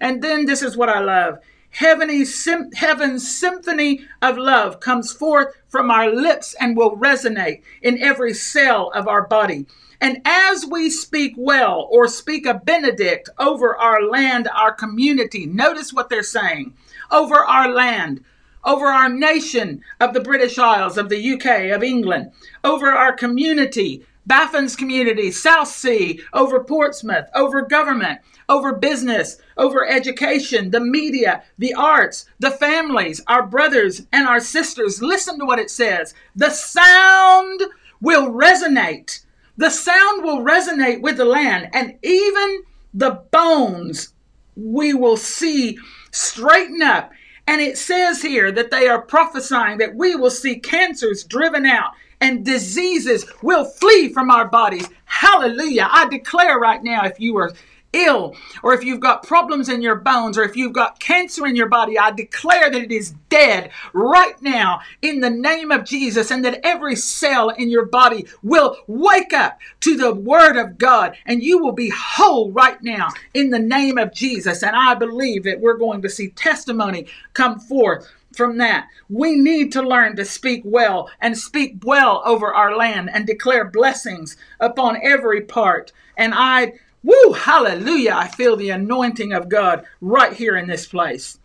And 0.00 0.22
then 0.22 0.46
this 0.46 0.62
is 0.62 0.76
what 0.76 0.88
I 0.88 1.00
love. 1.00 1.40
Heavenly, 1.72 2.26
sim- 2.26 2.70
heaven's 2.72 3.26
symphony 3.26 4.06
of 4.20 4.36
love 4.36 4.78
comes 4.80 5.10
forth 5.10 5.54
from 5.68 5.90
our 5.90 6.14
lips 6.14 6.54
and 6.60 6.76
will 6.76 6.96
resonate 6.96 7.62
in 7.80 8.02
every 8.02 8.34
cell 8.34 8.90
of 8.94 9.08
our 9.08 9.26
body. 9.26 9.66
And 9.98 10.20
as 10.26 10.66
we 10.66 10.90
speak 10.90 11.32
well 11.36 11.88
or 11.90 12.08
speak 12.08 12.44
a 12.44 12.54
benedict 12.54 13.30
over 13.38 13.74
our 13.74 14.02
land, 14.02 14.48
our 14.54 14.72
community, 14.72 15.46
notice 15.46 15.94
what 15.94 16.10
they're 16.10 16.22
saying 16.22 16.74
over 17.10 17.36
our 17.36 17.68
land, 17.70 18.22
over 18.64 18.86
our 18.86 19.08
nation 19.08 19.82
of 19.98 20.12
the 20.12 20.20
British 20.20 20.58
Isles, 20.58 20.98
of 20.98 21.08
the 21.08 21.32
UK, 21.32 21.74
of 21.74 21.82
England, 21.82 22.32
over 22.64 22.90
our 22.90 23.14
community, 23.14 24.04
Baffin's 24.26 24.76
community, 24.76 25.30
Southsea, 25.30 26.18
over 26.32 26.62
Portsmouth, 26.62 27.26
over 27.34 27.62
government, 27.62 28.20
over 28.48 28.72
business, 28.72 29.38
over 29.56 29.86
education, 29.86 30.70
the 30.70 30.80
media, 30.80 31.42
the 31.58 31.74
arts, 31.74 32.26
the 32.38 32.50
families, 32.50 33.20
our 33.26 33.46
brothers 33.46 34.06
and 34.12 34.26
our 34.28 34.40
sisters. 34.40 35.02
Listen 35.02 35.38
to 35.38 35.44
what 35.44 35.58
it 35.58 35.70
says. 35.70 36.14
The 36.36 36.50
sound 36.50 37.62
will 38.00 38.30
resonate. 38.30 39.24
The 39.56 39.70
sound 39.70 40.24
will 40.24 40.40
resonate 40.40 41.02
with 41.02 41.16
the 41.16 41.24
land, 41.24 41.68
and 41.72 41.98
even 42.02 42.62
the 42.94 43.22
bones 43.30 44.12
we 44.56 44.94
will 44.94 45.16
see 45.16 45.78
straighten 46.10 46.82
up. 46.82 47.12
And 47.46 47.60
it 47.60 47.76
says 47.76 48.22
here 48.22 48.52
that 48.52 48.70
they 48.70 48.86
are 48.86 49.02
prophesying 49.02 49.78
that 49.78 49.94
we 49.94 50.14
will 50.14 50.30
see 50.30 50.58
cancers 50.58 51.24
driven 51.24 51.66
out 51.66 51.92
and 52.22 52.44
diseases 52.44 53.26
will 53.42 53.64
flee 53.64 54.08
from 54.08 54.30
our 54.30 54.48
bodies. 54.48 54.88
Hallelujah. 55.04 55.88
I 55.90 56.08
declare 56.08 56.58
right 56.58 56.82
now, 56.82 57.04
if 57.04 57.18
you 57.20 57.36
are 57.36 57.52
ill, 57.92 58.34
or 58.62 58.72
if 58.72 58.82
you've 58.82 59.00
got 59.00 59.26
problems 59.26 59.68
in 59.68 59.82
your 59.82 59.96
bones, 59.96 60.38
or 60.38 60.44
if 60.44 60.56
you've 60.56 60.72
got 60.72 60.98
cancer 60.98 61.46
in 61.46 61.54
your 61.54 61.68
body, 61.68 61.98
I 61.98 62.10
declare 62.10 62.70
that 62.70 62.82
it 62.82 62.92
is 62.92 63.10
dead 63.28 63.70
right 63.92 64.40
now 64.40 64.80
in 65.02 65.20
the 65.20 65.28
name 65.28 65.70
of 65.70 65.84
Jesus, 65.84 66.30
and 66.30 66.44
that 66.44 66.60
every 66.64 66.96
cell 66.96 67.50
in 67.50 67.68
your 67.68 67.84
body 67.84 68.24
will 68.42 68.78
wake 68.86 69.34
up 69.34 69.58
to 69.80 69.96
the 69.96 70.14
Word 70.14 70.56
of 70.56 70.78
God, 70.78 71.16
and 71.26 71.42
you 71.42 71.58
will 71.58 71.72
be 71.72 71.92
whole 71.94 72.50
right 72.52 72.82
now 72.82 73.08
in 73.34 73.50
the 73.50 73.58
name 73.58 73.98
of 73.98 74.14
Jesus. 74.14 74.62
And 74.62 74.74
I 74.74 74.94
believe 74.94 75.44
that 75.44 75.60
we're 75.60 75.76
going 75.76 76.00
to 76.02 76.08
see 76.08 76.28
testimony 76.28 77.08
come 77.34 77.58
forth 77.58 78.08
from 78.36 78.58
that. 78.58 78.88
We 79.08 79.36
need 79.36 79.72
to 79.72 79.82
learn 79.82 80.16
to 80.16 80.24
speak 80.24 80.62
well 80.64 81.10
and 81.20 81.36
speak 81.36 81.76
well 81.84 82.22
over 82.24 82.54
our 82.54 82.76
land 82.76 83.10
and 83.12 83.26
declare 83.26 83.64
blessings 83.64 84.36
upon 84.60 84.98
every 85.02 85.40
part. 85.40 85.92
And 86.16 86.32
I 86.34 86.74
Woo, 87.04 87.32
hallelujah. 87.32 88.12
I 88.14 88.28
feel 88.28 88.56
the 88.56 88.70
anointing 88.70 89.32
of 89.32 89.48
God 89.48 89.84
right 90.00 90.32
here 90.32 90.56
in 90.56 90.68
this 90.68 90.86
place. 90.86 91.38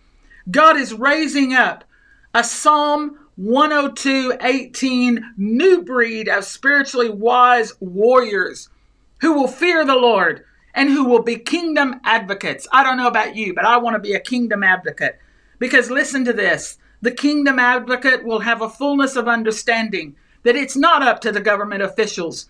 God 0.51 0.77
is 0.77 0.93
raising 0.93 1.53
up 1.53 1.83
a 2.33 2.43
Psalm 2.43 3.17
102 3.37 4.37
18 4.39 5.33
new 5.37 5.81
breed 5.81 6.27
of 6.27 6.43
spiritually 6.43 7.09
wise 7.09 7.73
warriors 7.79 8.69
who 9.21 9.33
will 9.33 9.47
fear 9.47 9.83
the 9.83 9.95
Lord 9.95 10.43
and 10.75 10.89
who 10.89 11.05
will 11.05 11.23
be 11.23 11.37
kingdom 11.37 11.99
advocates. 12.03 12.67
I 12.71 12.83
don't 12.83 12.97
know 12.97 13.07
about 13.07 13.35
you, 13.35 13.55
but 13.55 13.65
I 13.65 13.77
want 13.77 13.95
to 13.95 13.99
be 13.99 14.13
a 14.13 14.19
kingdom 14.19 14.63
advocate 14.63 15.17
because 15.59 15.89
listen 15.89 16.25
to 16.25 16.33
this 16.33 16.77
the 17.01 17.11
kingdom 17.11 17.59
advocate 17.59 18.23
will 18.23 18.39
have 18.39 18.61
a 18.61 18.69
fullness 18.69 19.15
of 19.15 19.27
understanding 19.27 20.15
that 20.43 20.55
it's 20.55 20.75
not 20.75 21.03
up 21.03 21.21
to 21.21 21.31
the 21.31 21.41
government 21.41 21.83
officials. 21.83 22.49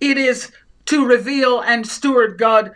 It 0.00 0.16
is 0.16 0.52
to 0.86 1.06
reveal 1.06 1.60
and 1.60 1.86
steward 1.86 2.38
God, 2.38 2.72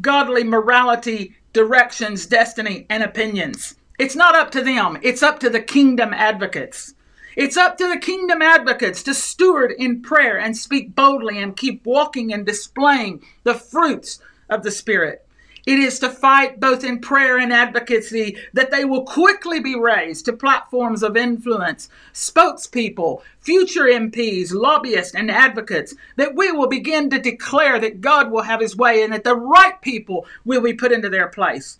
godly 0.00 0.44
morality, 0.44 1.34
directions, 1.52 2.26
destiny, 2.26 2.86
and 2.88 3.02
opinions. 3.02 3.74
It's 3.98 4.16
not 4.16 4.34
up 4.34 4.50
to 4.52 4.62
them, 4.62 4.98
it's 5.02 5.22
up 5.22 5.40
to 5.40 5.50
the 5.50 5.60
kingdom 5.60 6.12
advocates. 6.14 6.94
It's 7.34 7.56
up 7.56 7.78
to 7.78 7.88
the 7.88 7.98
kingdom 7.98 8.42
advocates 8.42 9.02
to 9.04 9.14
steward 9.14 9.72
in 9.78 10.02
prayer 10.02 10.38
and 10.38 10.56
speak 10.56 10.94
boldly 10.94 11.42
and 11.42 11.56
keep 11.56 11.84
walking 11.86 12.32
and 12.32 12.44
displaying 12.44 13.24
the 13.44 13.54
fruits 13.54 14.20
of 14.50 14.62
the 14.62 14.70
Spirit. 14.70 15.26
It 15.64 15.78
is 15.78 16.00
to 16.00 16.10
fight 16.10 16.58
both 16.58 16.82
in 16.82 16.98
prayer 16.98 17.38
and 17.38 17.52
advocacy 17.52 18.36
that 18.52 18.72
they 18.72 18.84
will 18.84 19.04
quickly 19.04 19.60
be 19.60 19.78
raised 19.78 20.24
to 20.24 20.32
platforms 20.32 21.04
of 21.04 21.16
influence, 21.16 21.88
spokespeople, 22.12 23.22
future 23.40 23.84
MPs, 23.84 24.52
lobbyists, 24.52 25.14
and 25.14 25.30
advocates, 25.30 25.94
that 26.16 26.34
we 26.34 26.50
will 26.50 26.68
begin 26.68 27.10
to 27.10 27.18
declare 27.20 27.78
that 27.78 28.00
God 28.00 28.32
will 28.32 28.42
have 28.42 28.60
his 28.60 28.76
way 28.76 29.02
and 29.02 29.12
that 29.12 29.22
the 29.22 29.36
right 29.36 29.80
people 29.80 30.26
will 30.44 30.60
be 30.60 30.74
put 30.74 30.90
into 30.90 31.08
their 31.08 31.28
place. 31.28 31.78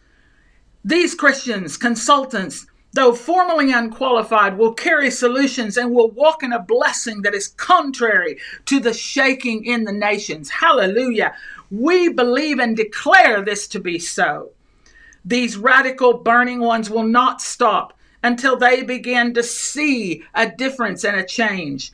These 0.85 1.17
Christians, 1.17 1.77
consultants, 1.77 2.67
though 2.93 3.15
formally 3.15 3.73
unqualified, 3.73 4.59
will 4.59 4.75
carry 4.75 5.11
solutions 5.11 5.77
and 5.77 5.93
will 5.93 6.11
walk 6.11 6.43
in 6.43 6.53
a 6.53 6.63
blessing 6.63 7.23
that 7.23 7.35
is 7.35 7.49
contrary 7.49 8.39
to 8.67 8.79
the 8.79 8.93
shaking 8.93 9.65
in 9.65 9.85
the 9.85 9.93
nations. 9.93 10.51
Hallelujah. 10.51 11.35
We 11.73 12.11
believe 12.11 12.59
and 12.59 12.77
declare 12.77 13.43
this 13.43 13.67
to 13.69 13.81
be 13.81 13.99
so. 13.99 14.51
These 15.25 15.57
radical 15.57 16.19
burning 16.19 16.61
ones 16.61 16.91
will 16.91 17.03
not 17.03 17.41
stop 17.41 17.99
until 18.23 18.59
they 18.59 18.83
begin 18.83 19.33
to 19.33 19.43
see 19.43 20.23
a 20.35 20.51
difference 20.51 21.03
and 21.03 21.17
a 21.17 21.25
change. 21.25 21.93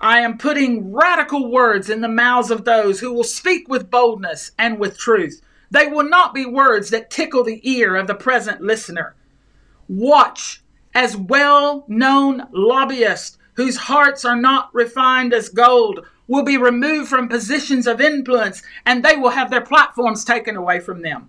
I 0.00 0.20
am 0.20 0.38
putting 0.38 0.92
radical 0.92 1.50
words 1.50 1.90
in 1.90 2.02
the 2.02 2.08
mouths 2.08 2.52
of 2.52 2.64
those 2.64 3.00
who 3.00 3.12
will 3.12 3.24
speak 3.24 3.68
with 3.68 3.90
boldness 3.90 4.52
and 4.58 4.78
with 4.78 4.96
truth. 4.96 5.42
They 5.72 5.88
will 5.88 6.08
not 6.08 6.32
be 6.32 6.46
words 6.46 6.90
that 6.90 7.10
tickle 7.10 7.42
the 7.42 7.68
ear 7.68 7.96
of 7.96 8.06
the 8.06 8.14
present 8.14 8.60
listener. 8.60 9.16
Watch 9.88 10.62
as 10.94 11.16
well 11.16 11.84
known 11.88 12.46
lobbyists 12.52 13.38
whose 13.54 13.76
hearts 13.76 14.24
are 14.24 14.40
not 14.40 14.72
refined 14.72 15.34
as 15.34 15.48
gold 15.48 16.06
will 16.26 16.44
be 16.44 16.56
removed 16.56 17.08
from 17.08 17.28
positions 17.28 17.86
of 17.86 18.00
influence 18.00 18.62
and 18.86 19.04
they 19.04 19.16
will 19.16 19.30
have 19.30 19.50
their 19.50 19.60
platforms 19.60 20.24
taken 20.24 20.56
away 20.56 20.80
from 20.80 21.02
them. 21.02 21.28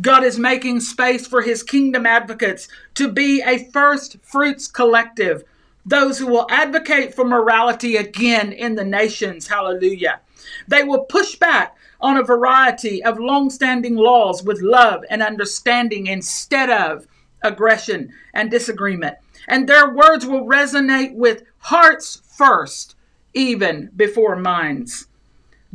God 0.00 0.24
is 0.24 0.38
making 0.38 0.80
space 0.80 1.26
for 1.26 1.42
his 1.42 1.62
kingdom 1.62 2.04
advocates 2.04 2.68
to 2.94 3.10
be 3.10 3.42
a 3.42 3.70
first 3.70 4.16
fruits 4.22 4.66
collective, 4.66 5.44
those 5.86 6.18
who 6.18 6.26
will 6.26 6.46
advocate 6.50 7.14
for 7.14 7.24
morality 7.24 7.96
again 7.96 8.52
in 8.52 8.74
the 8.74 8.84
nations. 8.84 9.46
Hallelujah. 9.46 10.20
They 10.66 10.82
will 10.82 11.04
push 11.04 11.36
back 11.36 11.76
on 12.00 12.16
a 12.16 12.22
variety 12.22 13.02
of 13.04 13.18
long-standing 13.18 13.96
laws 13.96 14.42
with 14.42 14.60
love 14.60 15.04
and 15.10 15.22
understanding 15.22 16.06
instead 16.06 16.70
of 16.70 17.06
aggression 17.42 18.12
and 18.34 18.50
disagreement. 18.50 19.16
And 19.46 19.68
their 19.68 19.94
words 19.94 20.26
will 20.26 20.44
resonate 20.44 21.14
with 21.14 21.44
hearts 21.58 22.20
first 22.36 22.96
even 23.34 23.90
before 23.96 24.36
minds. 24.36 25.06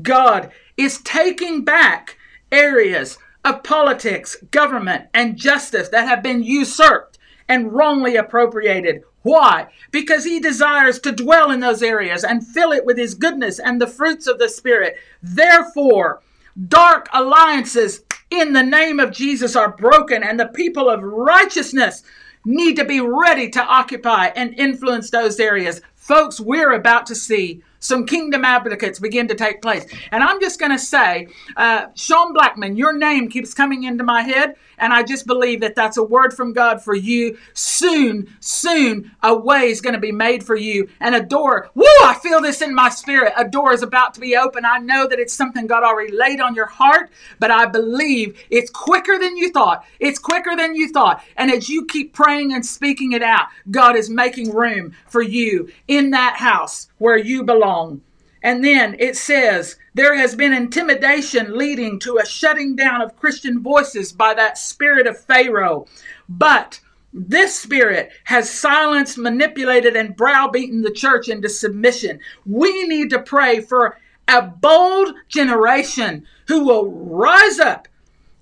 God 0.02 0.52
is 0.78 1.02
taking 1.02 1.63
back 1.63 2.17
areas 2.52 3.17
of 3.43 3.63
politics, 3.63 4.38
government, 4.52 5.08
and 5.13 5.38
justice 5.38 5.89
that 5.89 6.08
have 6.08 6.24
been 6.24 6.43
usurped 6.43 7.17
and 7.48 7.74
wrongly 7.74 8.15
appropriated. 8.15 9.04
Why? 9.22 9.67
Because 9.91 10.24
he 10.24 10.39
desires 10.39 11.00
to 11.00 11.12
dwell 11.12 11.52
in 11.52 11.60
those 11.60 11.84
areas 11.84 12.24
and 12.24 12.45
fill 12.45 12.72
it 12.72 12.86
with 12.86 12.98
his 12.98 13.15
goodness 13.15 13.60
and 13.60 13.82
the 13.82 13.88
fruits 13.88 14.28
of 14.28 14.39
the 14.39 14.50
Spirit. 14.50 14.98
Therefore, 15.22 16.22
dark 16.67 17.10
alliances 17.13 18.04
in 18.30 18.54
the 18.54 18.63
name 18.63 19.00
of 19.00 19.12
Jesus 19.12 19.56
are 19.56 19.76
broken, 19.76 20.24
and 20.24 20.39
the 20.39 20.48
people 20.48 20.89
of 20.89 21.02
righteousness 21.02 22.04
need 22.45 22.76
to 22.76 22.86
be 22.86 23.02
ready 23.02 23.50
to 23.50 23.62
occupy 23.62 24.28
and 24.28 24.58
influence 24.58 25.10
those 25.10 25.39
areas. 25.39 25.82
Folks, 26.10 26.39
we're 26.39 26.72
about 26.72 27.06
to 27.06 27.13
see 27.13 27.62
some 27.78 28.04
kingdom 28.04 28.43
advocates 28.43 28.98
begin 28.98 29.28
to 29.28 29.36
take 29.36 29.62
place. 29.62 29.86
And 30.12 30.24
I'm 30.24 30.41
just 30.41 30.60
going 30.60 30.72
to 30.72 30.80
say, 30.80 31.28
uh, 31.56 31.86
Sean 31.93 32.34
Blackman, 32.34 32.76
your 32.76 32.98
name 32.98 33.30
keeps 33.30 33.54
coming 33.54 33.84
into 33.84 34.04
my 34.04 34.24
head, 34.24 34.56
and 34.80 34.94
I 34.94 35.04
just 35.04 35.28
believe 35.28 35.62
that 35.62 35.76
that's 35.76 35.98
a 35.98 36.04
word 36.04 36.34
from 36.34 36.54
God 36.54 36.82
for 36.82 36.96
you. 36.96 37.38
Soon, 37.54 38.36
soon, 38.39 39.12
a 39.22 39.36
way 39.36 39.70
is 39.70 39.82
going 39.82 39.94
to 39.94 40.00
be 40.00 40.12
made 40.12 40.44
for 40.44 40.56
you, 40.56 40.89
and 41.00 41.15
a 41.15 41.22
door. 41.22 41.70
Woo! 41.76 41.86
I 42.04 42.18
feel 42.22 42.42
this 42.42 42.62
in 42.62 42.74
my 42.74 42.89
spirit. 42.89 43.34
A 43.38 43.48
door 43.48 43.74
is 43.74 43.84
about 43.84 44.13
to 44.15 44.20
be 44.20 44.36
open. 44.36 44.65
I 44.65 44.80
know 44.80 45.08
that 45.08 45.20
it's 45.20 45.34
something 45.34 45.68
God 45.68 45.84
already 45.84 46.12
laid 46.12 46.42
on 46.42 46.56
your 46.56 46.68
heart, 46.68 47.12
but 47.39 47.52
I 47.52 47.65
believe 47.65 48.39
it's 48.50 48.70
quicker 48.70 49.18
than 49.20 49.38
you 49.38 49.52
thought. 49.52 49.86
It's 50.00 50.20
quicker 50.20 50.56
than 50.56 50.76
you 50.76 50.92
thought. 50.92 51.24
And 51.38 51.52
as 51.52 51.70
you 51.70 51.86
keep 51.86 52.13
praying 52.13 52.54
and 52.54 52.65
speaking 52.65 53.12
it 53.12 53.22
out, 53.22 53.48
God 53.72 53.96
is 53.96 54.10
making 54.10 54.54
room 54.54 54.94
for 55.08 55.22
you 55.22 55.70
in 55.88 56.12
that 56.12 56.38
house 56.38 56.88
where 56.98 57.18
you 57.18 57.44
belong. 57.44 58.02
And 58.42 58.63
then 58.63 58.96
it 59.00 59.18
says, 59.18 59.76
there 59.93 60.15
has 60.15 60.36
been 60.36 60.54
intimidation 60.54 61.58
leading 61.58 61.99
to 61.99 62.17
a 62.17 62.25
shutting 62.25 62.75
down 62.75 63.02
of 63.02 63.15
Christian 63.17 63.62
voices 63.62 64.12
by 64.12 64.34
that 64.34 64.58
spirit 64.58 65.08
of 65.08 65.19
Pharaoh. 65.19 65.88
But 66.28 66.80
this 67.12 67.58
spirit 67.58 68.12
has 68.25 68.52
silenced, 68.52 69.17
manipulated, 69.17 69.95
and 69.95 70.15
browbeaten 70.15 70.82
the 70.82 70.91
church 70.91 71.28
into 71.28 71.49
submission. 71.49 72.19
We 72.45 72.88
need 72.88 73.10
to 73.10 73.19
pray 73.19 73.62
for 73.62 73.97
a 74.28 74.43
bold 74.43 75.15
generation 75.28 76.25
who 76.47 76.65
will 76.65 76.91
rise 76.91 77.60
up 77.60 77.88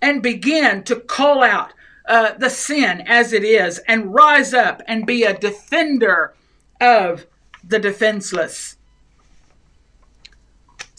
and 0.02 0.22
begin 0.22 0.84
to 0.84 0.98
call 0.98 1.44
out 1.44 1.74
uh, 2.08 2.34
the 2.34 2.50
sin 2.50 3.04
as 3.06 3.34
it 3.34 3.44
is 3.44 3.80
and 3.80 4.14
rise 4.14 4.54
up 4.54 4.82
and 4.88 5.06
be 5.06 5.24
a 5.24 5.38
defender 5.38 6.34
of 6.80 7.26
the 7.64 7.80
defenseless. 7.80 8.77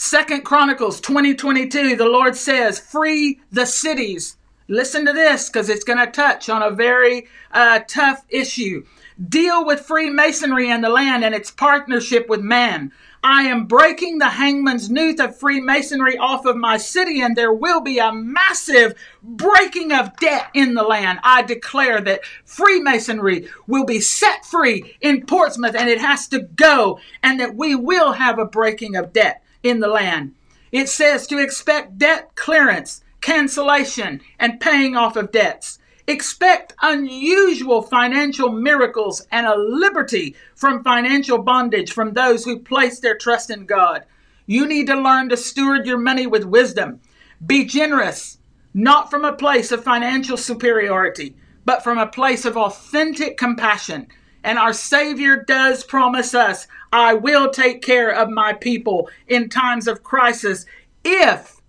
Second 0.01 0.45
Chronicles 0.45 1.01
2022, 1.01 1.97
the 1.97 2.07
Lord 2.07 2.37
says, 2.37 2.79
free 2.79 3.41
the 3.51 3.67
cities. 3.67 4.37
Listen 4.69 5.05
to 5.05 5.13
this 5.13 5.49
because 5.49 5.69
it's 5.69 5.83
going 5.83 5.99
to 5.99 6.07
touch 6.07 6.49
on 6.49 6.63
a 6.63 6.71
very 6.71 7.27
uh, 7.51 7.81
tough 7.89 8.25
issue. 8.29 8.85
Deal 9.29 9.67
with 9.67 9.81
Freemasonry 9.81 10.71
and 10.71 10.85
the 10.85 10.89
land 10.89 11.25
and 11.25 11.35
its 11.35 11.51
partnership 11.51 12.29
with 12.29 12.41
man. 12.41 12.93
I 13.25 13.43
am 13.43 13.67
breaking 13.67 14.19
the 14.19 14.29
hangman's 14.29 14.89
noose 14.89 15.19
of 15.19 15.37
Freemasonry 15.37 16.17
off 16.17 16.47
of 16.47 16.57
my 16.57 16.77
city, 16.77 17.21
and 17.21 17.35
there 17.35 17.53
will 17.53 17.81
be 17.81 17.99
a 17.99 18.13
massive 18.13 18.95
breaking 19.21 19.91
of 19.91 20.17
debt 20.19 20.49
in 20.55 20.75
the 20.75 20.85
land. 20.85 21.19
I 21.25 21.43
declare 21.43 22.01
that 22.03 22.25
Freemasonry 22.45 23.49
will 23.67 23.85
be 23.85 23.99
set 23.99 24.47
free 24.47 24.97
in 25.01 25.27
Portsmouth, 25.27 25.75
and 25.75 25.89
it 25.89 26.01
has 26.01 26.29
to 26.29 26.39
go, 26.39 27.01
and 27.21 27.41
that 27.41 27.57
we 27.57 27.75
will 27.75 28.13
have 28.13 28.39
a 28.39 28.45
breaking 28.45 28.95
of 28.95 29.13
debt 29.13 29.43
in 29.69 29.81
the 29.81 29.89
land. 29.89 30.35
It 30.73 30.89
says 30.89 31.27
to 31.29 31.39
expect 31.39 31.99
debt 31.99 32.35
clearance, 32.35 33.03
cancellation, 33.21 34.21
and 34.39 34.61
paying 34.61 34.97
off 34.97 35.17
of 35.17 35.33
debts. 35.33 35.79
Expect 36.07 36.73
unusual 36.81 37.83
financial 37.83 38.51
miracles 38.51 39.27
and 39.31 39.47
a 39.47 39.57
liberty 39.57 40.35
from 40.55 40.83
financial 40.83 41.39
bondage 41.39 41.93
from 41.93 42.13
those 42.13 42.45
who 42.45 42.59
place 42.61 43.01
their 43.01 43.17
trust 43.17 43.51
in 43.51 43.67
God. 43.67 44.05
You 44.47 44.67
need 44.67 44.87
to 44.87 44.95
learn 44.95 45.29
to 45.29 45.37
steward 45.37 45.87
your 45.87 45.99
money 45.99 46.27
with 46.27 46.45
wisdom. 46.45 47.01
Be 47.45 47.67
generous, 47.67 48.39
not 48.73 49.11
from 49.11 49.25
a 49.25 49.35
place 49.35 49.71
of 49.71 49.85
financial 49.85 50.39
superiority, 50.39 51.37
but 51.67 51.85
from 51.85 51.99
a 51.99 52.07
place 52.07 52.47
of 52.47 52.57
authentic 52.57 53.37
compassion. 53.37 54.09
And 54.49 54.59
our 54.59 54.73
Savior 54.73 55.45
does 55.47 55.85
promise 55.85 56.33
us, 56.35 56.67
I 56.91 57.13
will 57.13 57.51
take 57.51 57.83
care 57.83 58.11
of 58.11 58.31
my 58.31 58.55
people 58.55 59.11
in 59.27 59.51
times 59.51 59.87
of 59.87 60.03
crisis 60.03 60.65
if, 61.05 61.61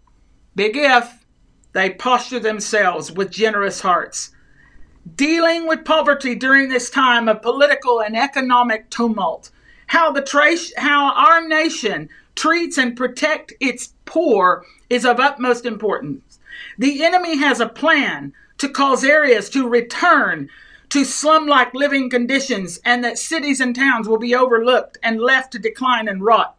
big 0.56 0.78
if, 0.78 1.26
they 1.74 1.89
posture 1.89 2.39
themselves 2.39 3.12
with 3.12 3.32
generous 3.32 3.82
hearts. 3.82 4.32
Dealing 5.13 5.68
with 5.68 5.84
poverty 5.84 6.36
during 6.36 6.70
this 6.70 6.89
time 6.89 7.28
of 7.28 7.42
political 7.42 8.00
and 8.00 8.15
economic 8.15 8.89
tumult. 8.89 9.52
How 9.88 10.13
the 10.13 10.22
trace, 10.22 10.72
how 10.78 11.13
our 11.15 11.46
nation 11.46 12.08
treats 12.36 12.78
and 12.78 12.96
protect 12.96 13.52
its 13.60 13.94
poor 14.06 14.63
is 14.89 15.04
of 15.04 15.20
utmost 15.20 15.65
importance. 15.65 16.39
The 16.78 17.04
enemy 17.04 17.39
has 17.39 17.60
a 17.60 17.68
plan 17.68 18.32
to 18.60 18.70
cause 18.70 19.04
areas 19.04 19.50
to 19.50 19.68
return 19.68 20.50
to 20.89 21.06
slum 21.06 21.45
like 21.47 21.73
living 21.73 22.10
conditions 22.10 22.80
and 22.84 23.04
that 23.04 23.19
cities 23.19 23.60
and 23.60 23.75
towns 23.75 24.08
will 24.08 24.17
be 24.17 24.36
overlooked 24.36 24.97
and 25.04 25.21
left 25.21 25.52
to 25.52 25.60
decline 25.60 26.08
and 26.08 26.23
rot. 26.23 26.56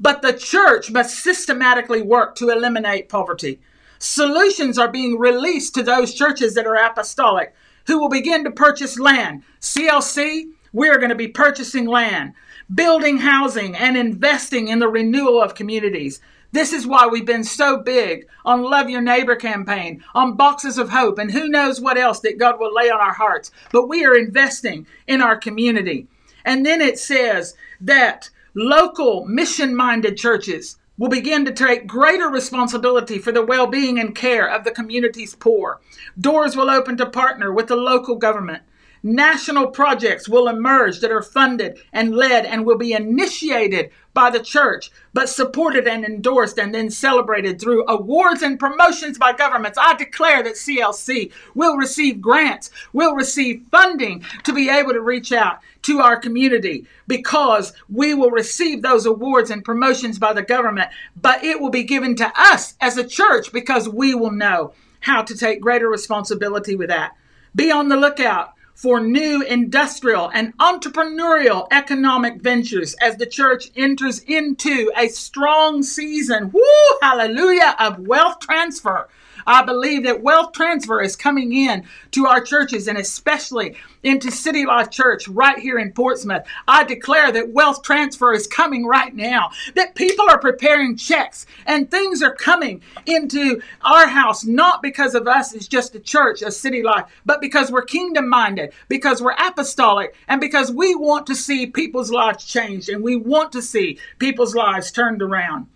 But 0.00 0.22
the 0.22 0.32
church 0.32 0.90
must 0.90 1.22
systematically 1.22 2.02
work 2.02 2.34
to 2.36 2.50
eliminate 2.50 3.08
poverty. 3.08 3.60
Solutions 3.98 4.78
are 4.78 4.90
being 4.90 5.18
released 5.18 5.74
to 5.74 5.82
those 5.82 6.14
churches 6.14 6.54
that 6.54 6.66
are 6.66 6.76
apostolic 6.76 7.54
who 7.86 7.98
will 7.98 8.08
begin 8.08 8.44
to 8.44 8.50
purchase 8.50 8.98
land. 8.98 9.42
CLC, 9.60 10.50
we're 10.72 10.98
going 10.98 11.10
to 11.10 11.14
be 11.14 11.28
purchasing 11.28 11.86
land, 11.86 12.32
building 12.74 13.18
housing, 13.18 13.74
and 13.76 13.96
investing 13.96 14.68
in 14.68 14.78
the 14.78 14.88
renewal 14.88 15.40
of 15.40 15.54
communities. 15.54 16.20
This 16.54 16.72
is 16.72 16.86
why 16.86 17.08
we've 17.08 17.26
been 17.26 17.42
so 17.42 17.78
big 17.78 18.28
on 18.44 18.62
Love 18.62 18.88
Your 18.88 19.00
Neighbor 19.00 19.34
campaign, 19.34 20.04
on 20.14 20.36
Boxes 20.36 20.78
of 20.78 20.90
Hope, 20.90 21.18
and 21.18 21.32
who 21.32 21.48
knows 21.48 21.80
what 21.80 21.98
else 21.98 22.20
that 22.20 22.38
God 22.38 22.60
will 22.60 22.72
lay 22.72 22.88
on 22.88 23.00
our 23.00 23.12
hearts. 23.12 23.50
But 23.72 23.88
we 23.88 24.04
are 24.04 24.16
investing 24.16 24.86
in 25.08 25.20
our 25.20 25.36
community. 25.36 26.06
And 26.44 26.64
then 26.64 26.80
it 26.80 26.96
says 26.96 27.56
that 27.80 28.30
local 28.54 29.26
mission 29.26 29.74
minded 29.74 30.16
churches 30.16 30.76
will 30.96 31.08
begin 31.08 31.44
to 31.44 31.52
take 31.52 31.88
greater 31.88 32.28
responsibility 32.28 33.18
for 33.18 33.32
the 33.32 33.44
well 33.44 33.66
being 33.66 33.98
and 33.98 34.14
care 34.14 34.48
of 34.48 34.62
the 34.62 34.70
community's 34.70 35.34
poor. 35.34 35.80
Doors 36.20 36.54
will 36.54 36.70
open 36.70 36.96
to 36.98 37.06
partner 37.06 37.52
with 37.52 37.66
the 37.66 37.74
local 37.74 38.14
government. 38.14 38.62
National 39.06 39.66
projects 39.66 40.30
will 40.30 40.48
emerge 40.48 41.00
that 41.00 41.10
are 41.10 41.20
funded 41.20 41.78
and 41.92 42.16
led 42.16 42.46
and 42.46 42.64
will 42.64 42.78
be 42.78 42.94
initiated 42.94 43.90
by 44.14 44.30
the 44.30 44.40
church, 44.40 44.90
but 45.12 45.28
supported 45.28 45.86
and 45.86 46.06
endorsed 46.06 46.58
and 46.58 46.74
then 46.74 46.88
celebrated 46.88 47.60
through 47.60 47.84
awards 47.86 48.40
and 48.40 48.58
promotions 48.58 49.18
by 49.18 49.30
governments. 49.34 49.78
I 49.78 49.92
declare 49.92 50.42
that 50.44 50.54
CLC 50.54 51.30
will 51.54 51.76
receive 51.76 52.22
grants, 52.22 52.70
will 52.94 53.14
receive 53.14 53.66
funding 53.70 54.24
to 54.44 54.54
be 54.54 54.70
able 54.70 54.94
to 54.94 55.02
reach 55.02 55.32
out 55.32 55.58
to 55.82 56.00
our 56.00 56.18
community 56.18 56.86
because 57.06 57.74
we 57.90 58.14
will 58.14 58.30
receive 58.30 58.80
those 58.80 59.04
awards 59.04 59.50
and 59.50 59.62
promotions 59.62 60.18
by 60.18 60.32
the 60.32 60.42
government, 60.42 60.88
but 61.20 61.44
it 61.44 61.60
will 61.60 61.68
be 61.68 61.84
given 61.84 62.16
to 62.16 62.32
us 62.34 62.72
as 62.80 62.96
a 62.96 63.06
church 63.06 63.52
because 63.52 63.86
we 63.86 64.14
will 64.14 64.32
know 64.32 64.72
how 65.00 65.20
to 65.20 65.36
take 65.36 65.60
greater 65.60 65.90
responsibility 65.90 66.74
with 66.74 66.88
that. 66.88 67.12
Be 67.54 67.70
on 67.70 67.90
the 67.90 67.98
lookout 67.98 68.54
for 68.74 69.00
new 69.00 69.42
industrial 69.42 70.30
and 70.34 70.56
entrepreneurial 70.58 71.66
economic 71.70 72.42
ventures 72.42 72.94
as 73.00 73.16
the 73.16 73.26
church 73.26 73.70
enters 73.76 74.18
into 74.20 74.90
a 74.96 75.08
strong 75.08 75.82
season, 75.82 76.50
whoo, 76.50 76.98
hallelujah, 77.00 77.76
of 77.78 78.00
wealth 78.00 78.40
transfer 78.40 79.08
I 79.46 79.62
believe 79.62 80.04
that 80.04 80.22
wealth 80.22 80.52
transfer 80.52 81.00
is 81.00 81.16
coming 81.16 81.52
in 81.52 81.84
to 82.12 82.26
our 82.26 82.40
churches 82.40 82.88
and 82.88 82.98
especially 82.98 83.76
into 84.02 84.30
City 84.30 84.66
Life 84.66 84.90
Church 84.90 85.26
right 85.28 85.58
here 85.58 85.78
in 85.78 85.92
Portsmouth. 85.92 86.46
I 86.68 86.84
declare 86.84 87.32
that 87.32 87.50
wealth 87.50 87.82
transfer 87.82 88.32
is 88.32 88.46
coming 88.46 88.86
right 88.86 89.14
now, 89.14 89.50
that 89.74 89.94
people 89.94 90.26
are 90.28 90.38
preparing 90.38 90.96
checks 90.96 91.46
and 91.66 91.90
things 91.90 92.22
are 92.22 92.34
coming 92.34 92.82
into 93.06 93.60
our 93.82 94.06
house, 94.06 94.44
not 94.44 94.82
because 94.82 95.14
of 95.14 95.26
us 95.26 95.54
as 95.54 95.66
just 95.66 95.94
a 95.94 96.00
church, 96.00 96.42
a 96.42 96.50
City 96.50 96.82
Life, 96.82 97.06
but 97.24 97.40
because 97.40 97.70
we're 97.70 97.82
kingdom 97.82 98.28
minded, 98.28 98.72
because 98.88 99.22
we're 99.22 99.32
apostolic, 99.32 100.14
and 100.28 100.40
because 100.40 100.70
we 100.70 100.94
want 100.94 101.26
to 101.26 101.34
see 101.34 101.66
people's 101.66 102.10
lives 102.10 102.44
changed 102.44 102.88
and 102.88 103.02
we 103.02 103.16
want 103.16 103.52
to 103.52 103.62
see 103.62 103.98
people's 104.18 104.54
lives 104.54 104.92
turned 104.92 105.22
around. 105.22 105.66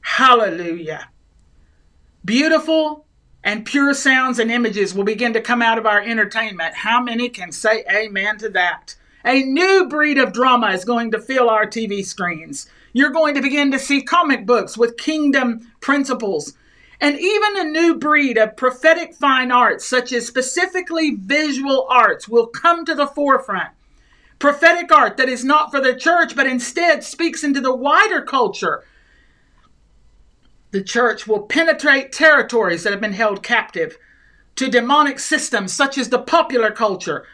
Hallelujah. 0.00 1.08
Beautiful 2.24 3.06
and 3.42 3.64
pure 3.64 3.94
sounds 3.94 4.38
and 4.38 4.50
images 4.50 4.94
will 4.94 5.04
begin 5.04 5.32
to 5.32 5.40
come 5.40 5.62
out 5.62 5.78
of 5.78 5.86
our 5.86 6.02
entertainment. 6.02 6.74
How 6.74 7.00
many 7.00 7.30
can 7.30 7.50
say 7.50 7.82
amen 7.90 8.36
to 8.38 8.50
that? 8.50 8.94
A 9.24 9.42
new 9.42 9.88
breed 9.88 10.18
of 10.18 10.34
drama 10.34 10.68
is 10.68 10.84
going 10.84 11.10
to 11.12 11.20
fill 11.20 11.48
our 11.48 11.64
TV 11.64 12.04
screens. 12.04 12.68
You're 12.92 13.10
going 13.10 13.34
to 13.36 13.42
begin 13.42 13.70
to 13.70 13.78
see 13.78 14.02
comic 14.02 14.44
books 14.44 14.76
with 14.76 14.98
kingdom 14.98 15.72
principles. 15.80 16.52
And 17.00 17.18
even 17.18 17.56
a 17.56 17.64
new 17.64 17.96
breed 17.96 18.36
of 18.36 18.56
prophetic 18.56 19.14
fine 19.14 19.50
arts, 19.50 19.86
such 19.86 20.12
as 20.12 20.26
specifically 20.26 21.14
visual 21.14 21.86
arts, 21.88 22.28
will 22.28 22.48
come 22.48 22.84
to 22.84 22.94
the 22.94 23.06
forefront. 23.06 23.70
Prophetic 24.38 24.92
art 24.92 25.16
that 25.16 25.30
is 25.30 25.42
not 25.42 25.70
for 25.70 25.80
the 25.80 25.94
church, 25.94 26.36
but 26.36 26.46
instead 26.46 27.02
speaks 27.02 27.42
into 27.42 27.62
the 27.62 27.74
wider 27.74 28.20
culture 28.20 28.84
the 30.70 30.82
church 30.82 31.26
will 31.26 31.42
penetrate 31.42 32.12
territories 32.12 32.82
that 32.82 32.92
have 32.92 33.00
been 33.00 33.12
held 33.12 33.42
captive 33.42 33.98
to 34.56 34.68
demonic 34.68 35.18
systems 35.18 35.72
such 35.72 35.96
as 35.98 36.08
the 36.08 36.18
popular 36.18 36.70
culture, 36.70 37.24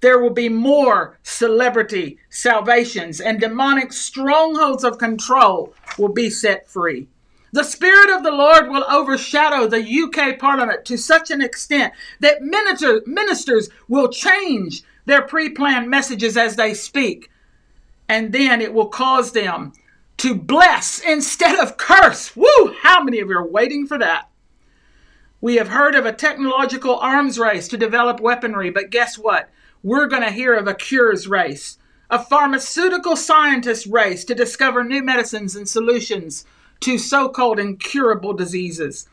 there 0.00 0.18
will 0.18 0.30
be 0.30 0.48
more 0.48 1.18
celebrity 1.22 2.18
salvations 2.30 3.20
and 3.20 3.40
demonic 3.40 3.92
strongholds 3.92 4.84
of 4.84 4.98
control 4.98 5.74
will 5.98 6.10
be 6.10 6.30
set 6.30 6.68
free. 6.68 7.08
The 7.52 7.64
Spirit 7.64 8.14
of 8.14 8.22
the 8.22 8.30
Lord 8.30 8.68
will 8.68 8.84
overshadow 8.90 9.66
the 9.66 9.82
UK 9.82 10.38
Parliament 10.38 10.84
to 10.84 10.98
such 10.98 11.30
an 11.30 11.40
extent 11.40 11.94
that 12.20 12.42
minister, 12.42 13.00
ministers 13.06 13.70
will 13.88 14.08
change 14.08 14.82
their 15.06 15.22
pre 15.22 15.48
planned 15.48 15.88
messages 15.88 16.36
as 16.36 16.56
they 16.56 16.74
speak. 16.74 17.30
And 18.08 18.32
then 18.32 18.60
it 18.60 18.74
will 18.74 18.88
cause 18.88 19.32
them 19.32 19.72
to 20.18 20.34
bless 20.34 20.98
instead 20.98 21.58
of 21.58 21.76
curse. 21.76 22.36
Woo! 22.36 22.74
How 22.82 23.02
many 23.02 23.20
of 23.20 23.28
you 23.28 23.38
are 23.38 23.46
waiting 23.46 23.86
for 23.86 23.98
that? 23.98 24.28
We 25.40 25.56
have 25.56 25.68
heard 25.68 25.94
of 25.94 26.04
a 26.04 26.12
technological 26.12 26.98
arms 26.98 27.38
race 27.38 27.68
to 27.68 27.76
develop 27.76 28.20
weaponry, 28.20 28.70
but 28.70 28.90
guess 28.90 29.16
what? 29.16 29.48
We're 29.84 30.08
going 30.08 30.24
to 30.24 30.32
hear 30.32 30.54
of 30.54 30.66
a 30.66 30.74
cures 30.74 31.28
race, 31.28 31.78
a 32.10 32.18
pharmaceutical 32.18 33.14
scientist 33.14 33.86
race 33.86 34.24
to 34.24 34.34
discover 34.34 34.82
new 34.82 35.04
medicines 35.04 35.54
and 35.54 35.68
solutions 35.68 36.44
to 36.80 36.98
so 36.98 37.28
called 37.28 37.60
incurable 37.60 38.32
diseases. 38.32 39.08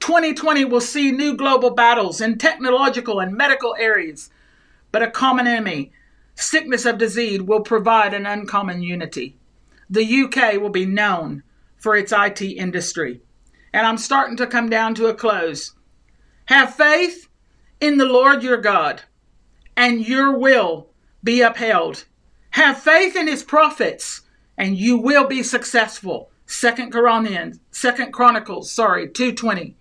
2020 0.00 0.64
will 0.64 0.80
see 0.80 1.10
new 1.10 1.36
global 1.36 1.70
battles 1.70 2.22
in 2.22 2.38
technological 2.38 3.20
and 3.20 3.36
medical 3.36 3.76
areas, 3.78 4.30
but 4.90 5.02
a 5.02 5.10
common 5.10 5.46
enemy, 5.46 5.92
sickness 6.34 6.86
of 6.86 6.96
disease, 6.96 7.42
will 7.42 7.60
provide 7.60 8.14
an 8.14 8.24
uncommon 8.24 8.82
unity. 8.82 9.35
The 9.88 10.22
UK 10.22 10.60
will 10.60 10.70
be 10.70 10.86
known 10.86 11.42
for 11.76 11.96
its 11.96 12.12
IT 12.12 12.42
industry. 12.42 13.20
And 13.72 13.86
I'm 13.86 13.98
starting 13.98 14.36
to 14.38 14.46
come 14.46 14.68
down 14.68 14.94
to 14.96 15.06
a 15.06 15.14
close. 15.14 15.72
Have 16.46 16.74
faith 16.74 17.28
in 17.80 17.98
the 17.98 18.06
Lord 18.06 18.42
your 18.42 18.56
God, 18.56 19.02
and 19.76 20.06
your 20.06 20.36
will 20.36 20.88
be 21.22 21.42
upheld. 21.42 22.04
Have 22.50 22.80
faith 22.80 23.16
in 23.16 23.28
his 23.28 23.42
prophets, 23.42 24.22
and 24.56 24.76
you 24.76 24.96
will 24.96 25.26
be 25.26 25.42
successful. 25.42 26.30
Second 26.46 26.92
Corinthians, 26.92 27.60
Second 27.70 28.12
Chronicles, 28.12 28.70
sorry, 28.70 29.08
220. 29.08 29.76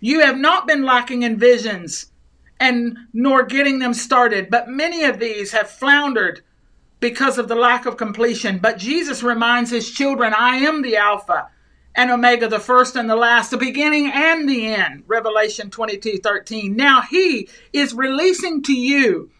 You 0.00 0.20
have 0.20 0.36
not 0.36 0.66
been 0.66 0.84
lacking 0.84 1.22
in 1.22 1.38
visions 1.38 2.10
and 2.58 2.96
nor 3.12 3.44
getting 3.44 3.78
them 3.78 3.94
started, 3.94 4.50
but 4.50 4.68
many 4.68 5.04
of 5.04 5.18
these 5.18 5.52
have 5.52 5.70
floundered 5.70 6.42
because 7.00 7.38
of 7.38 7.48
the 7.48 7.54
lack 7.54 7.86
of 7.86 7.96
completion. 7.96 8.58
But 8.58 8.78
Jesus 8.78 9.22
reminds 9.22 9.70
his 9.70 9.90
children, 9.90 10.34
I 10.34 10.56
am 10.56 10.82
the 10.82 10.96
Alpha 10.96 11.48
and 11.94 12.10
Omega, 12.10 12.48
the 12.48 12.60
first 12.60 12.96
and 12.96 13.08
the 13.08 13.16
last, 13.16 13.50
the 13.50 13.56
beginning 13.56 14.10
and 14.12 14.48
the 14.48 14.66
end. 14.66 15.04
Revelation 15.06 15.70
22 15.70 16.18
13. 16.18 16.76
Now 16.76 17.02
he 17.02 17.48
is 17.72 17.94
releasing 17.94 18.62
to 18.64 18.72
you 18.72 19.30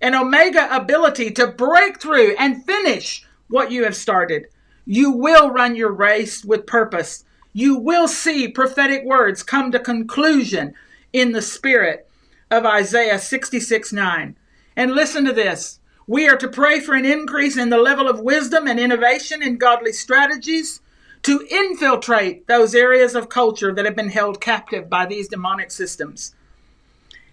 an 0.00 0.14
Omega 0.14 0.68
ability 0.74 1.30
to 1.32 1.46
break 1.46 2.00
through 2.00 2.36
and 2.38 2.64
finish 2.64 3.26
what 3.48 3.70
you 3.72 3.84
have 3.84 3.96
started. 3.96 4.46
You 4.84 5.10
will 5.10 5.50
run 5.50 5.74
your 5.74 5.92
race 5.92 6.44
with 6.44 6.66
purpose. 6.66 7.24
You 7.52 7.76
will 7.76 8.06
see 8.06 8.48
prophetic 8.48 9.04
words 9.04 9.42
come 9.42 9.72
to 9.72 9.80
conclusion 9.80 10.74
in 11.12 11.32
the 11.32 11.42
spirit 11.42 12.08
of 12.50 12.64
Isaiah 12.64 13.18
66 13.18 13.92
9. 13.92 14.36
And 14.76 14.92
listen 14.92 15.24
to 15.24 15.32
this. 15.32 15.80
We 16.08 16.28
are 16.28 16.36
to 16.36 16.48
pray 16.48 16.78
for 16.78 16.94
an 16.94 17.04
increase 17.04 17.56
in 17.56 17.70
the 17.70 17.78
level 17.78 18.08
of 18.08 18.20
wisdom 18.20 18.68
and 18.68 18.78
innovation 18.78 19.42
in 19.42 19.56
godly 19.56 19.92
strategies 19.92 20.80
to 21.22 21.44
infiltrate 21.50 22.46
those 22.46 22.76
areas 22.76 23.16
of 23.16 23.28
culture 23.28 23.74
that 23.74 23.84
have 23.84 23.96
been 23.96 24.10
held 24.10 24.40
captive 24.40 24.88
by 24.88 25.06
these 25.06 25.26
demonic 25.26 25.72
systems. 25.72 26.36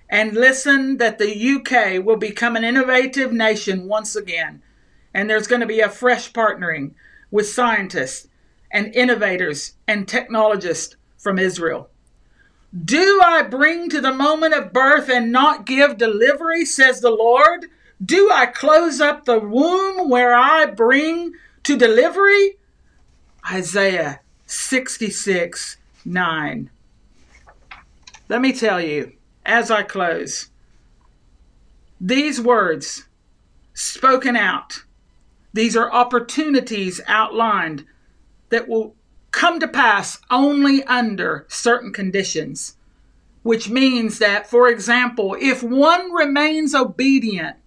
And 0.10 0.34
listen 0.34 0.98
that 0.98 1.20
the 1.20 1.56
UK 1.56 2.04
will 2.04 2.18
become 2.18 2.56
an 2.56 2.64
innovative 2.64 3.32
nation 3.32 3.88
once 3.88 4.16
again. 4.16 4.64
And 5.14 5.30
there's 5.30 5.48
going 5.48 5.62
to 5.62 5.68
be 5.68 5.80
a 5.80 5.90
fresh 5.90 6.32
partnering 6.32 6.94
with 7.30 7.50
scientists 7.50 8.28
and 8.72 8.96
innovators 8.96 9.74
and 9.88 10.08
technologists 10.08 10.96
from 11.20 11.38
Israel. 11.38 11.92
Do 12.84 13.22
I 13.24 13.44
bring 13.44 13.90
to 13.90 14.02
the 14.02 14.14
moment 14.14 14.56
of 14.56 14.74
birth 14.74 15.10
and 15.10 15.32
not 15.32 15.68
give 15.68 16.00
delivery, 16.00 16.66
says 16.66 17.02
the 17.02 17.12
Lord? 17.12 17.68
Do 18.04 18.32
I 18.32 18.48
close 18.48 19.00
up 19.00 19.26
the 19.26 19.40
womb 19.40 20.10
where 20.10 20.34
I 20.34 20.66
bring 20.66 21.34
to 21.64 21.78
delivery? 21.78 22.58
Isaiah 23.50 24.20
66 24.48 25.78
9. 26.04 26.70
Let 28.30 28.42
me 28.42 28.52
tell 28.52 28.82
you, 28.82 29.14
as 29.46 29.70
I 29.70 29.84
close, 29.84 30.50
these 32.02 32.42
words 32.42 33.06
spoken 33.74 34.36
out, 34.36 34.84
these 35.54 35.78
are 35.78 35.92
opportunities 35.92 37.00
outlined 37.08 37.86
that 38.50 38.68
will 38.68 38.96
come 39.32 39.60
to 39.60 39.68
pass 39.68 40.20
only 40.30 40.84
under 40.86 41.46
certain 41.48 41.94
conditions, 41.94 42.76
which 43.44 43.70
means 43.70 44.20
that, 44.20 44.50
for 44.50 44.68
example, 44.68 45.38
if 45.40 45.64
one 45.64 46.12
remains 46.12 46.76
obedient, 46.76 47.58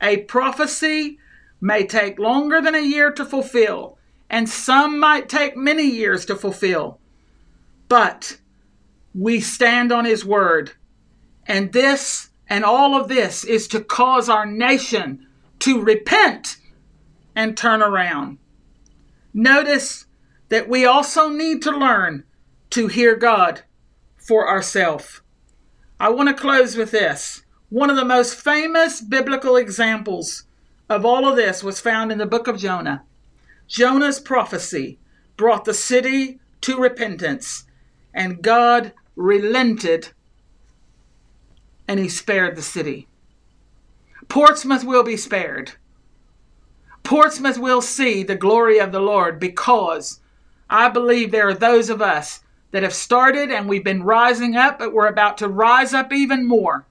a 0.00 0.18
prophecy 0.18 1.18
may 1.60 1.86
take 1.86 2.18
longer 2.18 2.60
than 2.60 2.74
a 2.74 2.80
year 2.80 3.10
to 3.12 3.24
fulfill 3.24 3.98
and 4.30 4.48
some 4.48 4.98
might 4.98 5.28
take 5.28 5.56
many 5.56 5.84
years 5.84 6.26
to 6.26 6.36
fulfill. 6.36 7.00
But 7.88 8.38
we 9.14 9.40
stand 9.40 9.90
on 9.90 10.04
His 10.04 10.24
word. 10.24 10.72
And 11.46 11.72
this 11.72 12.30
and 12.48 12.64
all 12.64 12.94
of 12.94 13.08
this 13.08 13.44
is 13.44 13.68
to 13.68 13.80
cause 13.80 14.28
our 14.28 14.46
nation 14.46 15.26
to 15.60 15.80
repent 15.80 16.58
and 17.34 17.56
turn 17.56 17.82
around. 17.82 18.38
Notice 19.32 20.06
that 20.50 20.68
we 20.68 20.84
also 20.84 21.28
need 21.28 21.62
to 21.62 21.70
learn 21.70 22.24
to 22.70 22.86
hear 22.88 23.16
God 23.16 23.62
for 24.16 24.48
ourselves. 24.48 25.20
I 25.98 26.10
want 26.10 26.28
to 26.28 26.34
close 26.34 26.76
with 26.76 26.90
this. 26.90 27.42
One 27.70 27.90
of 27.90 27.96
the 27.96 28.04
most 28.04 28.34
famous 28.34 29.02
biblical 29.02 29.56
examples 29.56 30.44
of 30.88 31.04
all 31.04 31.28
of 31.28 31.36
this 31.36 31.62
was 31.62 31.80
found 31.80 32.10
in 32.10 32.16
the 32.16 32.24
book 32.24 32.48
of 32.48 32.56
Jonah. 32.56 33.04
Jonah's 33.66 34.20
prophecy 34.20 34.98
brought 35.36 35.66
the 35.66 35.74
city 35.74 36.40
to 36.62 36.80
repentance, 36.80 37.66
and 38.14 38.40
God 38.40 38.94
relented 39.16 40.12
and 41.86 42.00
he 42.00 42.08
spared 42.08 42.56
the 42.56 42.62
city. 42.62 43.06
Portsmouth 44.28 44.84
will 44.84 45.02
be 45.02 45.16
spared. 45.16 45.72
Portsmouth 47.02 47.58
will 47.58 47.82
see 47.82 48.22
the 48.22 48.34
glory 48.34 48.78
of 48.78 48.92
the 48.92 49.00
Lord 49.00 49.38
because 49.38 50.20
I 50.70 50.88
believe 50.88 51.30
there 51.30 51.48
are 51.48 51.54
those 51.54 51.90
of 51.90 52.00
us 52.00 52.40
that 52.70 52.82
have 52.82 52.94
started 52.94 53.50
and 53.50 53.68
we've 53.68 53.84
been 53.84 54.02
rising 54.02 54.56
up, 54.56 54.78
but 54.78 54.94
we're 54.94 55.06
about 55.06 55.36
to 55.38 55.48
rise 55.48 55.92
up 55.92 56.12
even 56.14 56.46
more 56.46 56.86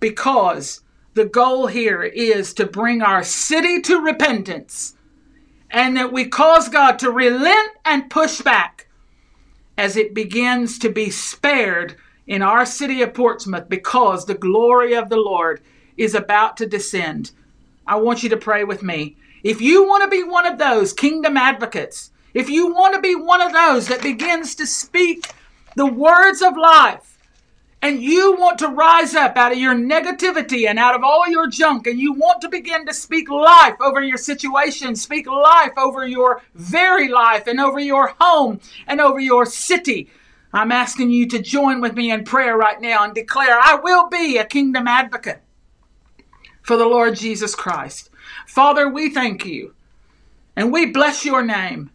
because 0.00 0.80
the 1.14 1.24
goal 1.24 1.66
here 1.66 2.02
is 2.02 2.52
to 2.54 2.66
bring 2.66 3.02
our 3.02 3.24
city 3.24 3.80
to 3.82 4.00
repentance 4.00 4.94
and 5.70 5.96
that 5.96 6.12
we 6.12 6.26
cause 6.26 6.68
God 6.68 6.98
to 7.00 7.10
relent 7.10 7.70
and 7.84 8.10
push 8.10 8.40
back 8.40 8.88
as 9.78 9.96
it 9.96 10.14
begins 10.14 10.78
to 10.78 10.90
be 10.90 11.10
spared 11.10 11.96
in 12.26 12.42
our 12.42 12.66
city 12.66 13.02
of 13.02 13.14
Portsmouth 13.14 13.68
because 13.68 14.24
the 14.24 14.34
glory 14.34 14.94
of 14.94 15.08
the 15.08 15.16
Lord 15.16 15.60
is 15.96 16.14
about 16.14 16.56
to 16.58 16.66
descend. 16.66 17.30
I 17.86 17.96
want 17.96 18.22
you 18.22 18.28
to 18.30 18.36
pray 18.36 18.64
with 18.64 18.82
me. 18.82 19.16
If 19.42 19.60
you 19.60 19.86
want 19.86 20.02
to 20.04 20.10
be 20.10 20.24
one 20.24 20.46
of 20.46 20.58
those 20.58 20.92
kingdom 20.92 21.36
advocates, 21.36 22.10
if 22.34 22.50
you 22.50 22.72
want 22.74 22.94
to 22.94 23.00
be 23.00 23.14
one 23.14 23.40
of 23.40 23.52
those 23.52 23.88
that 23.88 24.02
begins 24.02 24.54
to 24.56 24.66
speak 24.66 25.30
the 25.76 25.86
words 25.86 26.42
of 26.42 26.56
life, 26.56 27.15
and 27.82 28.02
you 28.02 28.36
want 28.36 28.58
to 28.58 28.68
rise 28.68 29.14
up 29.14 29.36
out 29.36 29.52
of 29.52 29.58
your 29.58 29.74
negativity 29.74 30.68
and 30.68 30.78
out 30.78 30.94
of 30.94 31.04
all 31.04 31.28
your 31.28 31.48
junk, 31.48 31.86
and 31.86 31.98
you 31.98 32.12
want 32.12 32.40
to 32.40 32.48
begin 32.48 32.86
to 32.86 32.94
speak 32.94 33.28
life 33.28 33.76
over 33.80 34.02
your 34.02 34.16
situation, 34.16 34.96
speak 34.96 35.26
life 35.26 35.72
over 35.76 36.06
your 36.06 36.42
very 36.54 37.08
life, 37.08 37.46
and 37.46 37.60
over 37.60 37.78
your 37.78 38.14
home, 38.18 38.60
and 38.86 39.00
over 39.00 39.20
your 39.20 39.46
city. 39.46 40.10
I'm 40.52 40.72
asking 40.72 41.10
you 41.10 41.28
to 41.28 41.38
join 41.38 41.80
with 41.80 41.94
me 41.94 42.10
in 42.10 42.24
prayer 42.24 42.56
right 42.56 42.80
now 42.80 43.04
and 43.04 43.14
declare, 43.14 43.58
I 43.60 43.78
will 43.82 44.08
be 44.08 44.38
a 44.38 44.44
kingdom 44.44 44.88
advocate 44.88 45.42
for 46.62 46.76
the 46.76 46.86
Lord 46.86 47.16
Jesus 47.16 47.54
Christ. 47.54 48.10
Father, 48.46 48.88
we 48.88 49.10
thank 49.10 49.44
you 49.44 49.74
and 50.56 50.72
we 50.72 50.86
bless 50.86 51.24
your 51.24 51.42
name. 51.42 51.90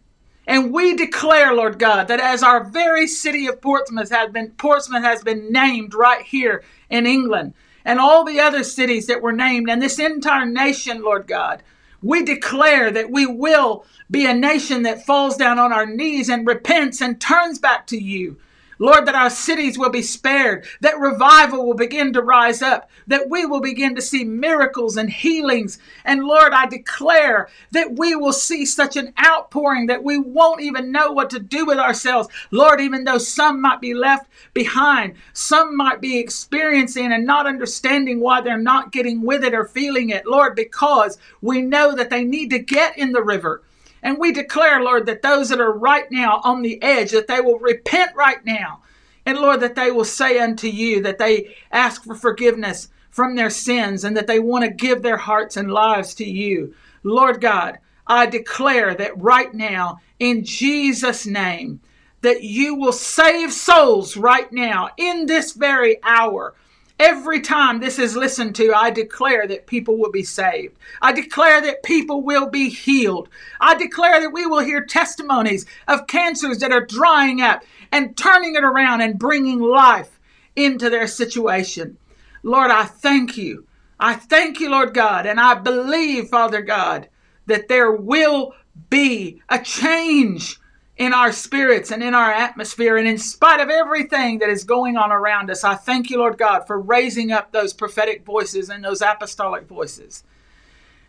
And 0.46 0.72
we 0.72 0.96
declare, 0.96 1.54
Lord 1.54 1.78
God, 1.78 2.08
that 2.08 2.20
as 2.20 2.42
our 2.42 2.64
very 2.64 3.06
city 3.06 3.46
of 3.46 3.60
Portsmouth 3.60 4.10
has 4.10 4.30
been 4.32 4.50
Portsmouth 4.50 5.04
has 5.04 5.22
been 5.22 5.52
named 5.52 5.94
right 5.94 6.22
here 6.22 6.64
in 6.90 7.06
England, 7.06 7.54
and 7.84 8.00
all 8.00 8.24
the 8.24 8.40
other 8.40 8.64
cities 8.64 9.06
that 9.06 9.22
were 9.22 9.32
named, 9.32 9.70
and 9.70 9.80
this 9.80 9.98
entire 9.98 10.46
nation, 10.46 11.02
Lord 11.02 11.26
God, 11.26 11.62
we 12.02 12.24
declare 12.24 12.90
that 12.90 13.10
we 13.10 13.26
will 13.26 13.84
be 14.10 14.26
a 14.26 14.34
nation 14.34 14.82
that 14.82 15.06
falls 15.06 15.36
down 15.36 15.58
on 15.58 15.72
our 15.72 15.86
knees 15.86 16.28
and 16.28 16.46
repents 16.46 17.00
and 17.00 17.20
turns 17.20 17.58
back 17.58 17.86
to 17.88 17.96
you. 17.96 18.36
Lord, 18.78 19.06
that 19.06 19.14
our 19.14 19.30
cities 19.30 19.78
will 19.78 19.90
be 19.90 20.02
spared, 20.02 20.66
that 20.80 20.98
revival 20.98 21.66
will 21.66 21.74
begin 21.74 22.12
to 22.12 22.22
rise 22.22 22.62
up, 22.62 22.90
that 23.06 23.28
we 23.28 23.46
will 23.46 23.60
begin 23.60 23.94
to 23.94 24.02
see 24.02 24.24
miracles 24.24 24.96
and 24.96 25.10
healings. 25.10 25.78
And 26.04 26.24
Lord, 26.24 26.52
I 26.52 26.66
declare 26.66 27.48
that 27.72 27.98
we 27.98 28.14
will 28.16 28.32
see 28.32 28.64
such 28.66 28.96
an 28.96 29.12
outpouring 29.24 29.86
that 29.86 30.04
we 30.04 30.18
won't 30.18 30.62
even 30.62 30.92
know 30.92 31.12
what 31.12 31.30
to 31.30 31.38
do 31.38 31.64
with 31.64 31.78
ourselves. 31.78 32.28
Lord, 32.50 32.80
even 32.80 33.04
though 33.04 33.18
some 33.18 33.60
might 33.60 33.80
be 33.80 33.94
left 33.94 34.28
behind, 34.54 35.14
some 35.32 35.76
might 35.76 36.00
be 36.00 36.18
experiencing 36.18 37.12
and 37.12 37.26
not 37.26 37.46
understanding 37.46 38.20
why 38.20 38.40
they're 38.40 38.58
not 38.58 38.92
getting 38.92 39.22
with 39.22 39.44
it 39.44 39.54
or 39.54 39.64
feeling 39.64 40.10
it, 40.10 40.26
Lord, 40.26 40.54
because 40.56 41.18
we 41.40 41.62
know 41.62 41.94
that 41.94 42.10
they 42.10 42.24
need 42.24 42.50
to 42.50 42.58
get 42.58 42.96
in 42.98 43.12
the 43.12 43.22
river. 43.22 43.62
And 44.02 44.18
we 44.18 44.32
declare, 44.32 44.82
Lord, 44.82 45.06
that 45.06 45.22
those 45.22 45.48
that 45.50 45.60
are 45.60 45.72
right 45.72 46.10
now 46.10 46.40
on 46.44 46.62
the 46.62 46.82
edge, 46.82 47.12
that 47.12 47.28
they 47.28 47.40
will 47.40 47.58
repent 47.58 48.16
right 48.16 48.44
now. 48.44 48.82
And 49.24 49.38
Lord, 49.38 49.60
that 49.60 49.76
they 49.76 49.90
will 49.90 50.04
say 50.04 50.40
unto 50.40 50.66
you, 50.66 51.00
that 51.02 51.18
they 51.18 51.54
ask 51.70 52.02
for 52.02 52.14
forgiveness 52.14 52.88
from 53.10 53.36
their 53.36 53.50
sins 53.50 54.02
and 54.04 54.16
that 54.16 54.26
they 54.26 54.40
want 54.40 54.64
to 54.64 54.70
give 54.70 55.02
their 55.02 55.18
hearts 55.18 55.56
and 55.56 55.70
lives 55.70 56.14
to 56.14 56.24
you. 56.24 56.74
Lord 57.04 57.40
God, 57.40 57.78
I 58.06 58.26
declare 58.26 58.94
that 58.94 59.20
right 59.20 59.52
now, 59.54 60.00
in 60.18 60.44
Jesus' 60.44 61.26
name, 61.26 61.80
that 62.22 62.42
you 62.42 62.74
will 62.74 62.92
save 62.92 63.52
souls 63.52 64.16
right 64.16 64.50
now 64.52 64.90
in 64.96 65.26
this 65.26 65.52
very 65.52 65.98
hour. 66.02 66.54
Every 67.02 67.40
time 67.40 67.80
this 67.80 67.98
is 67.98 68.14
listened 68.14 68.54
to, 68.54 68.72
I 68.72 68.90
declare 68.90 69.48
that 69.48 69.66
people 69.66 69.98
will 69.98 70.12
be 70.12 70.22
saved. 70.22 70.76
I 71.00 71.10
declare 71.10 71.60
that 71.60 71.82
people 71.82 72.22
will 72.22 72.48
be 72.48 72.70
healed. 72.70 73.28
I 73.60 73.74
declare 73.74 74.20
that 74.20 74.32
we 74.32 74.46
will 74.46 74.60
hear 74.60 74.84
testimonies 74.84 75.66
of 75.88 76.06
cancers 76.06 76.58
that 76.58 76.70
are 76.70 76.86
drying 76.86 77.40
up 77.40 77.64
and 77.90 78.16
turning 78.16 78.54
it 78.54 78.62
around 78.62 79.00
and 79.00 79.18
bringing 79.18 79.58
life 79.58 80.20
into 80.54 80.88
their 80.88 81.08
situation. 81.08 81.98
Lord, 82.44 82.70
I 82.70 82.84
thank 82.84 83.36
you. 83.36 83.66
I 83.98 84.14
thank 84.14 84.60
you, 84.60 84.70
Lord 84.70 84.94
God, 84.94 85.26
and 85.26 85.40
I 85.40 85.54
believe, 85.54 86.28
Father 86.28 86.62
God, 86.62 87.08
that 87.46 87.66
there 87.66 87.90
will 87.90 88.54
be 88.90 89.42
a 89.48 89.58
change 89.58 90.60
in 90.96 91.14
our 91.14 91.32
spirits 91.32 91.90
and 91.90 92.02
in 92.02 92.14
our 92.14 92.30
atmosphere. 92.30 92.96
And 92.96 93.08
in 93.08 93.18
spite 93.18 93.60
of 93.60 93.70
everything 93.70 94.38
that 94.38 94.50
is 94.50 94.64
going 94.64 94.96
on 94.96 95.10
around 95.10 95.50
us, 95.50 95.64
I 95.64 95.74
thank 95.74 96.10
you, 96.10 96.18
Lord 96.18 96.38
God, 96.38 96.66
for 96.66 96.78
raising 96.78 97.32
up 97.32 97.52
those 97.52 97.72
prophetic 97.72 98.24
voices 98.24 98.68
and 98.68 98.84
those 98.84 99.02
apostolic 99.02 99.66
voices. 99.66 100.24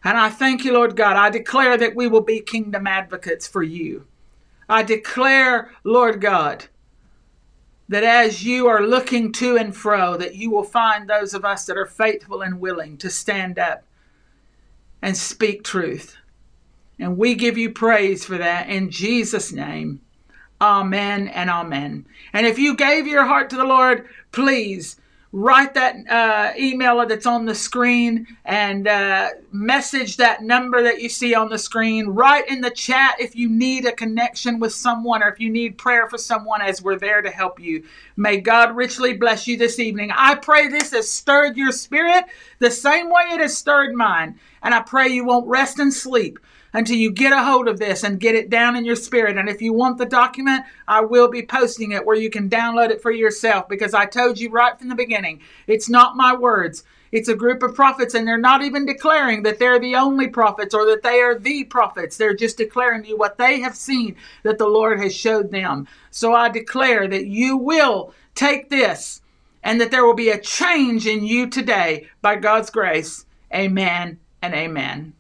And 0.04 0.18
I 0.18 0.30
thank 0.30 0.66
you, 0.66 0.74
Lord 0.74 0.96
God. 0.96 1.16
I 1.16 1.30
declare 1.30 1.78
that 1.78 1.96
we 1.96 2.08
will 2.08 2.22
be 2.22 2.42
kingdom 2.42 2.88
advocates 2.88 3.48
for 3.48 3.64
you. 3.64 4.06
I 4.68 4.84
declare, 4.84 5.72
Lord 5.84 6.20
God, 6.22 6.66
that 7.90 8.04
as 8.04 8.44
you 8.44 8.68
are 8.68 8.86
looking 8.86 9.32
to 9.34 9.58
and 9.58 9.76
fro, 9.76 10.18
that 10.18 10.36
you 10.36 10.50
will 10.50 10.64
find 10.64 11.10
those 11.10 11.34
of 11.34 11.46
us 11.46 11.66
that 11.66 11.78
are 11.78 11.86
faithful 11.86 12.42
and 12.42 12.60
willing 12.60 12.98
to 12.98 13.10
stand 13.10 13.60
up 13.60 13.84
and 15.02 15.16
speak 15.16 15.64
truth. 15.64 16.18
And 17.00 17.18
we 17.18 17.36
give 17.36 17.58
you 17.58 17.72
praise 17.72 18.24
for 18.26 18.38
that 18.38 18.70
in 18.70 18.92
Jesus' 18.92 19.52
name. 19.52 20.02
Amen 20.62 21.28
and 21.28 21.50
amen. 21.50 22.06
And 22.32 22.46
if 22.46 22.58
you 22.58 22.76
gave 22.76 23.08
your 23.08 23.26
heart 23.26 23.50
to 23.50 23.58
the 23.58 23.66
Lord, 23.66 24.08
please 24.32 24.96
write 25.36 25.74
that 25.74 25.96
uh, 26.08 26.54
email 26.58 27.06
that's 27.08 27.26
on 27.26 27.46
the 27.46 27.56
screen 27.56 28.28
and 28.46 28.88
uh, 28.88 29.30
message 29.52 30.18
that 30.18 30.44
number 30.44 30.84
that 30.84 31.02
you 31.02 31.10
see 31.10 31.34
on 31.34 31.50
the 31.50 31.58
screen. 31.58 32.08
Write 32.08 32.48
in 32.48 32.62
the 32.62 32.70
chat 32.70 33.16
if 33.20 33.36
you 33.36 33.50
need 33.50 33.86
a 33.86 33.92
connection 33.92 34.60
with 34.60 34.72
someone 34.74 35.24
or 35.24 35.30
if 35.30 35.40
you 35.40 35.50
need 35.50 35.78
prayer 35.78 36.08
for 36.08 36.20
someone, 36.20 36.62
as 36.62 36.84
we're 36.84 37.00
there 37.00 37.24
to 37.24 37.32
help 37.32 37.60
you. 37.60 37.84
May 38.16 38.38
God 38.38 38.76
richly 38.76 39.18
bless 39.18 39.48
you 39.48 39.58
this 39.58 39.80
evening. 39.80 40.12
I 40.16 40.36
pray 40.36 40.68
this 40.68 40.92
has 40.92 41.10
stirred 41.10 41.58
your 41.58 41.72
spirit 41.72 42.26
the 42.60 42.72
same 42.72 43.10
way 43.10 43.24
it 43.32 43.42
has 43.42 43.58
stirred 43.58 43.96
mine. 43.96 44.40
And 44.62 44.74
I 44.74 44.82
pray 44.82 45.10
you 45.10 45.26
won't 45.26 45.48
rest 45.48 45.80
and 45.80 45.92
sleep 45.92 46.40
until 46.74 46.98
you 46.98 47.12
get 47.12 47.32
a 47.32 47.44
hold 47.44 47.68
of 47.68 47.80
this 47.80 48.04
and 48.04 48.20
get 48.20 48.36
it 48.36 48.50
down 48.50 48.76
in 48.76 48.84
your 48.84 48.96
spirit. 48.96 49.38
And 49.38 49.48
if 49.48 49.62
you 49.62 49.74
want 49.74 49.98
the 49.98 50.06
document, 50.06 50.66
I 50.88 51.02
will 51.02 51.30
be 51.30 51.46
posting 51.46 51.92
it 51.92 52.06
where 52.06 52.16
you 52.16 52.30
can 52.30 52.50
download 52.50 52.90
it 52.90 53.02
for 53.02 53.12
yourself 53.12 53.70
because 53.70 53.94
I 53.94 54.06
told 54.06 54.40
you 54.40 54.50
right 54.50 54.78
from 54.78 54.90
the 54.90 54.96
beginning, 54.96 55.42
it's 55.68 55.90
not 55.90 56.18
my 56.18 56.36
words. 56.36 56.84
It's 57.14 57.30
a 57.30 57.36
group 57.36 57.62
of 57.62 57.76
prophets, 57.76 58.16
and 58.16 58.28
they're 58.28 58.40
not 58.40 58.64
even 58.64 58.88
declaring 58.88 59.44
that 59.44 59.60
they're 59.60 59.78
the 59.78 59.96
only 59.96 60.28
prophets 60.28 60.74
or 60.74 60.88
that 60.88 61.04
they 61.04 61.22
are 61.22 61.38
the 61.38 61.64
prophets. 61.64 62.18
They're 62.18 62.34
just 62.34 62.58
declaring 62.58 63.04
to 63.04 63.10
you 63.10 63.18
what 63.18 63.38
they 63.38 63.60
have 63.60 63.76
seen 63.76 64.16
that 64.42 64.58
the 64.58 64.68
Lord 64.68 65.00
has 65.00 65.16
showed 65.16 65.52
them. 65.52 65.88
So 66.10 66.34
I 66.34 66.50
declare 66.50 67.08
that 67.08 67.28
you 67.28 67.56
will 67.56 68.16
take 68.34 68.72
this 68.72 69.22
and 69.62 69.80
that 69.80 69.92
there 69.92 70.04
will 70.04 70.16
be 70.16 70.30
a 70.30 70.40
change 70.40 71.06
in 71.06 71.24
you 71.24 71.48
today 71.52 72.08
by 72.24 72.36
God's 72.36 72.72
grace. 72.72 73.28
Amen 73.54 74.18
and 74.42 74.56
amen. 74.56 75.14